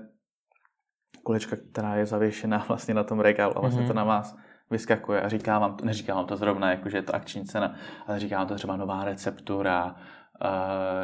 kulička, 1.24 1.56
která 1.72 1.96
je 1.96 2.06
zavěšená 2.06 2.58
vlastně 2.68 2.94
na 2.94 3.04
tom 3.04 3.20
regálu 3.20 3.58
a 3.58 3.62
vlastně 3.62 3.82
mm. 3.82 3.88
to 3.88 3.94
na 3.94 4.04
vás 4.04 4.38
vyskakuje 4.72 5.22
a 5.22 5.30
říká 5.30 5.60
vám, 5.60 5.76
to, 5.76 5.86
neříká 5.86 6.16
vám 6.16 6.26
to 6.26 6.38
zrovna, 6.38 6.72
jako 6.72 6.90
že 6.90 6.98
je 6.98 7.02
to 7.02 7.16
akční 7.16 7.46
cena, 7.46 7.76
ale 8.08 8.20
říká 8.20 8.38
vám 8.38 8.48
to 8.48 8.56
třeba 8.56 8.78
nová 8.78 9.04
receptura, 9.04 9.96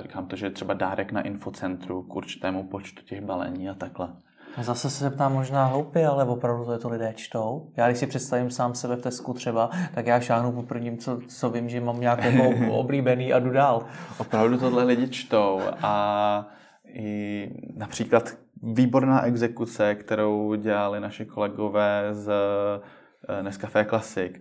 říkám 0.01 0.25
to, 0.25 0.35
že 0.35 0.45
je 0.45 0.49
třeba 0.49 0.73
dárek 0.73 1.11
na 1.11 1.21
infocentru 1.21 2.03
k 2.03 2.15
určitému 2.15 2.63
počtu 2.63 3.01
těch 3.05 3.21
balení 3.21 3.69
a 3.69 3.73
takhle. 3.73 4.09
Zase 4.61 4.89
se 4.89 5.03
zeptám 5.03 5.33
možná 5.33 5.65
hloupě, 5.65 6.07
ale 6.07 6.25
opravdu 6.25 6.65
to 6.65 6.71
je 6.71 6.79
to 6.79 6.89
lidé 6.89 7.13
čtou. 7.15 7.71
Já 7.77 7.87
když 7.87 7.97
si 7.97 8.07
představím 8.07 8.51
sám 8.51 8.75
sebe 8.75 8.95
v 8.95 9.01
Tesku 9.01 9.33
třeba, 9.33 9.69
tak 9.95 10.07
já 10.07 10.19
šáhnu 10.19 10.51
po 10.51 10.63
prvním, 10.63 10.97
co, 10.97 11.19
co 11.27 11.49
vím, 11.49 11.69
že 11.69 11.81
mám 11.81 11.99
nějaké 11.99 12.51
oblíbený 12.71 13.33
a 13.33 13.39
jdu 13.39 13.49
dál. 13.49 13.85
Opravdu 14.17 14.57
tohle 14.57 14.83
lidi 14.83 15.07
čtou 15.07 15.61
a 15.81 16.47
i 16.85 17.49
například 17.75 18.29
výborná 18.63 19.21
exekuce, 19.21 19.95
kterou 19.95 20.55
dělali 20.55 20.99
naši 20.99 21.25
kolegové 21.25 22.07
z 22.11 22.31
Eh, 23.29 23.43
Nescafé 23.43 23.85
Classic, 23.85 24.31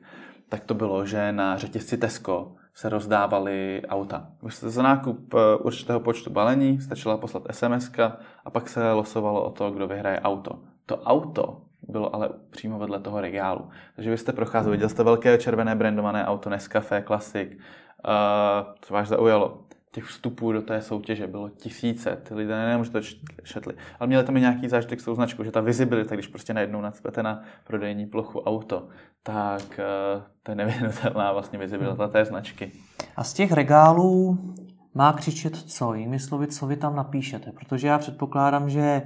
tak 0.48 0.64
to 0.64 0.74
bylo, 0.74 1.06
že 1.06 1.32
na 1.32 1.58
řetězci 1.58 1.96
Tesco 1.96 2.54
se 2.76 2.88
rozdávaly 2.88 3.82
auta. 3.88 4.26
Za 4.50 4.82
nákup 4.82 5.34
eh, 5.34 5.56
určitého 5.56 6.00
počtu 6.00 6.30
balení 6.30 6.80
stačila 6.80 7.16
poslat 7.16 7.42
SMS 7.50 7.90
a 8.44 8.50
pak 8.50 8.68
se 8.68 8.92
losovalo 8.92 9.44
o 9.44 9.50
to, 9.50 9.70
kdo 9.70 9.88
vyhraje 9.88 10.20
auto. 10.20 10.58
To 10.86 10.96
auto 10.96 11.60
bylo 11.88 12.14
ale 12.14 12.28
přímo 12.50 12.78
vedle 12.78 13.00
toho 13.00 13.20
regálu. 13.20 13.68
Takže 13.94 14.10
vy 14.10 14.18
jste 14.18 14.32
procházeli, 14.32 14.76
viděl 14.76 14.88
jste 14.88 15.02
velké 15.02 15.38
červené 15.38 15.74
brandované 15.74 16.26
auto 16.26 16.50
Nescafé 16.50 17.02
Classic, 17.06 17.48
uh, 17.52 17.60
co 18.80 18.94
vás 18.94 19.08
zaujalo 19.08 19.58
těch 19.96 20.04
vstupů 20.04 20.52
do 20.52 20.62
té 20.62 20.82
soutěže 20.82 21.26
bylo 21.26 21.48
tisíce, 21.48 22.18
ty 22.22 22.34
lidé 22.34 22.56
nejenom, 22.56 22.84
že 22.84 22.90
to 22.90 23.00
šetli, 23.44 23.74
ale 24.00 24.06
měli 24.06 24.24
tam 24.24 24.36
i 24.36 24.40
nějaký 24.40 24.68
zážitek 24.68 25.00
s 25.00 25.04
tou 25.04 25.14
značkou, 25.14 25.44
že 25.44 25.50
ta 25.50 25.60
visibilita, 25.60 26.14
když 26.14 26.26
prostě 26.26 26.54
najednou 26.54 26.80
nacpete 26.80 27.22
na 27.22 27.42
prodejní 27.64 28.06
plochu 28.06 28.40
auto, 28.40 28.88
tak 29.22 29.62
uh, 29.62 30.22
to 30.42 30.52
je 30.52 30.54
nevyhnutelná 30.54 31.32
vlastně 31.32 31.58
visibilita 31.58 32.08
té 32.08 32.24
značky. 32.24 32.72
A 33.16 33.24
z 33.24 33.32
těch 33.32 33.52
regálů 33.52 34.38
má 34.94 35.12
křičet 35.12 35.56
co? 35.56 35.94
Jinými 35.94 36.18
slovy, 36.18 36.46
co 36.46 36.66
vy 36.66 36.76
tam 36.76 36.96
napíšete? 36.96 37.52
Protože 37.52 37.88
já 37.88 37.98
předpokládám, 37.98 38.70
že 38.70 39.02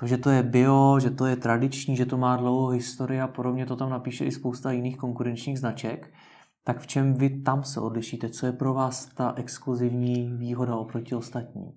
to, 0.00 0.06
že 0.06 0.16
to 0.16 0.30
je 0.30 0.42
bio, 0.42 1.00
že 1.00 1.10
to 1.10 1.26
je 1.26 1.36
tradiční, 1.36 1.96
že 1.96 2.06
to 2.06 2.16
má 2.16 2.36
dlouhou 2.36 2.68
historii 2.68 3.20
a 3.20 3.26
podobně, 3.26 3.66
to 3.66 3.76
tam 3.76 3.90
napíše 3.90 4.24
i 4.24 4.32
spousta 4.32 4.72
jiných 4.72 4.96
konkurenčních 4.96 5.58
značek 5.58 6.10
tak 6.68 6.80
v 6.80 6.86
čem 6.86 7.14
vy 7.14 7.42
tam 7.42 7.64
se 7.64 7.80
odlišíte? 7.80 8.28
Co 8.28 8.46
je 8.46 8.52
pro 8.52 8.74
vás 8.74 9.06
ta 9.06 9.34
exkluzivní 9.36 10.36
výhoda 10.36 10.76
oproti 10.76 11.14
ostatním? 11.14 11.72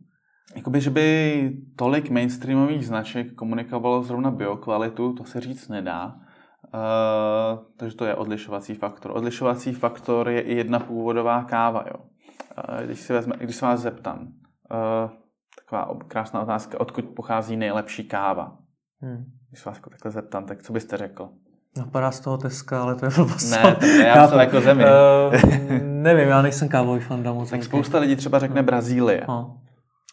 Jakoby, 0.56 0.82
že 0.82 0.90
by 0.90 1.58
tolik 1.76 2.10
mainstreamových 2.10 2.88
značek 2.88 3.36
komunikovalo 3.36 4.04
zrovna 4.04 4.32
biokvalitu, 4.32 5.14
to 5.14 5.24
se 5.24 5.42
říct 5.42 5.68
nedá. 5.68 6.06
Uh, 6.06 7.60
takže 7.78 7.96
to 7.96 8.06
je 8.06 8.16
odlišovací 8.16 8.74
faktor. 8.74 9.12
Odlišovací 9.16 9.74
faktor 9.74 10.30
je 10.30 10.42
i 10.42 10.56
jedna 10.56 10.80
původová 10.80 11.44
káva. 11.44 11.86
Jo. 11.88 11.96
Uh, 11.98 12.86
když, 12.86 13.00
si 13.00 13.14
vezme, 13.14 13.36
když 13.40 13.56
se 13.56 13.66
vás 13.66 13.80
zeptám, 13.80 14.20
uh, 14.22 15.12
taková 15.56 16.00
krásná 16.08 16.42
otázka, 16.42 16.80
odkud 16.80 17.06
pochází 17.06 17.58
nejlepší 17.58 18.04
káva? 18.04 18.58
Hmm. 19.02 19.26
Když 19.50 19.60
se 19.60 19.70
vás 19.70 19.78
jako 19.78 19.90
takhle 19.90 20.12
zeptám, 20.12 20.46
tak 20.46 20.62
co 20.62 20.74
byste 20.74 20.98
řekl? 20.98 21.30
Napadá 21.78 22.12
z 22.12 22.20
toho 22.20 22.38
Teska, 22.38 22.82
ale 22.82 22.96
to 22.96 23.06
je 23.06 23.12
blbost. 23.16 23.52
Ne, 23.52 23.76
to 23.76 23.86
je 23.86 24.06
já 24.06 24.28
jsem 24.28 24.40
jako 24.40 24.62
zemi. 24.62 24.84
Uh, 24.84 25.34
nevím, 25.82 26.28
já 26.28 26.42
nejsem 26.42 26.70
kávový 26.70 27.02
fanda 27.02 27.34
moc. 27.34 27.50
Tak 27.50 27.64
spousta 27.64 28.00
lidí 28.00 28.16
třeba 28.16 28.40
řekne 28.40 28.64
Brazílie. 28.64 29.26
No. 29.28 29.58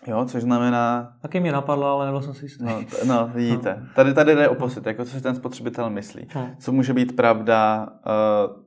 Jo, 0.06 0.24
což 0.24 0.42
znamená... 0.42 1.12
Taky 1.22 1.40
mě 1.40 1.52
napadlo, 1.52 1.86
ale 1.86 2.06
nebyl 2.06 2.22
jsem 2.22 2.34
si 2.34 2.44
jistý. 2.44 2.64
No, 2.64 2.80
t- 2.80 3.06
no 3.06 3.30
vidíte. 3.34 3.76
No. 3.80 3.86
Tady, 3.94 4.14
tady 4.14 4.34
jde 4.34 4.48
oposit, 4.48 4.86
jako 4.86 5.04
co 5.04 5.10
si 5.10 5.20
ten 5.20 5.34
spotřebitel 5.34 5.90
myslí. 5.90 6.28
No. 6.34 6.50
Co 6.58 6.72
může 6.72 6.94
být 6.94 7.16
pravda, 7.16 7.88
uh, 8.06 8.62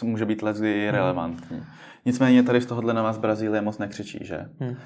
to 0.00 0.06
může 0.06 0.24
být 0.26 0.42
lezy 0.42 0.86
hmm. 0.86 0.94
relevantní. 0.94 1.62
Nicméně 2.04 2.42
tady 2.42 2.60
z 2.60 2.66
tohohle 2.66 2.94
na 2.94 3.02
vás 3.02 3.18
Brazílie 3.18 3.62
moc 3.62 3.78
nekřičí, 3.78 4.18
že? 4.22 4.40
Hmm. 4.60 4.70
Uh, 4.70 4.76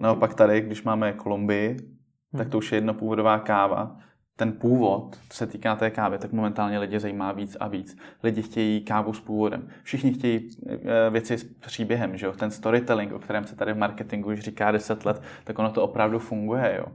naopak 0.00 0.34
tady, 0.34 0.60
když 0.60 0.82
máme 0.82 1.12
Kolumbii, 1.12 1.68
hmm. 1.68 2.38
tak 2.38 2.48
to 2.48 2.58
už 2.58 2.72
je 2.72 2.76
jedna 2.76 2.92
původová 2.92 3.38
káva, 3.38 3.96
ten 4.36 4.52
původ, 4.52 5.18
co 5.28 5.36
se 5.36 5.46
týká 5.46 5.76
té 5.76 5.90
kávy, 5.90 6.18
tak 6.18 6.32
momentálně 6.32 6.78
lidi 6.78 7.00
zajímá 7.00 7.32
víc 7.32 7.56
a 7.60 7.68
víc. 7.68 7.96
Lidi 8.22 8.42
chtějí 8.42 8.84
kávu 8.84 9.12
s 9.12 9.20
původem. 9.20 9.68
Všichni 9.82 10.12
chtějí 10.12 10.50
eh, 10.68 11.10
věci 11.10 11.38
s 11.38 11.44
příběhem, 11.44 12.16
že 12.16 12.26
jo? 12.26 12.32
Ten 12.32 12.50
storytelling, 12.50 13.12
o 13.12 13.18
kterém 13.18 13.44
se 13.44 13.56
tady 13.56 13.72
v 13.72 13.78
marketingu 13.78 14.32
už 14.32 14.40
říká 14.40 14.70
10 14.70 15.04
let, 15.04 15.22
tak 15.44 15.58
ono 15.58 15.70
to 15.70 15.82
opravdu 15.82 16.18
funguje, 16.18 16.74
jo? 16.78 16.86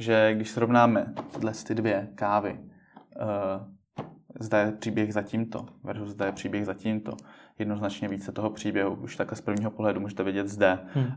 Že 0.00 0.34
když 0.34 0.50
srovnáme 0.50 1.14
tyhle 1.34 1.52
ty 1.66 1.74
dvě 1.74 2.08
kávy, 2.14 2.58
uh, 2.60 3.66
zde 4.40 4.58
je 4.58 4.72
příběh 4.72 5.12
za 5.12 5.22
tímto 5.22 5.66
versus 5.84 6.08
zde 6.08 6.26
je 6.26 6.32
příběh 6.32 6.66
za 6.66 6.74
tímto, 6.74 7.16
jednoznačně 7.58 8.08
více 8.08 8.32
toho 8.32 8.50
příběhu, 8.50 8.94
už 8.94 9.16
takhle 9.16 9.36
z 9.36 9.40
prvního 9.40 9.70
pohledu 9.70 10.00
můžete 10.00 10.22
vidět 10.22 10.48
zde. 10.48 10.78
Hmm. 10.94 11.04
Uh, 11.04 11.10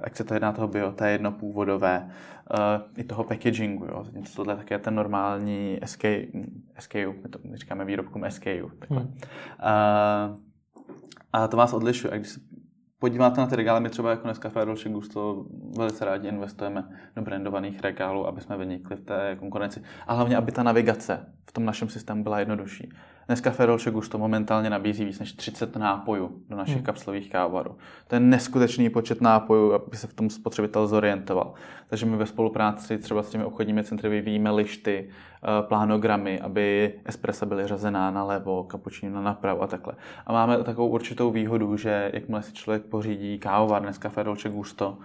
ať 0.00 0.16
se 0.16 0.24
to 0.24 0.34
jedná 0.34 0.52
toho 0.52 0.68
bio, 0.68 0.92
to 0.92 1.04
je 1.04 1.10
jedno 1.10 1.32
původové, 1.32 2.10
uh, 2.54 3.00
i 3.00 3.04
toho 3.04 3.24
packagingu, 3.24 3.84
jo. 3.84 4.04
Tohle 4.36 4.52
je 4.52 4.56
také 4.56 4.78
ten 4.78 4.94
normální 4.94 5.78
SK, 5.84 6.04
SKU, 6.78 7.14
my 7.22 7.28
to 7.30 7.38
my 7.44 7.56
říkáme 7.56 7.84
výrobkům 7.84 8.24
SKU. 8.28 8.70
Takhle. 8.78 8.98
Hmm. 8.98 9.08
Uh, 9.08 10.36
a 11.32 11.48
to 11.48 11.56
vás 11.56 11.72
odlišuje. 11.72 12.12
A 12.12 12.16
když 12.16 12.28
se 12.28 12.40
podíváte 12.98 13.40
na 13.40 13.46
ty 13.46 13.56
regály, 13.56 13.80
my 13.80 13.90
třeba 13.90 14.10
jako 14.10 14.22
dneska 14.22 14.64
Dolce 14.64 14.88
Gusto 14.88 15.46
velice 15.76 16.04
rádi 16.04 16.28
investujeme 16.28 16.88
do 17.16 17.22
brandovaných 17.22 17.80
regálů, 17.80 18.26
aby 18.26 18.40
jsme 18.40 18.56
vynikli 18.56 18.96
v 18.96 19.00
té 19.00 19.36
konkurenci. 19.38 19.82
A 20.06 20.14
hlavně, 20.14 20.36
aby 20.36 20.52
ta 20.52 20.62
navigace 20.62 21.26
v 21.50 21.52
tom 21.52 21.64
našem 21.64 21.88
systému 21.88 22.22
byla 22.22 22.38
jednodušší. 22.38 22.92
Dneska 23.26 23.50
Ferolče 23.50 23.90
Gusto 23.90 24.18
momentálně 24.18 24.70
nabízí 24.70 25.04
víc 25.04 25.18
než 25.20 25.32
30 25.32 25.76
nápojů 25.76 26.42
do 26.48 26.56
našich 26.56 26.76
hmm. 26.76 26.84
kapslových 26.84 27.30
kávarů. 27.30 27.76
To 28.08 28.14
je 28.16 28.20
neskutečný 28.20 28.90
počet 28.90 29.20
nápojů, 29.20 29.72
aby 29.72 29.96
se 29.96 30.06
v 30.06 30.14
tom 30.14 30.30
spotřebitel 30.30 30.86
zorientoval. 30.86 31.54
Takže 31.88 32.06
my 32.06 32.16
ve 32.16 32.26
spolupráci 32.26 32.98
třeba 32.98 33.22
s 33.22 33.30
těmi 33.30 33.44
obchodními 33.44 33.84
centry 33.84 34.08
vyvíjíme 34.08 34.50
lišty, 34.50 35.08
eh, 35.08 35.62
plánogramy, 35.62 36.40
aby 36.40 36.94
espressa 37.04 37.46
byly 37.46 37.66
řazená 37.66 38.10
na 38.10 38.24
levo, 38.24 38.64
kapučíno 38.64 39.14
na 39.14 39.22
napravo 39.22 39.62
a 39.62 39.66
takhle. 39.66 39.92
A 40.26 40.32
máme 40.32 40.64
takovou 40.64 40.88
určitou 40.88 41.30
výhodu, 41.30 41.76
že 41.76 42.10
jakmile 42.14 42.42
si 42.42 42.52
člověk 42.52 42.82
pořídí 42.82 43.38
kávovar 43.38 43.82
dneska 43.82 44.08
Ferolče 44.08 44.48
Gusto, 44.48 44.98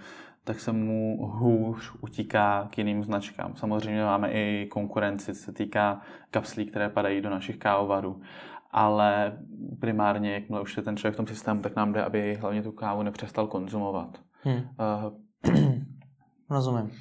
tak 0.44 0.60
se 0.60 0.72
mu 0.72 1.26
hůř 1.26 1.92
utíká 2.02 2.68
k 2.72 2.78
jiným 2.78 3.04
značkám. 3.04 3.56
Samozřejmě 3.56 4.04
máme 4.04 4.32
i 4.32 4.68
konkurenci, 4.72 5.34
co 5.36 5.42
se 5.42 5.52
týká 5.52 6.02
kapslí, 6.32 6.66
které 6.66 6.90
padají 6.90 7.22
do 7.22 7.30
našich 7.30 7.58
kávovarů. 7.58 8.22
Ale 8.72 9.38
primárně, 9.80 10.34
jakmile 10.34 10.62
už 10.62 10.78
je 10.78 10.84
ten 10.84 10.98
člověk 10.98 11.14
v 11.14 11.18
tom 11.18 11.28
systému, 11.28 11.62
tak 11.62 11.76
nám 11.76 11.94
jde, 11.94 12.04
aby 12.04 12.36
hlavně 12.36 12.64
tu 12.64 12.72
kávu 12.72 13.04
nepřestal 13.04 13.48
konzumovat. 13.48 14.18
Hmm. 14.44 14.56
Uh, 14.56 15.12
Rozumím. 16.50 16.92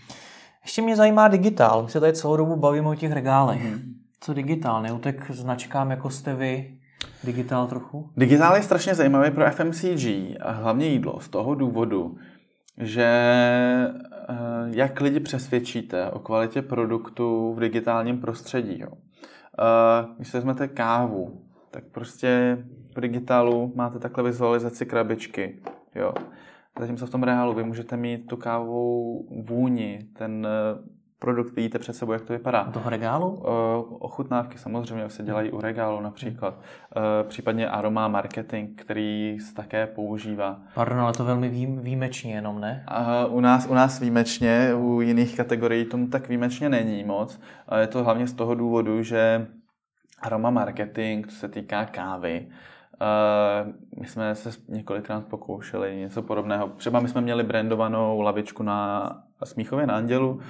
Ještě 0.63 0.83
mě 0.83 0.97
zajímá 0.97 1.29
digitál. 1.29 1.83
My 1.83 1.89
se 1.89 2.01
tady 2.01 2.13
celou 2.13 2.37
dobu 2.37 2.57
bavíme 2.57 2.89
o 2.89 2.95
těch 2.95 3.13
regálech. 3.13 3.63
Hmm. 3.63 3.81
Co 4.21 4.35
digitál? 4.35 4.83
Neutek 4.83 5.31
značkám, 5.31 5.91
jako 5.91 6.11
jste 6.11 6.35
vy, 6.35 6.79
digitál 7.25 7.67
trochu? 7.67 8.11
Digitál 8.17 8.57
je 8.57 8.63
strašně 8.63 8.95
zajímavý 8.95 9.31
pro 9.31 9.51
FMCG 9.51 10.07
a 10.41 10.51
hlavně 10.53 10.87
jídlo 10.87 11.21
z 11.21 11.29
toho 11.29 11.55
důvodu, 11.55 12.17
že 12.81 13.07
eh, 14.29 14.35
jak 14.67 15.01
lidi 15.01 15.21
přesvědčíte 15.21 16.11
o 16.11 16.19
kvalitě 16.19 16.63
produktu 16.63 17.55
v 17.55 17.61
digitálním 17.61 18.21
prostředí. 18.21 18.81
Jo. 18.81 18.93
Eh, 18.93 20.07
když 20.17 20.29
se 20.29 20.37
vezmete 20.37 20.69
kávu, 20.69 21.43
tak 21.71 21.85
prostě 21.85 22.59
v 22.97 23.01
digitálu 23.01 23.73
máte 23.77 23.99
takhle 23.99 24.25
vizualizaci 24.25 24.87
krabičky. 24.87 25.63
Jo. 25.95 26.13
Zatímco 26.79 27.07
v 27.07 27.11
tom 27.11 27.23
reálu 27.23 27.55
vy 27.55 27.65
můžete 27.65 27.97
mít 27.97 28.27
tu 28.27 28.37
kávovou 28.37 29.27
vůni, 29.43 30.07
ten 30.13 30.47
eh, 30.47 31.00
produkt 31.21 31.57
vidíte 31.57 31.79
před 31.79 31.93
sebou, 31.93 32.13
jak 32.13 32.23
to 32.23 32.33
vypadá. 32.33 32.65
Toho 32.65 32.91
regálu? 32.91 33.31
Uh, 33.31 33.43
ochutnávky 33.99 34.59
samozřejmě 34.59 35.09
se 35.09 35.23
dělají 35.23 35.51
u 35.51 35.61
regálu 35.61 36.01
například. 36.01 36.55
Uh, 36.55 37.29
případně 37.29 37.69
aroma 37.69 38.09
marketing, 38.09 38.81
který 38.81 39.39
se 39.41 39.55
také 39.55 39.87
používá. 39.87 40.61
Pardon, 40.75 41.01
ale 41.01 41.13
to 41.13 41.25
velmi 41.25 41.49
výjimečně 41.83 42.35
jenom, 42.35 42.61
ne? 42.61 42.87
Uh, 43.27 43.37
u, 43.37 43.41
nás, 43.41 43.67
u 43.67 43.75
nás 43.75 44.01
výjimečně, 44.01 44.75
u 44.75 45.01
jiných 45.01 45.37
kategorií 45.37 45.85
tomu 45.85 46.09
tak 46.09 46.29
výjimečně 46.29 46.69
není 46.69 47.05
moc. 47.05 47.41
Je 47.81 47.87
to 47.87 48.05
hlavně 48.05 48.27
z 48.27 48.33
toho 48.33 48.55
důvodu, 48.55 49.03
že 49.03 49.47
aroma 50.23 50.51
marketing, 50.51 51.27
co 51.27 51.37
se 51.37 51.49
týká 51.49 51.85
kávy, 51.85 52.47
Uh, 53.03 53.73
my 54.01 54.07
jsme 54.07 54.35
se 54.35 54.51
několikrát 54.69 55.25
pokoušeli 55.25 55.97
něco 55.97 56.23
podobného. 56.23 56.69
Třeba 56.69 57.01
my 57.01 57.09
jsme 57.09 57.21
měli 57.21 57.43
brandovanou 57.43 58.21
lavičku 58.21 58.63
na 58.63 59.11
Smíchově 59.45 59.87
na 59.87 59.97
Andělu, 59.97 60.41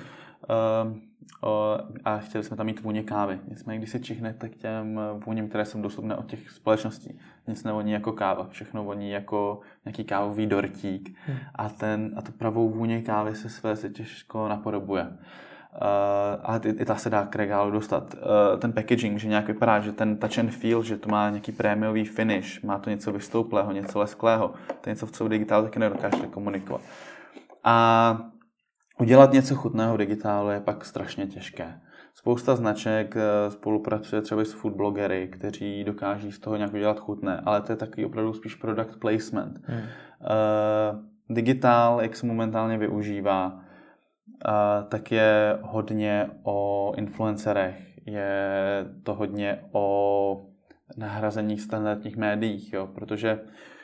a 2.04 2.18
chtěli 2.18 2.44
jsme 2.44 2.56
tam 2.56 2.66
mít 2.66 2.80
vůně 2.80 3.02
kávy. 3.02 3.38
Nicméně, 3.48 3.78
když 3.78 3.90
se 3.90 3.98
čihnete 3.98 4.48
k 4.48 4.56
těm 4.56 5.00
vůním, 5.26 5.48
které 5.48 5.64
jsou 5.64 5.82
dostupné 5.82 6.16
od 6.16 6.26
těch 6.26 6.50
společností, 6.50 7.18
nic 7.46 7.64
nevoní 7.64 7.92
jako 7.92 8.12
káva, 8.12 8.46
všechno 8.50 8.84
voní 8.84 9.10
jako 9.10 9.60
nějaký 9.84 10.04
kávový 10.04 10.46
dortík 10.46 11.16
hmm. 11.26 11.36
a, 11.54 11.68
ten, 11.68 12.10
a 12.16 12.22
tu 12.22 12.32
pravou 12.32 12.70
vůně 12.70 13.02
kávy 13.02 13.34
se 13.34 13.48
své 13.48 13.76
se 13.76 13.90
těžko 13.90 14.48
napodobuje. 14.48 15.06
Uh, 15.72 16.40
ale 16.42 16.60
i, 16.64 16.68
i 16.68 16.84
ta 16.84 16.96
se 16.96 17.10
dá 17.10 17.26
k 17.26 17.36
regálu 17.36 17.70
dostat. 17.70 18.14
Uh, 18.14 18.60
ten 18.60 18.72
packaging, 18.72 19.18
že 19.18 19.28
nějak 19.28 19.46
vypadá, 19.46 19.80
že 19.80 19.92
ten 19.92 20.16
touch 20.16 20.38
and 20.38 20.50
feel, 20.50 20.82
že 20.82 20.96
to 20.96 21.08
má 21.08 21.30
nějaký 21.30 21.52
prémiový 21.52 22.04
finish, 22.04 22.62
má 22.62 22.78
to 22.78 22.90
něco 22.90 23.12
vystouplého, 23.12 23.72
něco 23.72 23.98
lesklého, 23.98 24.54
to 24.80 24.90
je 24.90 24.94
něco, 24.94 25.06
v 25.06 25.10
co 25.10 25.24
v 25.24 25.28
digitálu 25.28 25.64
taky 25.64 25.78
nedokážete 25.78 26.26
komunikovat. 26.26 26.80
A 27.64 28.30
Udělat 29.00 29.32
něco 29.32 29.54
chutného 29.54 29.94
v 29.94 29.98
digitálu 29.98 30.50
je 30.50 30.60
pak 30.60 30.84
strašně 30.84 31.26
těžké. 31.26 31.80
Spousta 32.14 32.56
značek 32.56 33.16
eh, 33.16 33.50
spolupracuje 33.50 34.22
třeba 34.22 34.44
s 34.44 34.52
food 34.52 34.76
blogery, 34.76 35.28
kteří 35.28 35.84
dokáží 35.84 36.32
z 36.32 36.38
toho 36.38 36.56
nějak 36.56 36.72
udělat 36.72 37.00
chutné, 37.00 37.40
ale 37.44 37.60
to 37.60 37.72
je 37.72 37.76
takový 37.76 38.04
opravdu 38.04 38.32
spíš 38.32 38.54
product 38.54 38.96
placement. 38.96 39.60
Hmm. 39.64 39.78
Uh, 39.80 39.86
digitál, 41.28 42.00
jak 42.02 42.16
se 42.16 42.26
momentálně 42.26 42.78
využívá, 42.78 43.46
uh, 43.46 44.88
tak 44.88 45.12
je 45.12 45.58
hodně 45.62 46.30
o 46.42 46.92
influencerech, 46.96 48.06
je 48.06 48.86
to 49.02 49.14
hodně 49.14 49.64
o 49.72 50.46
nahrazeních 50.96 51.60
standardních 51.60 52.16
médiích, 52.16 52.72
jo, 52.72 52.86
protože 52.86 53.30
Eh, 53.32 53.79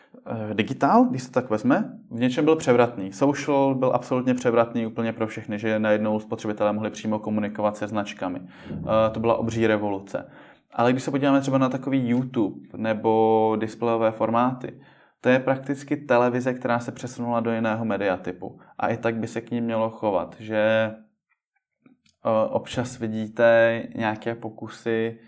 digitál, 0.52 1.04
když 1.04 1.22
se 1.22 1.30
tak 1.30 1.50
vezme, 1.50 1.98
v 2.10 2.20
něčem 2.20 2.44
byl 2.44 2.56
převratný. 2.56 3.12
Social 3.12 3.74
byl 3.74 3.92
absolutně 3.94 4.34
převratný 4.34 4.86
úplně 4.86 5.12
pro 5.12 5.26
všechny, 5.26 5.58
že 5.58 5.78
najednou 5.78 6.20
spotřebitelé 6.20 6.72
mohli 6.72 6.90
přímo 6.90 7.18
komunikovat 7.18 7.76
se 7.76 7.88
značkami. 7.88 8.40
Eh, 8.70 9.10
to 9.10 9.20
byla 9.20 9.36
obří 9.36 9.66
revoluce. 9.66 10.30
Ale 10.72 10.92
když 10.92 11.02
se 11.02 11.10
podíváme 11.10 11.40
třeba 11.40 11.58
na 11.58 11.68
takový 11.68 12.08
YouTube 12.08 12.60
nebo 12.76 13.56
displejové 13.60 14.10
formáty, 14.10 14.80
to 15.20 15.28
je 15.28 15.38
prakticky 15.38 15.96
televize, 15.96 16.54
která 16.54 16.78
se 16.78 16.92
přesunula 16.92 17.40
do 17.40 17.52
jiného 17.52 17.84
mediatypu. 17.84 18.60
A 18.78 18.88
i 18.88 18.96
tak 18.96 19.16
by 19.16 19.26
se 19.26 19.40
k 19.40 19.50
ní 19.50 19.60
mělo 19.60 19.90
chovat, 19.90 20.36
že 20.38 20.56
eh, 20.56 22.48
občas 22.48 22.98
vidíte 22.98 23.82
nějaké 23.94 24.34
pokusy 24.34 25.18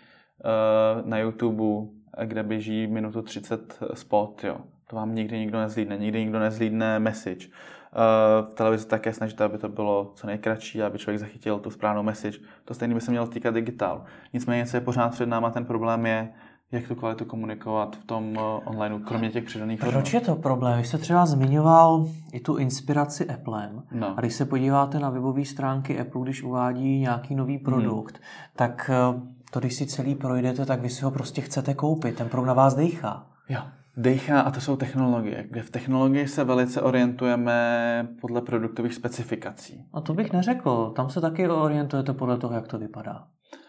na 1.05 1.19
YouTube, 1.19 1.91
kde 2.25 2.43
běží 2.43 2.87
minutu 2.87 3.23
30 3.23 3.79
spot, 3.95 4.45
jo. 4.45 4.57
To 4.91 4.97
vám 4.97 5.15
nikdy 5.15 5.39
nikdo 5.39 5.59
nezlídne, 5.59 5.97
nikdy 5.99 6.19
nikdo 6.19 6.39
nezlídne 6.39 6.99
message. 6.99 7.47
Eh, 7.49 8.43
v 8.51 8.55
televizi 8.55 8.87
také 8.87 9.13
snažíte, 9.13 9.45
aby 9.45 9.59
to 9.59 9.69
bylo 9.69 10.13
co 10.15 10.27
nejkratší, 10.27 10.83
aby 10.83 10.99
člověk 10.99 11.21
zachytil 11.21 11.59
tu 11.59 11.71
správnou 11.71 12.03
message. 12.03 12.39
To 12.65 12.75
stejné 12.75 12.95
by 12.95 13.01
se 13.01 13.11
mělo 13.11 13.27
týkat 13.27 13.55
digitálu. 13.55 14.01
Nicméně, 14.33 14.67
co 14.67 14.77
je 14.77 14.81
pořád 14.81 15.09
před 15.09 15.27
náma, 15.27 15.51
ten 15.51 15.65
problém 15.65 16.07
je, 16.07 16.29
jak 16.73 16.89
tu 16.89 16.95
kvalitu 16.95 17.25
komunikovat 17.25 17.97
v 17.97 18.05
tom 18.05 18.37
eh, 18.37 18.41
online, 18.41 19.01
kromě 19.05 19.31
těch 19.31 19.45
přidaných 19.45 19.81
Proč 19.81 19.95
hodnot. 19.95 20.15
je 20.15 20.21
to 20.21 20.37
problém? 20.37 20.79
Vy 20.79 20.85
jste 20.85 20.99
třeba 20.99 21.27
zmiňoval 21.27 22.07
i 22.33 22.41
tu 22.41 22.57
inspiraci 22.57 23.31
Applem. 23.31 23.83
No. 23.93 24.15
A 24.17 24.21
když 24.21 24.35
se 24.35 24.45
podíváte 24.45 24.99
na 24.99 25.11
webové 25.11 25.45
stránky 25.45 26.01
Apple, 26.01 26.23
když 26.23 26.43
uvádí 26.43 26.99
nějaký 26.99 27.35
nový 27.35 27.55
hmm. 27.57 27.65
produkt, 27.65 28.15
hmm. 28.15 28.25
tak 28.57 28.91
eh, 28.93 29.21
to, 29.51 29.61
když 29.61 29.75
si 29.75 29.87
celý 29.87 30.15
projdete, 30.15 30.67
tak 30.67 30.81
vy 30.81 30.91
si 30.91 31.05
ho 31.05 31.11
prostě 31.11 31.41
chcete 31.41 31.75
koupit. 31.75 32.17
Ten 32.17 32.29
produkt 32.29 32.47
na 32.47 32.55
vás 32.55 32.75
dýchá. 32.75 33.27
Jo 33.49 33.61
dejchá 33.99 34.41
a 34.41 34.51
to 34.51 34.61
jsou 34.61 34.77
technologie, 34.77 35.45
kde 35.51 35.63
v 35.63 35.71
technologii 35.71 36.29
se 36.29 36.45
velice 36.45 36.83
orientujeme 36.83 38.09
podle 38.21 38.43
produktových 38.43 38.95
specifikací. 38.95 39.85
A 39.93 40.01
to 40.01 40.15
bych 40.15 40.33
neřekl. 40.33 40.93
Tam 40.97 41.11
se 41.11 41.21
taky 41.21 41.49
orientujete 41.49 42.13
podle 42.13 42.39
toho, 42.39 42.55
jak 42.55 42.69
to 42.69 42.79
vypadá. 42.79 43.25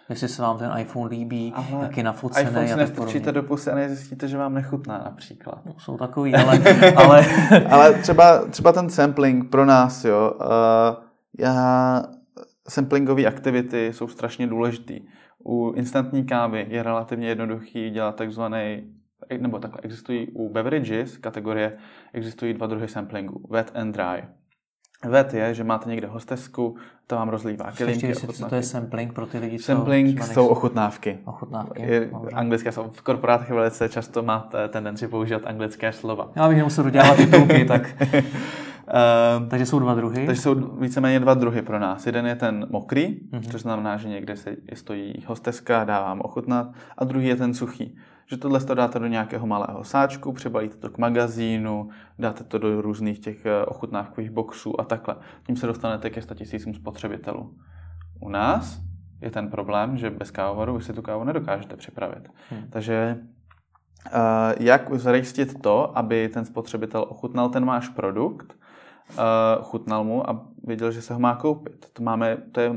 Jestli 0.09 0.27
se 0.27 0.41
vám 0.41 0.57
ten 0.57 0.71
iPhone 0.77 1.09
líbí, 1.09 1.53
Ale 1.55 1.83
jak 1.83 1.97
je 1.97 2.03
nafocený. 2.03 2.49
iPhone 2.49 2.67
si 2.67 2.75
nestrčíte 2.75 3.31
do 3.31 3.43
pusy 3.43 3.71
a 3.71 3.75
nezjistíte, 3.75 4.27
že 4.27 4.37
vám 4.37 4.53
nechutná 4.53 4.97
například. 4.97 5.65
No, 5.65 5.73
jsou 5.77 5.97
takový, 5.97 6.35
ale... 6.35 6.59
ale... 6.95 7.25
ale 7.69 7.93
třeba, 7.93 8.45
třeba 8.45 8.71
ten 8.71 8.89
sampling 8.89 9.49
pro 9.49 9.65
nás, 9.65 10.05
jo. 10.05 10.33
Uh, 10.41 10.47
já, 11.39 12.03
samplingové 12.69 13.25
aktivity 13.25 13.93
jsou 13.93 14.07
strašně 14.07 14.47
důležitý. 14.47 15.01
U 15.45 15.71
instantní 15.71 16.25
kávy 16.25 16.65
je 16.69 16.83
relativně 16.83 17.27
jednoduchý 17.27 17.89
dělat 17.89 18.15
takzvaný 18.15 18.98
nebo 19.37 19.59
takhle, 19.59 19.79
existují 19.83 20.27
u 20.27 20.49
beverages 20.49 21.17
kategorie, 21.17 21.77
existují 22.13 22.53
dva 22.53 22.67
druhy 22.67 22.87
samplingu, 22.87 23.47
wet 23.49 23.71
and 23.75 23.91
dry. 23.91 24.23
Vet 25.05 25.33
je, 25.33 25.53
že 25.53 25.63
máte 25.63 25.89
někde 25.89 26.07
hostesku, 26.07 26.75
to 27.07 27.15
vám 27.15 27.29
rozlívá. 27.29 27.71
Ještě 27.87 28.15
co 28.15 28.49
to 28.49 28.55
je 28.55 28.63
sampling 28.63 29.13
pro 29.13 29.25
ty 29.25 29.37
lidi, 29.37 29.59
co 29.59 29.65
Sampling 29.65 30.23
jsou 30.23 30.47
ochutnávky. 30.47 31.19
Ochutnávky. 31.25 31.81
Je, 31.81 32.09
anglické 32.33 32.71
jsou. 32.71 32.89
V 32.91 33.01
korporátech 33.01 33.49
velice 33.49 33.89
často 33.89 34.23
máte 34.23 34.67
tendenci 34.67 35.07
používat 35.07 35.41
anglické 35.45 35.91
slova. 35.91 36.31
Já 36.35 36.47
bych 36.47 36.57
nemusel 36.57 36.83
dodělat 36.83 37.17
titulky, 37.17 37.65
tak... 37.65 37.95
Uh, 38.01 39.47
takže 39.49 39.65
jsou 39.65 39.79
dva 39.79 39.93
druhy? 39.95 40.25
Takže 40.25 40.41
jsou 40.41 40.55
víceméně 40.79 41.19
dva 41.19 41.33
druhy 41.33 41.61
pro 41.61 41.79
nás. 41.79 42.05
Jeden 42.05 42.25
je 42.25 42.35
ten 42.35 42.67
mokrý, 42.69 43.19
uh-huh. 43.31 43.51
což 43.51 43.61
znamená, 43.61 43.97
že 43.97 44.09
někde 44.09 44.35
se 44.35 44.55
stojí 44.73 45.13
hosteska, 45.27 45.83
dávám 45.83 46.21
ochutnat, 46.21 46.67
a 46.97 47.03
druhý 47.03 47.27
je 47.27 47.35
ten 47.35 47.53
suchý 47.53 47.97
že 48.29 48.37
tohle 48.37 48.59
to 48.59 48.75
dáte 48.75 48.99
do 48.99 49.07
nějakého 49.07 49.47
malého 49.47 49.83
sáčku, 49.83 50.31
přebalíte 50.31 50.77
to 50.77 50.89
k 50.89 50.97
magazínu, 50.97 51.89
dáte 52.19 52.43
to 52.43 52.57
do 52.57 52.81
různých 52.81 53.19
těch 53.19 53.45
eh, 53.45 53.65
ochutnávkových 53.65 54.31
boxů 54.31 54.81
a 54.81 54.83
takhle. 54.83 55.15
Tím 55.43 55.55
se 55.55 55.67
dostanete 55.67 56.09
ke 56.09 56.21
100 56.21 56.35
tisícům 56.35 56.73
spotřebitelů. 56.73 57.55
U 58.19 58.29
nás 58.29 58.79
je 59.21 59.31
ten 59.31 59.49
problém, 59.49 59.97
že 59.97 60.09
bez 60.09 60.31
kávovaru 60.31 60.77
vy 60.77 60.83
si 60.83 60.93
tu 60.93 61.01
kávu 61.01 61.23
nedokážete 61.23 61.75
připravit. 61.75 62.29
Hmm. 62.49 62.69
Takže 62.69 63.17
uh, 63.19 64.21
jak 64.59 64.93
zajistit 64.93 65.61
to, 65.61 65.97
aby 65.97 66.29
ten 66.29 66.45
spotřebitel 66.45 67.05
ochutnal 67.09 67.49
ten 67.49 67.65
váš 67.65 67.89
produkt, 67.89 68.57
uh, 69.09 69.63
chutnal 69.63 70.03
mu 70.03 70.29
a 70.29 70.45
věděl, 70.63 70.91
že 70.91 71.01
se 71.01 71.13
ho 71.13 71.19
má 71.19 71.35
koupit. 71.35 71.85
To, 71.93 72.03
máme, 72.03 72.37
to 72.51 72.61
je 72.61 72.75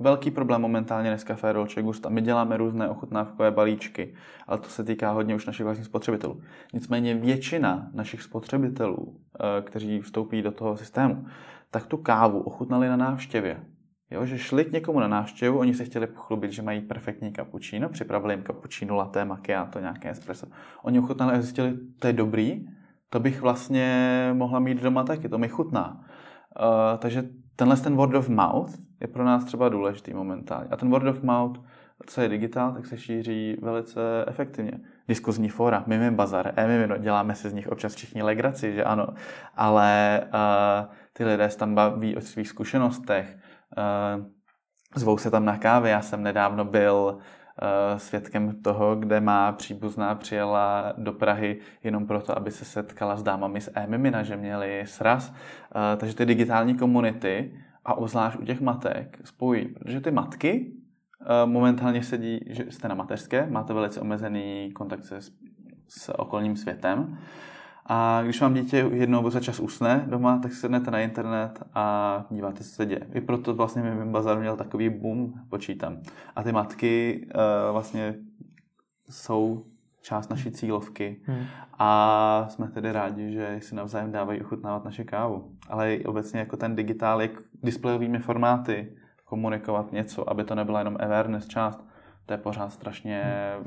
velký 0.00 0.30
problém 0.30 0.60
momentálně 0.60 1.10
Nescafé 1.10 1.52
Dolce 1.52 1.82
Gusta. 1.82 2.08
My 2.08 2.20
děláme 2.20 2.56
různé 2.56 2.88
ochutnávkové 2.88 3.50
balíčky, 3.50 4.14
ale 4.46 4.58
to 4.58 4.68
se 4.68 4.84
týká 4.84 5.10
hodně 5.10 5.34
už 5.34 5.46
našich 5.46 5.64
vlastních 5.64 5.86
spotřebitelů. 5.86 6.40
Nicméně 6.72 7.14
většina 7.14 7.90
našich 7.92 8.22
spotřebitelů, 8.22 9.16
eh, 9.34 9.62
kteří 9.62 10.00
vstoupí 10.00 10.42
do 10.42 10.52
toho 10.52 10.76
systému, 10.76 11.26
tak 11.70 11.86
tu 11.86 11.96
kávu 11.96 12.40
ochutnali 12.40 12.88
na 12.88 12.96
návštěvě. 12.96 13.60
Jo, 14.10 14.26
že 14.26 14.38
šli 14.38 14.64
k 14.64 14.72
někomu 14.72 15.00
na 15.00 15.08
návštěvu, 15.08 15.58
oni 15.58 15.74
se 15.74 15.84
chtěli 15.84 16.06
pochlubit, 16.06 16.52
že 16.52 16.62
mají 16.62 16.80
perfektní 16.80 17.32
cappuccino, 17.32 17.88
připravili 17.88 18.34
jim 18.34 18.44
cappuccino, 18.44 18.96
latte, 18.96 19.24
macchiato, 19.24 19.80
nějaké 19.80 20.10
espresso. 20.10 20.46
Oni 20.82 20.98
ochutnali 20.98 21.32
a 21.32 21.40
zjistili, 21.40 21.78
to 21.98 22.06
je 22.06 22.12
dobrý, 22.12 22.66
to 23.10 23.20
bych 23.20 23.40
vlastně 23.40 24.30
mohla 24.32 24.58
mít 24.58 24.82
doma 24.82 25.04
taky, 25.04 25.28
to 25.28 25.38
mi 25.38 25.48
chutná. 25.48 26.00
Uh, 26.60 26.98
takže 26.98 27.28
tenhle 27.56 27.76
ten 27.76 27.96
word 27.96 28.14
of 28.14 28.28
mouth 28.28 28.89
je 29.00 29.08
pro 29.08 29.24
nás 29.24 29.44
třeba 29.44 29.68
důležitý 29.68 30.14
momentálně. 30.14 30.68
A 30.70 30.76
ten 30.76 30.90
word 30.90 31.06
of 31.06 31.22
mouth, 31.22 31.60
co 32.06 32.20
je 32.20 32.28
digitál, 32.28 32.72
tak 32.72 32.86
se 32.86 32.98
šíří 32.98 33.56
velice 33.62 34.00
efektivně. 34.26 34.72
Diskuzní 35.08 35.48
fóra, 35.48 35.84
Mimim 35.86 36.14
Bazar, 36.14 36.52
e 36.56 36.88
děláme 36.98 37.34
si 37.34 37.50
z 37.50 37.52
nich 37.52 37.68
občas 37.68 37.94
všichni 37.94 38.22
legraci, 38.22 38.74
že 38.74 38.84
ano, 38.84 39.06
ale 39.56 40.20
uh, 40.24 40.94
ty 41.12 41.24
lidé 41.24 41.48
tam 41.48 41.74
baví 41.74 42.16
o 42.16 42.20
svých 42.20 42.48
zkušenostech, 42.48 43.38
uh, 44.18 44.24
zvou 44.96 45.18
se 45.18 45.30
tam 45.30 45.44
na 45.44 45.58
kávě. 45.58 45.90
Já 45.90 46.02
jsem 46.02 46.22
nedávno 46.22 46.64
byl 46.64 47.18
svědkem 47.96 48.62
toho, 48.62 48.96
kde 48.96 49.20
má 49.20 49.52
příbuzná 49.52 50.14
přijela 50.14 50.92
do 50.96 51.12
Prahy 51.12 51.58
jenom 51.84 52.06
proto, 52.06 52.38
aby 52.38 52.50
se 52.50 52.64
setkala 52.64 53.16
s 53.16 53.22
dámami 53.22 53.60
z 53.60 53.68
e 53.74 54.24
že 54.24 54.36
měli 54.36 54.82
sraz. 54.86 55.34
Takže 55.96 56.16
ty 56.16 56.26
digitální 56.26 56.76
komunity 56.76 57.52
a 57.90 57.94
obzvlášť 57.94 58.38
u 58.38 58.44
těch 58.44 58.60
matek 58.60 59.18
spojí, 59.24 59.68
protože 59.68 60.00
ty 60.00 60.10
matky 60.10 60.72
uh, 61.20 61.50
momentálně 61.50 62.02
sedí, 62.02 62.40
že 62.46 62.64
jste 62.70 62.88
na 62.88 62.94
mateřské, 62.94 63.46
máte 63.50 63.72
velice 63.72 64.00
omezený 64.00 64.72
kontakt 64.72 65.04
se, 65.04 65.20
s 65.88 66.18
okolním 66.18 66.56
světem 66.56 67.18
a 67.86 68.22
když 68.22 68.40
vám 68.40 68.54
dítě 68.54 68.76
jednou 68.92 69.30
za 69.30 69.40
čas 69.40 69.60
usne 69.60 70.04
doma, 70.06 70.38
tak 70.38 70.52
sednete 70.52 70.90
na 70.90 71.00
internet 71.00 71.62
a 71.74 72.24
díváte, 72.30 72.64
co 72.64 72.70
se 72.70 72.86
děje. 72.86 73.06
I 73.14 73.20
proto 73.20 73.54
vlastně 73.54 73.82
mi 73.82 74.12
bazar 74.12 74.38
měl 74.38 74.56
takový 74.56 74.90
boom, 74.90 75.32
počítám. 75.48 75.96
A 76.36 76.42
ty 76.42 76.52
matky 76.52 77.26
uh, 77.26 77.72
vlastně 77.72 78.14
jsou 79.10 79.64
část 80.02 80.28
naší 80.28 80.50
cílovky 80.50 81.20
hmm. 81.24 81.44
a 81.78 82.46
jsme 82.48 82.68
tedy 82.68 82.92
rádi, 82.92 83.32
že 83.32 83.58
si 83.62 83.74
navzájem 83.74 84.12
dávají 84.12 84.40
ochutnávat 84.40 84.84
naše 84.84 85.04
kávu. 85.04 85.52
Ale 85.68 85.98
obecně 86.04 86.40
jako 86.40 86.56
ten 86.56 86.76
digitál, 86.76 87.22
jak 87.22 87.30
displejovými 87.62 88.18
formáty 88.18 88.92
komunikovat 89.24 89.92
něco, 89.92 90.30
aby 90.30 90.44
to 90.44 90.54
nebyla 90.54 90.78
jenom 90.78 90.96
awareness 91.00 91.46
část, 91.46 91.84
to 92.26 92.34
je 92.34 92.38
pořád 92.38 92.72
strašně 92.72 93.22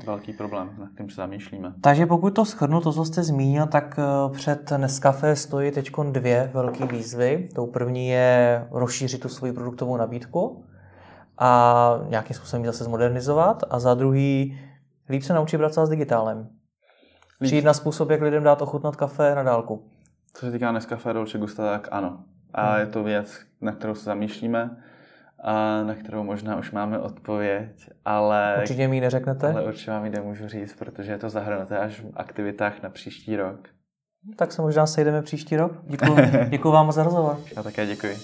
velký 0.06 0.32
problém, 0.32 0.70
na 0.78 0.88
kterým 0.94 1.10
se 1.10 1.16
zamýšlíme. 1.16 1.74
Takže 1.80 2.06
pokud 2.06 2.30
to 2.30 2.44
schrnu, 2.44 2.80
to, 2.80 2.92
co 2.92 3.04
jste 3.04 3.22
zmínil, 3.22 3.66
tak 3.66 3.98
eh, 3.98 4.34
před 4.34 4.72
Nescafe 4.76 5.36
stojí 5.36 5.70
teď 5.70 5.90
dvě 6.12 6.50
velké 6.54 6.86
výzvy. 6.86 7.48
Tou 7.54 7.66
první 7.66 8.08
je 8.08 8.66
rozšířit 8.70 9.20
tu 9.20 9.28
svoji 9.28 9.52
produktovou 9.52 9.96
nabídku 9.96 10.64
a 11.38 11.98
nějakým 12.08 12.36
způsobem 12.36 12.62
ji 12.62 12.66
zase 12.66 12.84
zmodernizovat. 12.84 13.62
A 13.70 13.78
za 13.78 13.94
druhý 13.94 14.58
líp 15.08 15.22
se 15.22 15.34
naučit 15.34 15.58
pracovat 15.58 15.86
s 15.86 15.90
digitálem. 15.90 16.38
Líp. 17.40 17.48
Přijít 17.48 17.64
na 17.64 17.74
způsob, 17.74 18.10
jak 18.10 18.22
lidem 18.22 18.42
dát 18.42 18.62
ochutnat 18.62 18.96
kafe 18.96 19.34
na 19.34 19.42
dálku. 19.42 19.90
Co 20.34 20.46
se 20.46 20.52
týká 20.52 20.72
Nescafe 20.72 21.12
Dolce 21.12 21.38
Gusta, 21.38 21.70
tak 21.70 21.88
ano. 21.90 22.24
A 22.54 22.70
hmm. 22.70 22.80
je 22.80 22.86
to 22.86 23.02
věc, 23.02 23.40
na 23.60 23.72
kterou 23.72 23.94
se 23.94 24.04
zamýšlíme 24.04 24.70
a 25.42 25.82
na 25.82 25.94
kterou 25.94 26.22
možná 26.22 26.56
už 26.56 26.70
máme 26.70 26.98
odpověď, 26.98 27.90
ale... 28.04 28.56
Určitě 28.60 28.88
mi 28.88 28.96
ji 28.96 29.00
neřeknete? 29.00 29.52
Ale 29.52 29.64
určitě 29.64 29.90
vám 29.90 30.04
ji 30.04 30.10
nemůžu 30.10 30.48
říct, 30.48 30.74
protože 30.76 31.12
je 31.12 31.18
to 31.18 31.30
zahrnuté 31.30 31.78
až 31.78 32.00
v 32.00 32.12
aktivitách 32.14 32.82
na 32.82 32.90
příští 32.90 33.36
rok. 33.36 33.68
Tak 34.36 34.52
se 34.52 34.62
možná 34.62 34.86
sejdeme 34.86 35.22
příští 35.22 35.56
rok. 35.56 35.72
Děkuji, 35.86 36.16
děkuji 36.48 36.72
vám 36.72 36.92
za 36.92 37.02
rozhovor. 37.02 37.40
Já 37.56 37.62
také 37.62 37.86
děkuji. 37.86 38.16